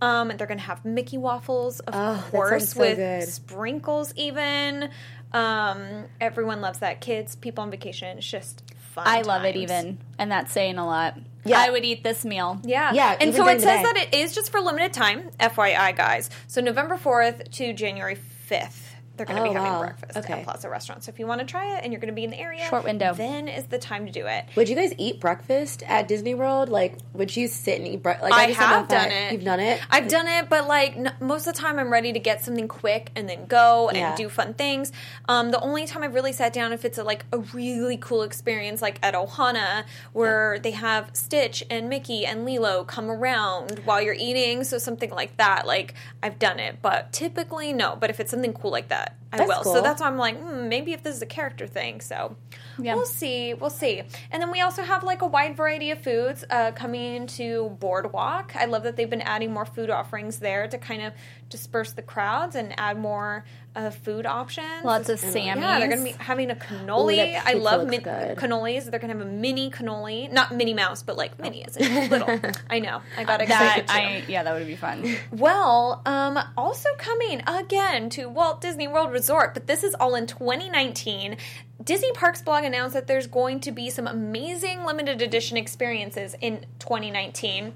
Um, 0.00 0.28
they're 0.36 0.46
going 0.46 0.58
to 0.58 0.64
have 0.64 0.84
Mickey 0.84 1.18
waffles, 1.18 1.80
of 1.80 1.94
Oh, 1.96 2.24
course, 2.30 2.70
so 2.70 2.80
with 2.80 2.96
good. 2.98 3.28
sprinkles. 3.28 4.12
Even 4.14 4.90
um, 5.32 6.04
everyone 6.20 6.60
loves 6.60 6.78
that. 6.78 7.00
Kids, 7.00 7.34
people 7.36 7.62
on 7.64 7.70
vacation. 7.70 8.16
It's 8.18 8.30
just 8.30 8.62
fun. 8.92 9.04
I 9.08 9.22
love 9.22 9.44
it 9.44 9.56
even, 9.56 9.98
and 10.18 10.30
that's 10.30 10.52
saying 10.52 10.78
a 10.78 10.86
lot. 10.86 11.18
Yeah. 11.44 11.58
I 11.60 11.70
would 11.70 11.84
eat 11.84 12.04
this 12.04 12.24
meal. 12.24 12.60
Yeah. 12.62 12.92
Yeah, 12.92 13.16
And 13.20 13.34
so 13.34 13.46
it 13.48 13.60
says 13.60 13.82
that 13.82 13.96
it 13.96 14.14
is 14.14 14.34
just 14.34 14.52
for 14.52 14.60
limited 14.60 14.92
time, 14.92 15.30
FYI, 15.40 15.96
guys. 15.96 16.28
So 16.46 16.60
November 16.60 16.96
4th 16.96 17.50
to 17.52 17.72
January 17.72 18.18
5th. 18.50 18.87
They're 19.18 19.26
going 19.26 19.36
to 19.36 19.42
Oh, 19.42 19.52
be 19.52 19.54
having 19.54 19.72
wow. 19.72 19.80
breakfast 19.80 20.16
Okay. 20.16 20.32
at 20.32 20.44
Plaza 20.44 20.70
Restaurant. 20.70 21.04
So 21.04 21.10
if 21.10 21.18
you 21.18 21.26
want 21.26 21.40
to 21.40 21.46
try 21.46 21.76
it 21.76 21.80
and 21.84 21.92
you're 21.92 22.00
going 22.00 22.08
to 22.12 22.14
be 22.14 22.24
in 22.24 22.30
the 22.30 22.38
area, 22.38 22.64
Short 22.64 22.84
window. 22.84 23.12
then 23.14 23.48
is 23.48 23.66
the 23.66 23.78
time 23.78 24.06
to 24.06 24.12
do 24.12 24.26
it. 24.26 24.46
Would 24.56 24.68
you 24.68 24.76
guys 24.76 24.94
eat 24.96 25.20
breakfast 25.20 25.82
at 25.86 26.08
Disney 26.08 26.34
World? 26.34 26.68
Like, 26.70 26.96
would 27.12 27.36
you 27.36 27.48
sit 27.48 27.78
and 27.78 27.86
eat 27.86 28.02
breakfast? 28.02 28.30
Like, 28.30 28.40
I 28.40 28.46
just 28.46 28.60
don't 28.60 28.68
have 28.70 28.88
done 28.88 29.10
it. 29.10 29.32
You've 29.32 29.44
done 29.44 29.60
it. 29.60 29.80
I've 29.90 30.08
done 30.08 30.26
it, 30.28 30.48
but 30.48 30.66
like 30.68 30.96
n- 30.96 31.12
most 31.20 31.46
of 31.46 31.54
the 31.54 31.60
time, 31.60 31.78
I'm 31.78 31.92
ready 31.92 32.12
to 32.12 32.18
get 32.20 32.44
something 32.44 32.68
quick 32.68 33.10
and 33.16 33.28
then 33.28 33.46
go 33.46 33.88
and 33.88 33.98
Yeah. 33.98 34.16
do 34.16 34.28
fun 34.28 34.54
things. 34.54 34.92
Um, 35.28 35.50
the 35.50 35.60
only 35.60 35.84
time 35.86 36.02
I've 36.04 36.14
really 36.14 36.32
sat 36.32 36.52
down 36.52 36.72
if 36.72 36.84
it's 36.84 36.98
a, 36.98 37.04
like 37.04 37.24
a 37.32 37.38
really 37.38 37.96
cool 37.96 38.22
experience, 38.22 38.80
like 38.80 38.98
at 39.02 39.14
Ohana, 39.14 39.84
where 40.12 40.58
they 40.60 40.70
have 40.72 41.10
Stitch 41.12 41.64
and 41.68 41.88
Mickey 41.88 42.24
and 42.24 42.44
Lilo 42.44 42.84
come 42.84 43.10
around 43.10 43.80
while 43.84 44.00
you're 44.00 44.14
eating. 44.14 44.64
So 44.64 44.78
something 44.78 45.10
like 45.10 45.36
that, 45.38 45.66
like 45.66 45.94
I've 46.22 46.38
done 46.38 46.58
it, 46.60 46.78
but 46.82 47.12
typically 47.12 47.72
no. 47.72 47.96
But 47.98 48.10
if 48.10 48.20
it's 48.20 48.30
something 48.30 48.52
cool 48.52 48.70
like 48.70 48.88
that, 48.88 49.07
that 49.08 49.16
I 49.32 49.38
That's 49.38 49.48
will. 49.48 49.64
So 49.74 49.82
that's 49.82 50.00
why 50.00 50.06
I'm 50.06 50.16
like, 50.16 50.38
hmm, 50.40 50.68
maybe 50.68 50.92
if 50.92 51.02
this 51.02 51.16
is 51.16 51.22
a 51.22 51.26
character 51.26 51.66
thing. 51.66 52.00
So 52.00 52.36
Yeah. 52.78 52.94
we'll 52.94 53.04
see. 53.04 53.52
We'll 53.54 53.68
see. 53.70 54.02
And 54.30 54.40
then 54.42 54.50
we 54.50 54.60
also 54.62 54.82
have 54.82 55.02
like 55.04 55.20
a 55.22 55.26
wide 55.26 55.56
variety 55.56 55.90
of 55.90 56.00
foods 56.02 56.44
uh, 56.48 56.72
coming 56.72 57.26
to 57.28 57.76
Boardwalk. 57.80 58.56
I 58.56 58.64
love 58.64 58.84
that 58.84 58.96
they've 58.96 59.10
been 59.10 59.20
adding 59.20 59.52
more 59.52 59.66
food 59.66 59.90
offerings 59.90 60.38
there 60.38 60.66
to 60.68 60.78
kind 60.78 61.02
of 61.02 61.12
disperse 61.50 61.92
the 61.92 62.02
crowds 62.02 62.56
and 62.56 62.74
add 62.78 62.98
more 62.98 63.44
uh, 63.76 63.90
food 63.90 64.26
options. 64.26 64.82
Lots 64.84 65.08
of 65.08 65.20
Sammys. 65.20 65.56
Yeah, 65.56 65.78
they're 65.78 65.88
going 65.88 65.98
to 65.98 66.04
be 66.16 66.22
having 66.24 66.50
a 66.50 66.54
cannoli. 66.54 67.34
Ooh, 67.36 67.40
I 67.44 67.52
love 67.52 67.86
min- 67.86 68.02
cannolis. 68.02 68.90
They're 68.90 68.98
going 68.98 69.12
to 69.12 69.18
have 69.18 69.26
a 69.26 69.30
mini 69.30 69.70
cannoli, 69.70 70.32
not 70.32 70.52
Minnie 70.54 70.74
Mouse, 70.74 71.02
but 71.02 71.16
like 71.16 71.38
mini 71.38 71.64
as 71.64 71.76
in 71.76 72.10
little. 72.10 72.28
I 72.70 72.80
know. 72.80 73.02
I 73.16 73.24
got 73.24 73.38
That 73.38 73.42
excited 73.42 73.88
too. 73.88 73.94
I 73.94 74.24
yeah, 74.26 74.42
that 74.42 74.54
would 74.54 74.66
be 74.66 74.74
fun. 74.74 75.16
Well, 75.30 76.02
um, 76.06 76.38
also 76.56 76.88
coming 76.98 77.42
again 77.46 78.10
to 78.10 78.28
Walt 78.28 78.60
Disney 78.60 78.88
World 78.88 79.12
Resort, 79.18 79.52
but 79.52 79.66
this 79.66 79.82
is 79.82 79.96
all 79.98 80.14
in 80.14 80.28
2019. 80.28 81.36
Disney 81.82 82.12
Parks 82.12 82.40
blog 82.40 82.62
announced 82.62 82.94
that 82.94 83.08
there's 83.08 83.26
going 83.26 83.58
to 83.60 83.72
be 83.72 83.90
some 83.90 84.06
amazing 84.06 84.84
limited 84.84 85.20
edition 85.20 85.56
experiences 85.56 86.36
in 86.40 86.66
2019. 86.78 87.74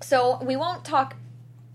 So 0.00 0.42
we 0.42 0.56
won't 0.56 0.84
talk 0.84 1.14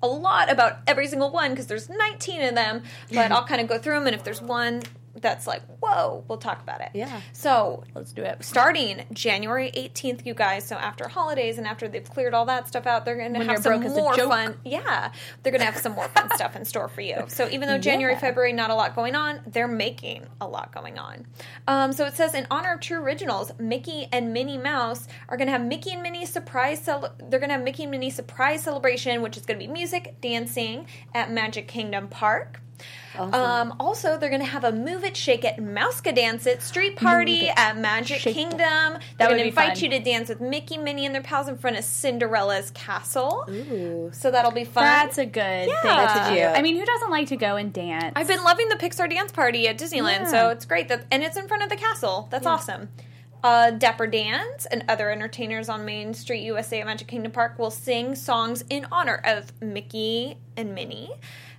a 0.04 0.08
lot 0.08 0.52
about 0.52 0.80
every 0.86 1.08
single 1.08 1.32
one 1.32 1.52
because 1.52 1.68
there's 1.68 1.90
19 1.90 2.42
of 2.42 2.56
them, 2.56 2.84
but 3.14 3.32
I'll 3.32 3.46
kind 3.46 3.62
of 3.62 3.70
go 3.70 3.78
through 3.78 3.94
them, 3.94 4.08
and 4.08 4.16
if 4.16 4.26
there's 4.26 4.42
one 4.42 4.84
that's 5.22 5.48
like, 5.48 5.62
whoa, 5.82 6.24
we'll 6.28 6.38
talk 6.38 6.62
about 6.62 6.82
it. 6.82 6.90
Yeah. 6.94 7.22
So 7.34 7.84
Let's 7.94 8.12
do 8.12 8.22
it. 8.24 8.44
starting 8.44 9.04
January 9.14 9.72
18th, 9.76 10.26
you 10.26 10.34
guys. 10.34 10.66
So 10.66 10.76
after 10.76 11.08
holidays 11.08 11.58
and 11.58 11.66
after 11.66 11.88
they've 11.88 12.08
cleared 12.10 12.34
all 12.34 12.46
that 12.46 12.68
stuff 12.68 12.86
out, 12.86 13.06
they're 13.06 13.16
going 13.18 13.34
to 13.34 13.44
have 13.44 13.64
some 13.64 13.80
broke 13.80 13.86
as 13.86 13.94
a 13.98 14.02
more 14.02 14.16
fun. 14.18 14.56
Yeah, 14.66 15.12
they're 15.44 15.52
going 15.52 15.60
to 15.62 15.66
have 15.66 15.78
some 15.78 15.94
more 15.94 16.08
fun 16.10 16.30
stuff 16.36 16.56
in 16.56 16.66
store 16.66 16.88
for 16.90 17.02
you. 17.02 17.24
So 17.28 17.48
even 17.50 17.68
though 17.70 17.78
January, 17.86 18.14
Yeah. 18.14 18.20
February, 18.20 18.54
not 18.54 18.70
a 18.72 18.76
lot 18.76 18.96
going 18.96 19.16
on, 19.16 19.40
they're 19.48 19.68
making 19.68 20.26
a 20.42 20.48
lot 20.48 20.74
going 20.74 21.00
on. 21.00 21.26
Um, 21.68 21.94
so 21.94 22.06
it 22.06 22.16
says 22.16 22.34
in 22.34 22.46
honor 22.52 22.74
of 22.74 22.82
true 22.82 23.00
originals, 23.00 23.52
Mickey 23.58 24.08
and 24.12 24.34
Minnie 24.34 24.58
Mouse 24.58 25.08
are 25.30 25.38
going 25.38 25.48
to 25.48 25.52
have 25.54 25.64
Mickey 25.66 25.92
and 25.94 26.04
Minnie 26.04 26.26
surprise. 26.26 26.82
Cel- 26.82 27.14
they're 27.30 27.40
going 27.40 27.50
to 27.50 27.56
have 27.56 27.64
Mickey 27.64 27.84
and 27.84 27.92
Minnie 27.92 28.10
surprise 28.10 28.64
celebration, 28.64 29.22
which 29.22 29.38
is 29.38 29.46
going 29.46 29.60
to 29.60 29.66
be 29.66 29.72
music, 29.72 30.16
dancing 30.22 30.88
at 31.14 31.32
Magic 31.32 31.68
Kingdom 31.68 32.08
Park. 32.10 32.62
Um, 33.18 33.76
also, 33.80 34.18
they're 34.18 34.30
going 34.30 34.42
to 34.42 34.48
have 34.48 34.66
a 34.66 34.72
Move 34.74 35.06
It, 35.06 35.16
Shake 35.16 35.46
It, 35.46 35.56
MousekeDance 35.58 36.46
It 36.46 36.62
street 36.62 36.98
party 36.98 37.48
at 37.50 37.78
Magic 37.78 38.20
Shake 38.20 38.36
It. 38.36 38.40
Kingdom. 38.40 38.58
They're 38.60 39.00
That 39.18 39.30
going 39.30 39.32
would 39.38 39.44
to 39.44 39.48
invite 39.48 39.76
fun. 39.78 39.84
you 39.84 39.90
to 39.92 40.00
dance 40.00 40.28
with 40.30 40.42
Mickey, 40.42 40.78
Minnie, 40.78 41.06
and 41.06 41.16
their 41.16 41.22
pals 41.22 41.48
in 41.48 41.58
front 41.58 41.78
of 41.78 41.86
Cinderella's 41.86 42.72
castle. 42.72 43.46
Ooh. 43.50 44.10
So 44.14 44.32
that'll 44.32 44.52
be 44.52 44.66
fun. 44.66 44.84
That's 44.84 45.18
a 45.18 45.26
good 45.26 45.70
Yeah. 45.70 45.82
thing 45.82 46.36
to 46.36 46.42
do. 46.42 46.46
I 46.48 46.62
mean, 46.62 46.76
who 46.78 46.86
doesn't 46.86 47.10
like 47.10 47.28
to 47.30 47.38
go 47.38 47.56
and 47.56 47.72
dance? 47.72 48.12
I've 48.16 48.28
been 48.28 48.44
loving 48.44 48.68
the 48.68 48.76
Pixar 48.76 49.10
dance 49.10 49.32
party 49.32 49.68
at 49.70 49.78
Disneyland, 49.78 50.24
Yeah. 50.24 50.32
so 50.32 50.50
it's 50.50 50.66
great 50.66 50.90
that, 50.90 51.06
and 51.10 51.24
it's 51.24 51.38
in 51.38 51.48
front 51.48 51.64
of 51.64 51.70
the 51.70 51.78
castle. 51.78 52.28
That's 52.32 52.46
awesome. 52.46 52.90
Uh, 53.44 53.70
Dapper 53.70 54.08
Dans 54.08 54.66
and 54.66 54.84
other 54.90 55.12
entertainers 55.12 55.70
on 55.70 55.86
Main 55.86 56.16
Street 56.16 56.42
USA 56.42 56.82
at 56.82 56.88
Magic 56.88 57.08
Kingdom 57.08 57.32
Park 57.32 57.60
will 57.60 57.70
sing 57.70 58.16
songs 58.16 58.64
in 58.72 58.88
honor 58.92 59.22
of 59.24 59.54
Mickey 59.62 60.40
and 60.58 60.74
Minnie. 60.74 61.12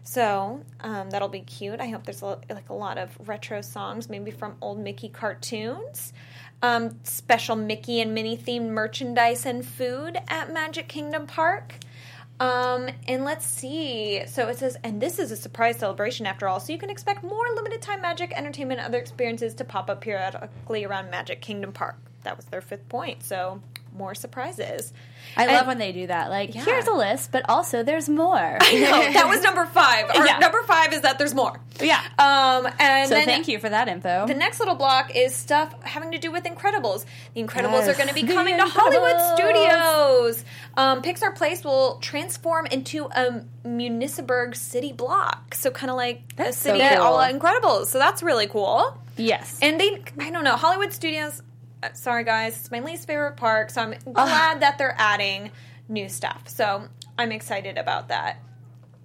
So 0.07 0.61
um, 0.81 1.11
that'll 1.11 1.29
be 1.29 1.41
cute. 1.41 1.81
I 1.81 1.89
hope 1.89 2.05
there's 2.05 2.23
a, 2.23 2.39
like 2.49 2.69
a 2.69 2.75
lot 2.75 2.97
of 2.97 3.11
retro 3.29 3.61
songs, 3.61 4.09
maybe 4.09 4.31
from 4.31 4.57
old 4.61 4.79
Mickey 4.79 5.09
cartoons. 5.09 6.13
Um, 6.63 7.01
special 7.03 7.57
Mickey 7.57 8.01
and 8.01 8.15
Minnie 8.15 8.39
themed 8.39 8.69
merchandise 8.69 9.45
and 9.45 9.67
food 9.67 10.17
at 10.29 10.53
Magic 10.53 10.87
Kingdom 10.87 11.27
Park. 11.27 11.75
Um, 12.39 12.89
and 13.09 13.25
let's 13.25 13.45
see. 13.45 14.23
So 14.29 14.47
it 14.47 14.59
says, 14.59 14.77
and 14.85 15.01
this 15.01 15.19
is 15.19 15.33
a 15.33 15.37
surprise 15.37 15.79
celebration 15.79 16.25
after 16.25 16.47
all, 16.47 16.61
so 16.61 16.73
you 16.73 16.79
can 16.79 16.89
expect 16.89 17.25
more 17.25 17.45
limited 17.57 17.83
time 17.83 18.01
magic, 18.01 18.33
entertainment, 18.33 18.79
and 18.79 18.87
other 18.87 18.99
experiences 18.99 19.55
to 19.55 19.65
pop 19.65 19.91
up 19.91 20.03
periodically 20.03 20.85
around 20.85 21.11
Magic 21.11 21.41
Kingdom 21.41 21.73
Park. 21.73 21.97
That 22.23 22.37
was 22.37 22.47
their 22.47 22.61
fifth 22.61 22.89
point. 22.89 23.25
So 23.25 23.61
more 23.97 24.15
surprises. 24.15 24.93
I 25.37 25.45
And- 25.45 25.53
love 25.53 25.67
when 25.67 25.79
they 25.79 25.93
do 25.93 26.07
that. 26.07 26.31
Like, 26.31 26.55
Yeah. 26.55 26.65
here's 26.65 26.87
a 26.87 26.93
list, 26.93 27.31
but 27.33 27.45
also 27.49 27.83
there's 27.83 28.09
more. 28.09 28.59
I 28.61 28.73
know 28.75 29.13
that 29.13 29.29
was 29.29 29.43
number 29.43 29.67
five. 29.67 30.11
Or 30.15 30.25
Yeah. 30.27 30.39
number 30.39 30.63
five 30.63 30.93
is 30.93 31.03
that 31.03 31.19
there's 31.19 31.35
more. 31.35 31.61
yeah. 31.81 32.01
Um, 32.19 32.69
and 32.79 33.09
so 33.09 33.15
then 33.17 33.27
thank 33.27 33.49
you 33.49 33.59
for 33.59 33.69
that 33.69 33.89
info. 33.89 34.27
The 34.27 34.35
next 34.35 34.61
little 34.61 34.77
block 34.77 35.15
is 35.15 35.35
stuff 35.35 35.75
having 35.83 36.13
to 36.13 36.19
do 36.19 36.31
with 36.31 36.45
Incredibles. 36.45 37.05
The 37.35 37.43
Incredibles 37.43 37.87
Yes. 37.87 37.89
are 37.89 37.95
going 37.95 38.09
to 38.09 38.15
be 38.15 38.23
coming 38.23 38.57
to 38.57 38.65
Hollywood 38.65 39.21
Studios. 39.37 40.45
Um, 40.77 41.03
Pixar 41.03 41.35
Place 41.35 41.65
will 41.65 41.99
transform 42.01 42.67
into 42.67 43.07
a 43.07 43.43
Municiberg 43.67 44.57
city 44.57 44.93
block. 44.93 45.55
So 45.55 45.71
kind 45.71 45.91
of 45.91 45.97
like 45.97 46.23
That's 46.37 46.57
a 46.57 46.61
so 46.61 46.79
city 46.79 46.95
cool. 46.95 47.03
all 47.05 47.19
Incredibles. 47.19 47.87
So 47.87 47.99
that's 47.99 48.23
really 48.23 48.47
cool. 48.47 48.97
yes. 49.17 49.59
And 49.63 49.81
they, 49.81 50.03
I 50.21 50.31
don't 50.31 50.45
know, 50.45 50.57
Hollywood 50.57 50.93
Studios. 50.93 51.43
Uh, 51.83 51.93
Sorry, 51.93 52.25
guys, 52.25 52.57
it's 52.57 52.71
my 52.71 52.81
least 52.81 53.07
favorite 53.07 53.37
park. 53.37 53.71
So 53.71 53.83
I'm 53.83 53.95
glad 54.13 54.61
that 54.61 54.79
they're 54.79 54.97
adding 54.99 55.51
new 55.89 56.09
stuff. 56.09 56.49
So 56.49 56.89
I'm 57.19 57.33
excited 57.33 57.79
about 57.79 58.09
that. 58.09 58.39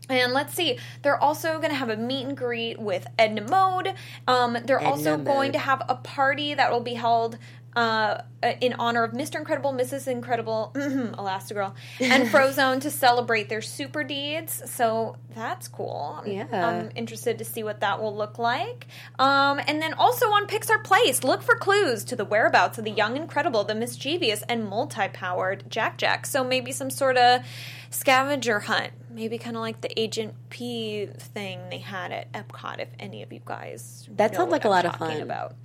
And 0.10 0.34
let's 0.34 0.54
see, 0.54 0.78
they're 1.04 1.22
also 1.22 1.58
going 1.58 1.70
to 1.70 1.76
have 1.76 1.90
a 1.90 1.96
meet 1.96 2.26
and 2.28 2.36
greet 2.36 2.80
with 2.80 3.08
Edna 3.18 3.44
Mode. 3.44 3.94
Um, 4.28 4.58
they're 4.66 4.82
also 4.82 5.16
Mode. 5.16 5.26
going 5.26 5.52
to 5.54 5.60
have 5.60 5.84
a 5.88 5.96
party 5.96 6.54
that 6.54 6.72
will 6.72 6.82
be 6.82 6.96
held 6.96 7.38
uh, 7.76 8.22
in 8.60 8.74
honor 8.74 9.04
of 9.04 9.12
Mr. 9.14 9.36
Incredible, 9.38 9.72
Mrs. 9.74 10.08
Incredible, 10.08 10.72
Elastigirl, 10.76 11.74
and 12.00 12.28
Frozone 12.30 12.82
to 12.82 12.92
celebrate 12.92 13.48
their 13.50 13.62
super 13.62 14.04
deeds. 14.04 14.62
So 14.70 15.16
that's 15.34 15.68
cool. 15.68 16.22
I'm- 16.26 16.32
Yeah. 16.32 16.68
I'm 16.68 16.90
interested 16.96 17.38
to 17.38 17.46
see 17.46 17.64
what 17.64 17.80
that 17.82 18.02
will 18.02 18.16
look 18.16 18.38
like. 18.40 18.88
Um, 19.20 19.60
and 19.68 19.82
then 19.82 19.94
also 19.94 20.26
on 20.28 20.48
Pixar 20.48 20.84
Place, 20.84 21.24
look 21.24 21.42
for 21.44 21.56
clues 21.56 22.04
to 22.06 22.16
the 22.16 22.26
whereabouts 22.26 22.78
of 22.78 22.84
the 22.84 22.92
young, 22.92 23.16
incredible, 23.16 23.64
the 23.64 23.76
mischievous, 23.76 24.42
and 24.50 24.68
multi-powered 24.68 25.70
Jack 25.70 25.98
Jack. 25.98 26.26
So 26.26 26.44
maybe 26.44 26.72
some 26.72 26.90
sort 26.90 27.16
of 27.18 27.42
scavenger 27.90 28.60
hunt. 28.62 28.92
Maybe 29.10 29.38
kind 29.38 29.56
of 29.58 29.62
like 29.62 29.82
the 29.82 30.00
Agent 30.00 30.34
P 30.50 31.06
thing 31.06 31.60
they 31.70 31.80
had 31.80 32.12
at 32.14 32.32
Epcot. 32.32 32.80
If 32.80 32.88
any 32.98 33.24
of 33.24 33.34
you 33.34 33.42
guys 33.44 34.08
That 34.16 34.34
sounds 34.36 34.52
like 34.52 34.64
a 34.66 34.70
lot 34.70 34.86
of 34.86 34.96
fun. 34.96 35.22
About. 35.22 35.56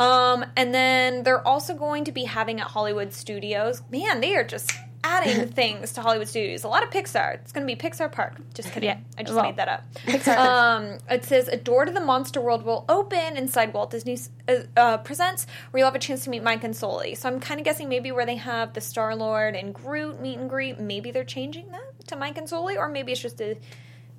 Um, 0.00 0.46
and 0.56 0.74
then 0.74 1.22
they're 1.24 1.46
also 1.46 1.74
going 1.74 2.04
to 2.04 2.12
be 2.12 2.24
having 2.24 2.58
at 2.60 2.68
Hollywood 2.68 3.12
Studios. 3.12 3.82
Man, 3.90 4.22
they 4.22 4.34
are 4.34 4.44
just 4.44 4.72
adding 5.04 5.48
things 5.52 5.92
to 5.92 6.00
Hollywood 6.00 6.26
Studios. 6.26 6.64
A 6.64 6.68
lot 6.68 6.82
of 6.82 6.88
Pixar. 6.88 7.34
It's 7.34 7.52
going 7.52 7.66
to 7.66 7.74
be 7.74 7.78
Pixar 7.78 8.10
Park. 8.10 8.36
Just 8.54 8.72
kidding. 8.72 8.88
Yeah, 8.88 8.98
I 9.18 9.22
just 9.22 9.34
well, 9.34 9.44
made 9.44 9.56
that 9.56 9.68
up. 9.68 9.84
Pixar. 10.06 10.36
Um, 10.38 10.98
it 11.10 11.24
says 11.24 11.48
a 11.48 11.56
door 11.58 11.84
to 11.84 11.92
the 11.92 12.00
monster 12.00 12.40
world 12.40 12.64
will 12.64 12.86
open 12.88 13.36
inside 13.36 13.74
Walt 13.74 13.90
Disney 13.90 14.18
uh, 14.48 14.54
uh, 14.74 14.98
Presents, 14.98 15.46
where 15.70 15.80
you'll 15.80 15.86
have 15.88 15.94
a 15.94 15.98
chance 15.98 16.24
to 16.24 16.30
meet 16.30 16.42
Mike 16.42 16.64
and 16.64 16.74
Sully. 16.74 17.14
So 17.14 17.28
I'm 17.28 17.38
kind 17.38 17.60
of 17.60 17.64
guessing 17.64 17.90
maybe 17.90 18.10
where 18.10 18.24
they 18.24 18.36
have 18.36 18.72
the 18.72 18.80
Star 18.80 19.14
Lord 19.14 19.54
and 19.54 19.74
Groot 19.74 20.18
meet 20.20 20.38
and 20.38 20.48
greet. 20.48 20.80
Maybe 20.80 21.10
they're 21.10 21.24
changing 21.24 21.72
that 21.72 22.06
to 22.06 22.16
Mike 22.16 22.38
and 22.38 22.48
Sully, 22.48 22.78
or 22.78 22.88
maybe 22.88 23.12
it's 23.12 23.20
just 23.20 23.40
a 23.42 23.58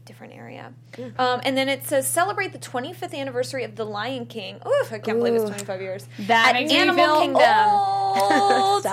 different 0.06 0.34
area. 0.34 0.74
Um, 1.18 1.42
and 1.44 1.56
then 1.58 1.70
it 1.70 1.86
says 1.86 2.08
celebrate 2.08 2.52
the 2.54 2.60
25th 2.60 3.14
anniversary 3.14 3.64
of 3.64 3.76
The 3.76 3.86
Lion 3.86 4.26
King. 4.26 4.56
Oof, 4.68 4.92
I 4.92 5.00
can't 5.00 5.18
believe 5.20 5.36
it's 5.36 5.46
25 5.46 5.82
years. 5.82 6.08
That 6.28 6.50
At 6.50 6.54
makes 6.54 6.72
me 6.72 6.78
Animal 6.80 7.06
feel 7.06 7.22
Kingdom. 7.22 7.70
old. 7.70 8.84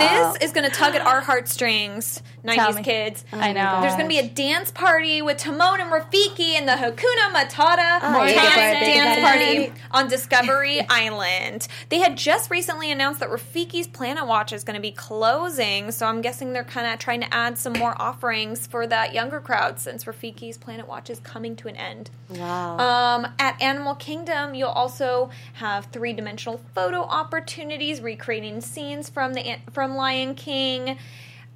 This 0.00 0.36
is 0.42 0.52
going 0.52 0.68
to 0.68 0.74
tug 0.74 0.94
at 0.94 1.00
our 1.02 1.20
heartstrings, 1.20 2.22
90s 2.44 2.76
me. 2.76 2.82
kids. 2.82 3.24
I 3.32 3.52
know. 3.52 3.80
There's 3.80 3.94
going 3.94 4.04
to 4.04 4.08
be 4.08 4.18
a 4.18 4.28
dance 4.28 4.70
party 4.70 5.22
with 5.22 5.38
Timon 5.38 5.80
and 5.80 5.90
Rafiki 5.90 6.52
and 6.54 6.68
the 6.68 6.72
Hakuna 6.72 7.32
Matata 7.32 7.98
Oh, 8.02 8.24
dance, 8.24 8.34
yeah, 8.36 8.80
dance 8.80 9.20
party. 9.20 9.66
party 9.68 9.72
on 9.90 10.08
Discovery 10.08 10.80
Island. 10.90 11.66
They 11.88 11.98
had 11.98 12.16
just 12.16 12.50
recently 12.50 12.90
announced 12.92 13.20
that 13.20 13.30
Rafiki's 13.30 13.86
Planet 13.88 14.26
Watch 14.26 14.52
is 14.52 14.62
going 14.64 14.74
to 14.76 14.80
be 14.80 14.92
closing, 14.92 15.90
so 15.90 16.06
I'm 16.06 16.20
guessing 16.20 16.52
they're 16.52 16.64
kind 16.64 16.86
of 16.92 16.98
trying 16.98 17.20
to 17.22 17.34
add 17.34 17.58
some 17.58 17.72
more 17.74 18.00
offerings 18.00 18.66
for 18.66 18.86
that 18.86 19.14
younger 19.14 19.40
crowd 19.40 19.80
since 19.80 20.04
Rafiki's 20.50 20.58
Planet 20.58 20.86
watches 20.88 21.20
coming 21.20 21.56
to 21.56 21.68
an 21.68 21.76
end. 21.76 22.10
Wow. 22.28 22.78
Um, 22.78 23.26
at 23.38 23.60
Animal 23.60 23.94
Kingdom, 23.94 24.54
you'll 24.54 24.68
also 24.68 25.30
have 25.54 25.86
three 25.86 26.12
dimensional 26.12 26.60
photo 26.74 27.02
opportunities, 27.02 28.00
recreating 28.00 28.60
scenes 28.60 29.08
from 29.08 29.34
the 29.34 29.56
from 29.72 29.94
Lion 29.96 30.34
King. 30.34 30.98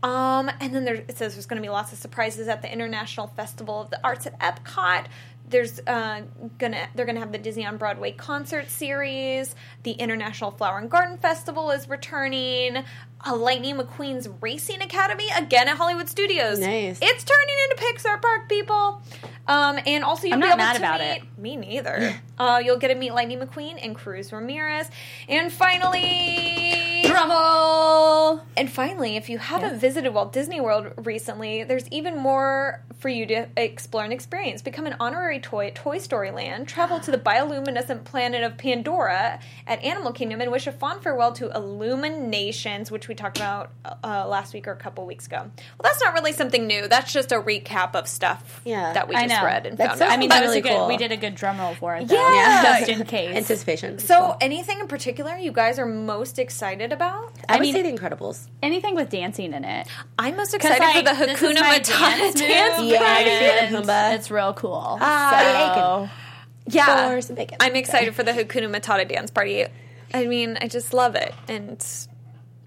Um, 0.02 0.50
and 0.60 0.74
then 0.74 0.84
there, 0.84 0.96
it 0.96 1.16
says 1.16 1.34
there's 1.34 1.46
going 1.46 1.60
to 1.60 1.66
be 1.66 1.70
lots 1.70 1.92
of 1.92 1.98
surprises 1.98 2.46
at 2.48 2.60
the 2.60 2.70
International 2.70 3.26
Festival 3.28 3.80
of 3.80 3.90
the 3.90 3.98
Arts 4.04 4.26
at 4.26 4.38
Epcot. 4.38 5.06
There's 5.48 5.78
uh, 5.86 6.22
gonna 6.58 6.88
they're 6.94 7.04
gonna 7.04 7.20
have 7.20 7.32
the 7.32 7.38
Disney 7.38 7.66
on 7.66 7.76
Broadway 7.76 8.12
concert 8.12 8.70
series. 8.70 9.54
The 9.82 9.92
International 9.92 10.50
Flower 10.50 10.78
and 10.78 10.90
Garden 10.90 11.18
Festival 11.18 11.70
is 11.70 11.88
returning. 11.88 12.82
A 13.26 13.34
Lightning 13.34 13.76
McQueen's 13.76 14.28
Racing 14.40 14.82
Academy 14.82 15.26
again 15.34 15.66
at 15.68 15.76
Hollywood 15.78 16.08
Studios. 16.08 16.58
Nice. 16.58 16.98
It's 17.00 17.24
turning 17.24 17.54
into 17.70 17.82
Pixar 17.82 18.20
Park, 18.20 18.48
people. 18.48 19.02
Um, 19.46 19.78
and 19.86 20.04
also 20.04 20.26
you'll 20.26 20.34
I'm 20.34 20.40
be 20.40 20.46
not 20.46 20.54
able 20.54 20.64
mad 20.64 20.72
to 20.74 20.78
about 20.78 21.00
meet 21.00 21.06
it. 21.06 21.38
me 21.38 21.56
neither. 21.56 22.14
uh, 22.38 22.60
you'll 22.64 22.78
get 22.78 22.88
to 22.88 22.94
meet 22.94 23.12
Lightning 23.14 23.38
McQueen 23.40 23.78
and 23.82 23.94
Cruz 23.94 24.32
Ramirez, 24.32 24.90
and 25.28 25.52
finally, 25.52 27.02
Drummel. 27.04 28.40
and 28.56 28.70
finally, 28.72 29.16
if 29.16 29.28
you 29.28 29.36
haven't 29.38 29.78
visited 29.78 30.14
Walt 30.14 30.32
Disney 30.32 30.60
World 30.62 30.92
recently, 30.96 31.62
there's 31.62 31.86
even 31.88 32.16
more 32.18 32.82
for 32.98 33.10
you 33.10 33.26
to 33.26 33.46
explore 33.58 34.02
and 34.04 34.12
experience. 34.14 34.62
Become 34.62 34.86
an 34.86 34.96
honorary 34.98 35.38
toy 35.40 35.66
at 35.66 35.74
Toy 35.74 35.98
Story 35.98 36.30
Land. 36.30 36.66
Travel 36.66 37.00
to 37.00 37.10
the 37.10 37.18
bioluminescent 37.30 38.04
planet 38.04 38.42
of 38.42 38.56
Pandora 38.56 39.40
at 39.66 39.82
Animal 39.84 40.12
Kingdom 40.12 40.40
and 40.40 40.50
wish 40.50 40.66
a 40.66 40.72
fond 40.72 41.02
farewell 41.02 41.32
to 41.32 41.50
Illuminations, 41.54 42.90
which 42.90 43.08
we 43.08 43.13
talked 43.14 43.36
about 43.38 43.70
uh, 44.04 44.26
last 44.28 44.52
week 44.54 44.66
or 44.68 44.72
a 44.72 44.76
couple 44.76 45.06
weeks 45.06 45.26
ago. 45.26 45.38
Well, 45.38 45.52
that's 45.82 46.02
not 46.02 46.14
really 46.14 46.32
something 46.32 46.66
new. 46.66 46.88
That's 46.88 47.12
just 47.12 47.32
a 47.32 47.36
recap 47.40 47.94
of 47.94 48.06
stuff 48.08 48.60
Yeah. 48.64 48.92
that 48.92 49.08
we 49.08 49.14
I 49.14 49.26
just 49.26 49.40
know. 49.40 49.46
read 49.46 49.66
and 49.66 49.78
That's 49.78 49.88
found 49.90 49.98
so 50.00 50.04
out. 50.06 50.10
I 50.12 50.16
mean, 50.16 50.28
That's 50.28 50.40
that 50.40 50.46
was 50.46 50.56
really 50.56 50.58
a 50.60 50.62
good. 50.72 50.78
cool. 50.78 50.88
We 50.88 50.96
did 50.96 51.12
a 51.12 51.16
good 51.16 51.34
drum 51.34 51.58
roll 51.58 51.74
for 51.74 51.94
it, 51.96 52.08
though. 52.08 52.14
Yeah. 52.14 52.78
just 52.80 52.88
in 52.90 53.04
case. 53.06 53.36
Anticipation. 53.36 53.98
So, 53.98 54.36
anything 54.40 54.80
in 54.80 54.88
particular 54.88 55.36
you 55.36 55.52
guys 55.52 55.78
are 55.78 55.86
most 55.86 56.38
excited 56.38 56.92
about? 56.92 57.32
I 57.48 57.54
would 57.56 57.62
mean- 57.62 57.74
say 57.74 57.82
The 57.82 57.92
Incredibles. 57.96 58.48
anything 58.62 58.94
with 58.94 59.10
dancing 59.10 59.52
in 59.52 59.64
it. 59.64 59.86
I'm 60.18 60.36
most 60.36 60.54
excited 60.54 60.80
like, 60.80 60.96
for 61.16 61.26
the 61.26 61.32
Hakuna 61.32 61.56
Matata 61.62 61.86
dance 62.18 62.34
dance. 62.40 62.78
move, 62.80 62.88
Yeah, 62.90 63.02
I 63.02 63.22
can 63.24 63.38
see 63.40 63.46
it 63.46 63.68
in 63.70 63.74
and 63.76 63.86
Pumbaa. 63.86 64.14
It's 64.14 64.30
real 64.30 64.52
cool. 64.54 64.98
Ah, 65.00 66.08
so, 66.08 66.10
Yeah, 66.66 67.10
For 67.14 67.20
some 67.20 67.36
bacon. 67.36 67.58
I'm 67.60 67.76
excited 67.76 68.14
for 68.14 68.22
the 68.22 68.32
Hakuna 68.32 68.74
Matata 68.74 69.06
dance 69.08 69.30
party. 69.30 69.66
I 70.12 70.26
mean, 70.26 70.56
I 70.60 70.68
just 70.68 70.94
love 70.94 71.16
it, 71.16 71.34
and 71.48 71.84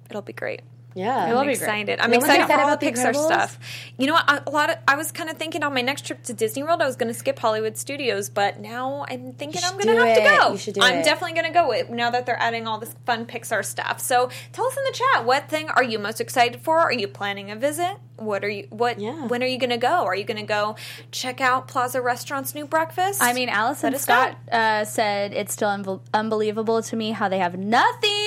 it'll 0.10 0.22
be 0.22 0.34
great. 0.34 0.62
Yeah. 0.95 1.28
It'll 1.28 1.38
I'm 1.39 1.43
be 1.45 1.53
great. 1.53 1.58
excited. 1.62 1.99
I'm 1.99 2.10
No 2.10 2.18
excited 2.18 2.38
for 2.38 2.43
excited 2.45 2.62
all 2.64 2.68
about 2.70 2.80
the 2.80 2.89
The 2.89 2.97
Pixar 2.97 3.14
Incredibles? 3.14 3.26
stuff. 3.28 3.60
You 3.99 4.08
know 4.08 4.14
what? 4.14 4.26
I, 4.28 4.41
a 4.47 4.49
lot 4.49 4.72
of 4.72 4.78
I 4.88 4.95
was 4.95 5.12
kind 5.12 5.30
of 5.30 5.38
thinking 5.38 5.62
on 5.62 5.72
my 5.76 5.82
next 5.84 6.08
trip 6.08 6.24
to 6.24 6.34
Disney 6.34 6.64
World, 6.64 6.82
I 6.82 6.88
was 6.88 6.95
going 6.95 7.14
to 7.14 7.14
skip 7.14 7.38
Hollywood 7.38 7.78
Studios, 7.78 8.30
but 8.32 8.60
now 8.60 9.05
I'm 9.08 9.34
thinking 9.34 9.62
I'm 9.64 9.74
going 9.74 9.86
to 9.88 9.93
do 9.93 9.99
have 9.99 10.18
to 10.18 10.38
go. 10.45 10.51
You 10.53 10.58
should 10.58 10.74
do 10.74 10.82
I'm 10.82 10.95
it. 10.99 11.05
definitely 11.05 11.34
going 11.39 11.53
to 11.53 11.53
go 11.53 11.72
it 11.72 11.91
now 11.91 12.10
that 12.10 12.26
they're 12.26 12.41
adding 12.41 12.66
all 12.68 12.80
this 12.80 12.95
fun 13.05 13.28
Pixar 13.28 13.64
stuff. 13.64 13.99
So 13.99 14.32
tell 14.53 14.66
us 14.66 14.76
in 14.76 14.84
the 14.86 14.91
chat 14.91 15.26
what 15.26 15.47
thing 15.49 15.70
are 15.70 15.84
you 15.84 15.99
most 15.99 16.20
excited 16.20 16.62
for? 16.62 16.80
Are 16.80 16.91
you 16.93 17.08
planning 17.08 17.51
a 17.51 17.55
visit? 17.55 17.97
What 18.16 18.43
are 18.43 18.49
you? 18.49 18.66
What? 18.72 18.99
Yeah. 18.99 19.28
When 19.28 19.43
are 19.43 19.47
you 19.47 19.60
going 19.60 19.70
to 19.70 19.78
go? 19.78 20.03
Are 20.05 20.16
you 20.16 20.24
going 20.24 20.39
to 20.39 20.47
go 20.47 20.78
check 21.12 21.39
out 21.41 21.68
Plaza 21.68 22.01
Restaurant's 22.01 22.55
new 22.55 22.66
breakfast? 22.66 23.22
I 23.22 23.34
mean, 23.34 23.49
Allison 23.49 23.95
Scott 23.99 24.36
uh, 24.51 24.84
said 24.86 25.34
it's 25.36 25.53
still 25.53 25.70
unbel- 25.70 26.01
unbelievable 26.12 26.82
to 26.82 26.95
me 26.95 27.12
how 27.12 27.30
they 27.30 27.38
have 27.38 27.55
nothing 27.60 28.27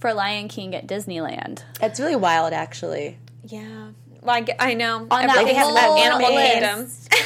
for 0.00 0.12
Lion 0.14 0.48
King 0.48 0.74
at 0.74 0.86
Disneyland. 0.86 1.62
It's 1.80 1.98
really 2.00 2.16
wild, 2.16 2.52
actually. 2.52 3.18
Yeah. 3.44 3.88
Well, 4.20 4.34
I, 4.34 4.40
get- 4.40 4.56
I 4.58 4.74
know. 4.74 4.96
On 4.98 5.08
that 5.08 5.30
Everything's 5.36 5.58
whole 5.62 5.70
about 5.76 5.98
Animal 5.98 6.34
list. 6.34 6.52
Kingdom. 6.52 6.90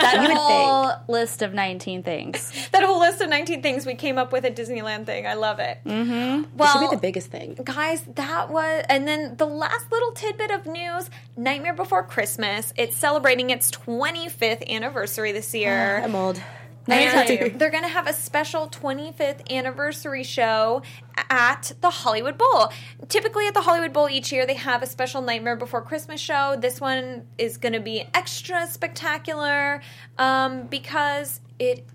That 0.00 0.14
You 0.14 0.20
would 0.28 0.36
whole 0.36 0.92
list 1.08 1.42
of 1.42 1.52
19 1.54 2.02
things. 2.02 2.68
that 2.72 2.82
whole 2.82 2.98
list 2.98 3.20
of 3.20 3.28
19 3.28 3.62
things 3.62 3.86
we 3.86 3.94
came 3.94 4.18
up 4.18 4.32
with 4.32 4.44
at 4.44 4.56
Disneyland 4.56 5.06
thing. 5.06 5.26
I 5.26 5.34
love 5.34 5.58
it. 5.60 5.78
Mm-hmm. 5.84 6.10
Well, 6.10 6.38
It 6.42 6.48
Well, 6.56 6.72
should 6.72 6.90
be 6.90 6.96
the 6.96 7.00
biggest 7.00 7.30
thing. 7.30 7.56
guys, 7.62 8.02
that 8.14 8.50
was, 8.50 8.84
and 8.88 9.06
then 9.06 9.36
the 9.36 9.46
last 9.46 9.92
little 9.92 10.12
tidbit 10.12 10.50
of 10.50 10.66
news 10.66 11.08
Nightmare 11.36 11.74
Before 11.74 12.02
Christmas. 12.02 12.72
It's 12.76 12.96
celebrating 12.96 13.50
its 13.50 13.70
25th 13.70 14.68
anniversary 14.68 15.32
this 15.32 15.54
year. 15.54 16.00
I'm 16.02 16.14
old. 16.16 16.42
Me 16.88 16.94
And 16.94 17.28
tell 17.28 17.36
you. 17.36 17.50
they're 17.58 17.70
going 17.70 17.82
to 17.82 17.88
have 17.88 18.06
a 18.06 18.12
special 18.12 18.68
25th 18.68 19.50
anniversary 19.50 20.24
show 20.24 20.82
at 21.28 21.72
the 21.80 21.90
Hollywood 21.90 22.38
Bowl. 22.38 22.72
Typically, 23.08 23.46
at 23.46 23.54
the 23.54 23.60
Hollywood 23.60 23.92
Bowl 23.92 24.08
each 24.08 24.32
year, 24.32 24.46
they 24.46 24.54
have 24.54 24.82
a 24.82 24.86
special 24.86 25.22
Nightmare 25.22 25.56
Before 25.56 25.82
Christmas 25.82 26.20
show. 26.20 26.56
This 26.58 26.80
one 26.80 27.26
is 27.38 27.56
going 27.56 27.74
to 27.74 27.80
be 27.80 28.04
extra 28.14 28.66
spectacular 28.66 29.80
um, 30.18 30.66
because 30.66 31.40
it 31.58 31.86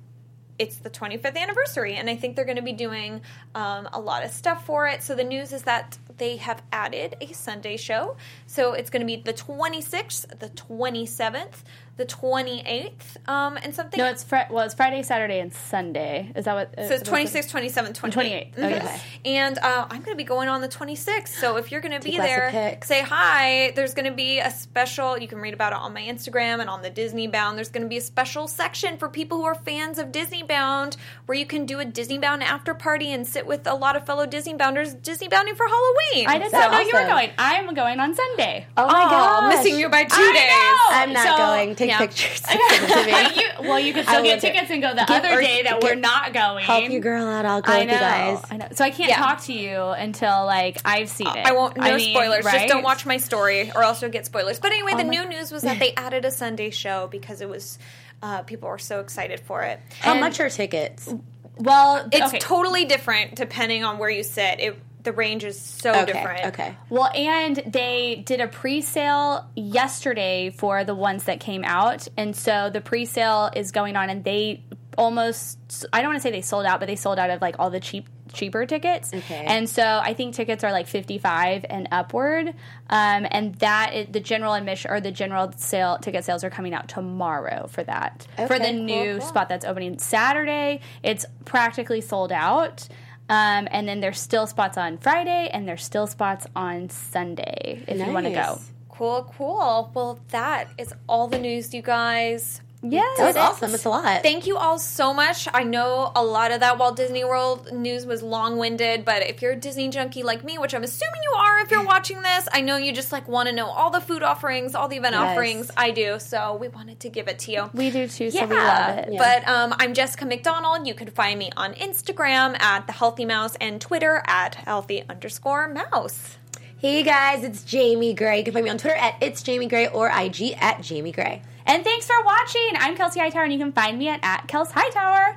it's 0.57 0.77
the 0.77 0.89
25th 0.89 1.35
anniversary, 1.35 1.95
and 1.95 2.09
I 2.09 2.15
think 2.15 2.35
they're 2.35 2.45
going 2.45 2.55
to 2.55 2.61
be 2.61 2.71
doing 2.71 3.21
um, 3.53 3.89
a 3.91 3.99
lot 3.99 4.23
of 4.23 4.31
stuff 4.31 4.65
for 4.65 4.87
it. 4.87 5.03
So 5.03 5.13
the 5.13 5.23
news 5.23 5.51
is 5.51 5.63
that 5.63 5.97
they 6.17 6.37
have 6.37 6.63
added 6.71 7.17
a 7.19 7.33
Sunday 7.33 7.75
show. 7.75 8.15
So 8.47 8.71
it's 8.73 8.89
going 8.89 9.01
to 9.01 9.05
be 9.05 9.21
the 9.21 9.33
26th, 9.33 10.39
the 10.39 10.47
27th, 10.49 11.63
the 11.97 12.05
28th, 12.05 13.27
um, 13.27 13.57
and 13.63 13.73
something. 13.73 13.97
No, 13.97 14.05
it's 14.09 14.23
fri- 14.23 14.45
well, 14.49 14.65
it's 14.65 14.73
Friday, 14.73 15.01
Saturday, 15.03 15.39
and 15.39 15.53
Sunday. 15.53 16.31
Is 16.35 16.45
that 16.45 16.53
what? 16.53 16.73
so 16.75 16.93
it's 16.95 17.09
26th, 17.09 17.49
27th, 17.51 17.93
28th. 17.97 18.53
28th. 18.55 18.57
Okay. 18.57 18.79
Mhm. 18.79 18.99
And 19.25 19.57
uh, 19.59 19.83
I'm 19.89 20.01
going 20.01 20.11
to 20.11 20.15
be 20.15 20.23
going 20.23 20.49
on 20.49 20.61
the 20.61 20.67
26th. 20.67 21.29
So 21.29 21.57
if 21.57 21.71
you're 21.71 21.81
going 21.81 21.93
to 21.93 22.03
be 22.03 22.11
Take 22.11 22.19
lots 22.19 22.31
of 22.47 22.51
there, 22.53 22.79
say 22.83 23.01
hi. 23.01 23.71
There's 23.75 23.93
going 23.93 24.09
to 24.09 24.15
be 24.15 24.39
a 24.39 24.51
special, 24.51 25.17
you 25.17 25.27
can 25.27 25.39
read 25.39 25.53
about 25.53 25.71
it 25.73 25.79
on 25.79 25.93
my 25.93 26.01
Instagram 26.01 26.59
and 26.59 26.69
on 26.69 26.81
the 26.81 26.89
Disney 26.89 27.27
Bound. 27.27 27.57
There's 27.57 27.69
going 27.69 27.83
to 27.83 27.89
be 27.89 27.97
a 27.97 28.01
special 28.01 28.47
section 28.47 28.97
for 28.97 29.07
people 29.09 29.37
who 29.37 29.45
are 29.45 29.55
fans 29.55 29.97
of 29.97 30.11
Disney 30.11 30.43
Bound 30.43 30.97
where 31.25 31.37
you 31.37 31.45
can 31.45 31.65
do 31.65 31.79
a 31.79 31.85
Disney 31.85 32.17
Bound 32.17 32.43
after 32.43 32.73
party 32.73 33.11
and 33.13 33.25
sit 33.25 33.47
with 33.47 33.65
a 33.67 33.73
lot 33.73 33.95
of 33.95 34.05
fellow 34.05 34.25
Disney 34.25 34.53
Bounders 34.53 34.93
Disney 34.93 35.27
Bounding 35.27 35.55
for 35.55 35.65
Halloween. 35.67 36.27
I 36.27 36.33
did 36.39 36.51
That's 36.51 36.53
not 36.53 36.71
know 36.71 36.79
you 36.81 36.91
were 36.93 37.07
going. 37.07 37.31
I'm 37.37 37.73
going 37.73 37.99
on 37.99 38.13
Sunday. 38.13 38.67
Oh 38.77 38.85
my 38.87 38.93
Aw, 38.93 39.09
god. 39.09 39.49
missing 39.55 39.79
you 39.79 39.89
by 39.89 40.03
two 40.03 40.09
I 40.17 40.33
days. 40.33 40.49
know! 40.51 40.97
I'm 40.97 41.13
not 41.13 41.23
So, 41.27 41.37
going. 41.37 41.75
Take 41.87 41.89
yeah. 41.89 41.97
pictures. 41.99 42.41
Send 42.45 42.59
to 42.59 43.05
me. 43.05 43.41
you, 43.41 43.49
well, 43.69 43.79
you 43.79 43.93
could 43.93 44.05
I 44.05 44.11
still 44.11 44.23
get 44.23 44.35
will 44.35 44.41
do- 44.41 44.47
tickets 44.53 44.71
and 44.71 44.81
go 44.81 44.89
the 44.93 45.05
Give- 45.05 45.09
other 45.17 45.29
or 45.37 45.41
day 45.41 45.63
that 45.63 45.79
get- 45.79 45.83
we're 45.83 45.95
not 45.99 46.33
going. 46.33 46.63
Help 46.65 46.89
your 46.89 47.01
girl 47.01 47.27
out. 47.27 47.45
I'll 47.45 47.61
go 47.61 47.71
I 47.73 47.79
with 47.79 47.87
know. 47.87 47.93
you 47.93 47.99
guys. 47.99 48.43
I 48.51 48.57
know. 48.57 48.67
So 48.73 48.83
I 48.83 48.89
can't 48.91 49.09
Yeah. 49.09 49.17
talk 49.17 49.41
to 49.43 49.53
you 49.53 49.81
until 49.81 50.45
like 50.45 50.79
I've 50.85 51.09
seen 51.09 51.27
it. 51.27 51.45
I 51.45 51.53
won't. 51.53 51.77
No 51.77 51.83
I 51.83 51.95
mean, 51.97 52.13
spoilers. 52.15 52.43
Just 52.45 52.67
don't 52.67 52.83
watch 52.83 53.05
my 53.05 53.17
story, 53.17 53.71
or 53.75 53.83
else 53.83 54.01
you'll 54.01 54.11
get 54.11 54.25
spoilers. 54.25 54.59
But 54.59 54.71
anyway, 54.71 54.91
the 54.91 55.03
my- 55.05 55.09
new 55.09 55.25
news 55.25 55.51
was 55.51 55.63
that 55.63 55.79
they 55.79 55.93
added 55.97 56.25
a 56.25 56.31
Sunday 56.31 56.69
show 56.69 57.07
because 57.11 57.41
it 57.41 57.49
was 57.49 57.77
uh, 58.23 58.41
people 58.43 58.69
were 58.69 58.77
so 58.79 58.99
excited 59.01 59.39
for 59.41 59.61
it. 59.63 59.79
How 59.99 60.11
And- 60.13 60.21
much 60.21 60.39
are 60.39 60.49
tickets? 60.49 61.13
Well, 61.57 62.07
It's 62.11 62.27
okay. 62.27 62.39
totally 62.39 62.83
different 62.85 63.35
depending 63.35 63.85
on 63.85 63.97
where 63.97 64.09
you 64.09 64.23
sit. 64.23 64.59
It 64.59 64.77
the 65.05 65.13
range 65.13 65.43
is 65.45 65.59
so 65.59 65.91
Okay. 65.91 66.05
different. 66.11 66.45
Okay. 66.47 66.77
Well, 66.89 67.09
and 67.15 67.55
they 67.65 68.23
did 68.25 68.41
a 68.41 68.47
pre-sale 68.47 69.47
yesterday 69.55 70.49
for 70.49 70.83
the 70.83 70.95
ones 70.95 71.23
that 71.25 71.39
came 71.39 71.63
out, 71.63 72.07
and 72.17 72.35
so 72.35 72.69
the 72.69 72.81
pre-sale 72.81 73.49
is 73.55 73.71
going 73.71 73.95
on, 73.95 74.09
and 74.09 74.23
they 74.23 74.63
almost 74.97 75.85
I 75.91 76.01
don't 76.01 76.09
want 76.11 76.17
to 76.17 76.21
say 76.21 76.31
they 76.31 76.41
sold 76.41 76.65
out, 76.65 76.79
but 76.79 76.87
they 76.87 76.95
sold 76.95 77.19
out 77.19 77.29
of 77.29 77.41
like 77.41 77.55
all 77.59 77.69
the 77.69 77.79
cheap 77.79 78.07
cheaper 78.33 78.65
tickets. 78.65 79.13
Okay. 79.13 79.45
And 79.47 79.69
so 79.69 79.81
I 79.83 80.13
think 80.13 80.35
tickets 80.35 80.63
are 80.63 80.71
like 80.71 80.87
55 80.87 81.65
and 81.69 81.87
upward. 81.91 82.47
Um, 82.89 83.25
and 83.29 83.55
that 83.55 83.93
is, 83.93 84.07
the 84.11 84.19
general 84.19 84.53
admission 84.53 84.91
or 84.91 84.99
the 84.99 85.11
general 85.11 85.53
sale 85.55 85.97
ticket 86.01 86.25
sales 86.25 86.43
are 86.43 86.49
coming 86.49 86.73
out 86.73 86.89
tomorrow 86.89 87.67
for 87.67 87.83
that. 87.83 88.27
for 88.47 88.59
the 88.59 88.65
cool, 88.71 88.73
new 88.73 89.17
cool. 89.19 89.27
spot 89.27 89.47
that's 89.47 89.63
opening 89.63 89.99
Saturday, 89.99 90.81
it's 91.01 91.25
practically 91.45 92.01
sold 92.01 92.31
out. 92.33 92.87
Um, 93.27 93.67
and 93.71 93.87
then 93.87 94.01
there's 94.01 94.19
still 94.19 94.45
spots 94.45 94.77
on 94.77 94.97
Friday, 94.97 95.49
and 95.51 95.67
there's 95.67 95.83
still 95.83 96.07
spots 96.07 96.45
on 96.55 96.89
Sunday 96.89 97.83
if 97.87 97.97
you 97.97 98.13
want 98.13 98.27
to 98.27 98.31
go. 98.31 98.59
Cool, 98.89 99.33
cool. 99.37 99.91
Well, 99.93 100.19
that 100.29 100.69
is 100.77 100.93
all 101.09 101.27
the 101.27 101.39
news, 101.39 101.73
you 101.73 101.81
guys. 101.81 102.61
Yes. 102.91 103.17
That 103.17 103.25
was 103.27 103.35
awesome. 103.35 103.73
It's 103.73 103.85
a 103.85 103.89
lot. 103.89 104.21
Thank 104.23 104.45
you 104.47 104.57
all 104.57 104.77
so 104.79 105.13
much. 105.13 105.47
I 105.53 105.63
know 105.63 106.11
a 106.15 106.23
lot 106.23 106.51
of 106.51 106.59
that 106.59 106.77
Walt 106.77 106.95
Disney 106.95 107.23
World 107.23 107.71
news 107.73 108.05
was 108.05 108.21
long 108.23 108.57
winded, 108.57 109.05
but 109.05 109.23
if 109.23 109.41
you're 109.41 109.53
a 109.53 109.55
Disney 109.55 109.89
junkie 109.89 110.23
like 110.23 110.43
me, 110.43 110.57
which 110.57 110.73
I'm 110.73 110.83
assuming 110.83 111.21
you 111.23 111.31
are 111.37 111.59
if 111.59 111.71
you're 111.71 111.85
watching 111.95 112.21
this, 112.21 112.47
I 112.53 112.61
know 112.61 112.77
you 112.77 112.91
just 112.93 113.11
like 113.11 113.27
want 113.27 113.49
to 113.49 113.55
know 113.55 113.67
all 113.67 113.89
the 113.89 114.01
food 114.01 114.23
offerings, 114.23 114.75
all 114.75 114.87
the 114.87 114.97
event 114.97 115.13
Yes. 115.15 115.21
offerings. 115.31 115.71
I 115.77 115.91
do. 115.91 116.19
So 116.19 116.55
we 116.55 116.67
wanted 116.67 116.99
to 117.01 117.09
give 117.09 117.27
it 117.27 117.39
to 117.39 117.51
you. 117.51 117.69
We 117.73 117.89
do 117.91 118.07
too, 118.07 118.29
so 118.31 118.39
yeah, 118.39 118.45
we 118.45 118.55
love 118.55 118.97
it. 119.13 119.17
but 119.17 119.47
um, 119.47 119.73
I'm 119.79 119.93
Jessica 119.93 120.25
McDonald. 120.25 120.87
You 120.87 120.93
can 120.93 121.09
find 121.09 121.39
me 121.39 121.51
on 121.57 121.73
Instagram 121.73 122.59
at 122.61 122.87
the 122.87 122.93
Healthy 122.93 123.25
Mouse 123.25 123.55
and 123.59 123.79
Twitter 123.81 124.23
at 124.27 124.55
healthy 124.55 125.03
underscore 125.09 125.67
mouse. 125.67 126.37
Hey 126.85 127.01
guys, 127.01 127.43
it's 127.43 127.63
Jamie 127.63 128.13
Gray. 128.13 128.37
You 128.37 128.43
can 128.43 128.53
find 128.53 128.63
me 128.63 128.69
on 128.69 128.77
Twitter 128.77 128.95
at 128.95 129.15
it's 129.19 129.41
Jamie 129.41 129.65
Gray 129.65 129.87
or 129.87 130.07
IG 130.07 130.55
at 130.61 130.83
Jamie 130.83 131.11
Gray. 131.11 131.41
And 131.65 131.83
thanks 131.83 132.05
for 132.05 132.23
watching. 132.23 132.73
I'm 132.77 132.95
Kelsey 132.95 133.19
Hightower, 133.19 133.41
and 133.41 133.51
you 133.51 133.57
can 133.57 133.71
find 133.71 133.97
me 133.97 134.07
at, 134.07 134.19
at 134.21 134.47
Kels 134.47 134.69
Hightower. 134.69 135.35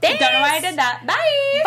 Thanks. 0.00 0.18
Don't 0.18 0.32
know 0.32 0.40
why 0.40 0.56
I 0.56 0.60
did 0.60 0.74
that. 0.74 1.06
Bye. 1.06 1.62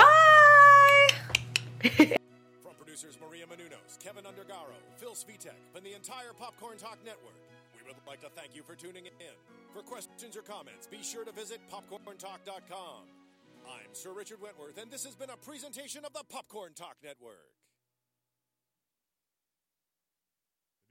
Bye. 1.87 2.17
From 2.61 2.73
producers 2.77 3.17
Maria 3.25 3.45
Menounos, 3.45 3.97
Kevin 4.03 4.25
Undergaro, 4.25 4.75
Phil 4.97 5.13
Svitek, 5.13 5.55
and 5.73 5.85
the 5.85 5.93
entire 5.95 6.33
Popcorn 6.37 6.75
Talk 6.75 6.97
Network, 7.05 7.39
we 7.73 7.87
would 7.87 7.95
like 8.05 8.19
to 8.19 8.29
thank 8.35 8.53
you 8.53 8.61
for 8.61 8.75
tuning 8.75 9.05
in. 9.05 9.35
For 9.73 9.83
questions 9.83 10.35
or 10.35 10.41
comments, 10.41 10.87
be 10.87 11.01
sure 11.01 11.23
to 11.23 11.31
visit 11.31 11.61
popcorntalk.com. 11.71 13.07
I'm 13.65 13.93
Sir 13.93 14.11
Richard 14.11 14.41
Wentworth, 14.41 14.77
and 14.77 14.91
this 14.91 15.05
has 15.05 15.15
been 15.15 15.29
a 15.29 15.37
presentation 15.37 16.03
of 16.03 16.11
the 16.11 16.25
Popcorn 16.29 16.73
Talk 16.75 16.97
Network. 17.01 17.47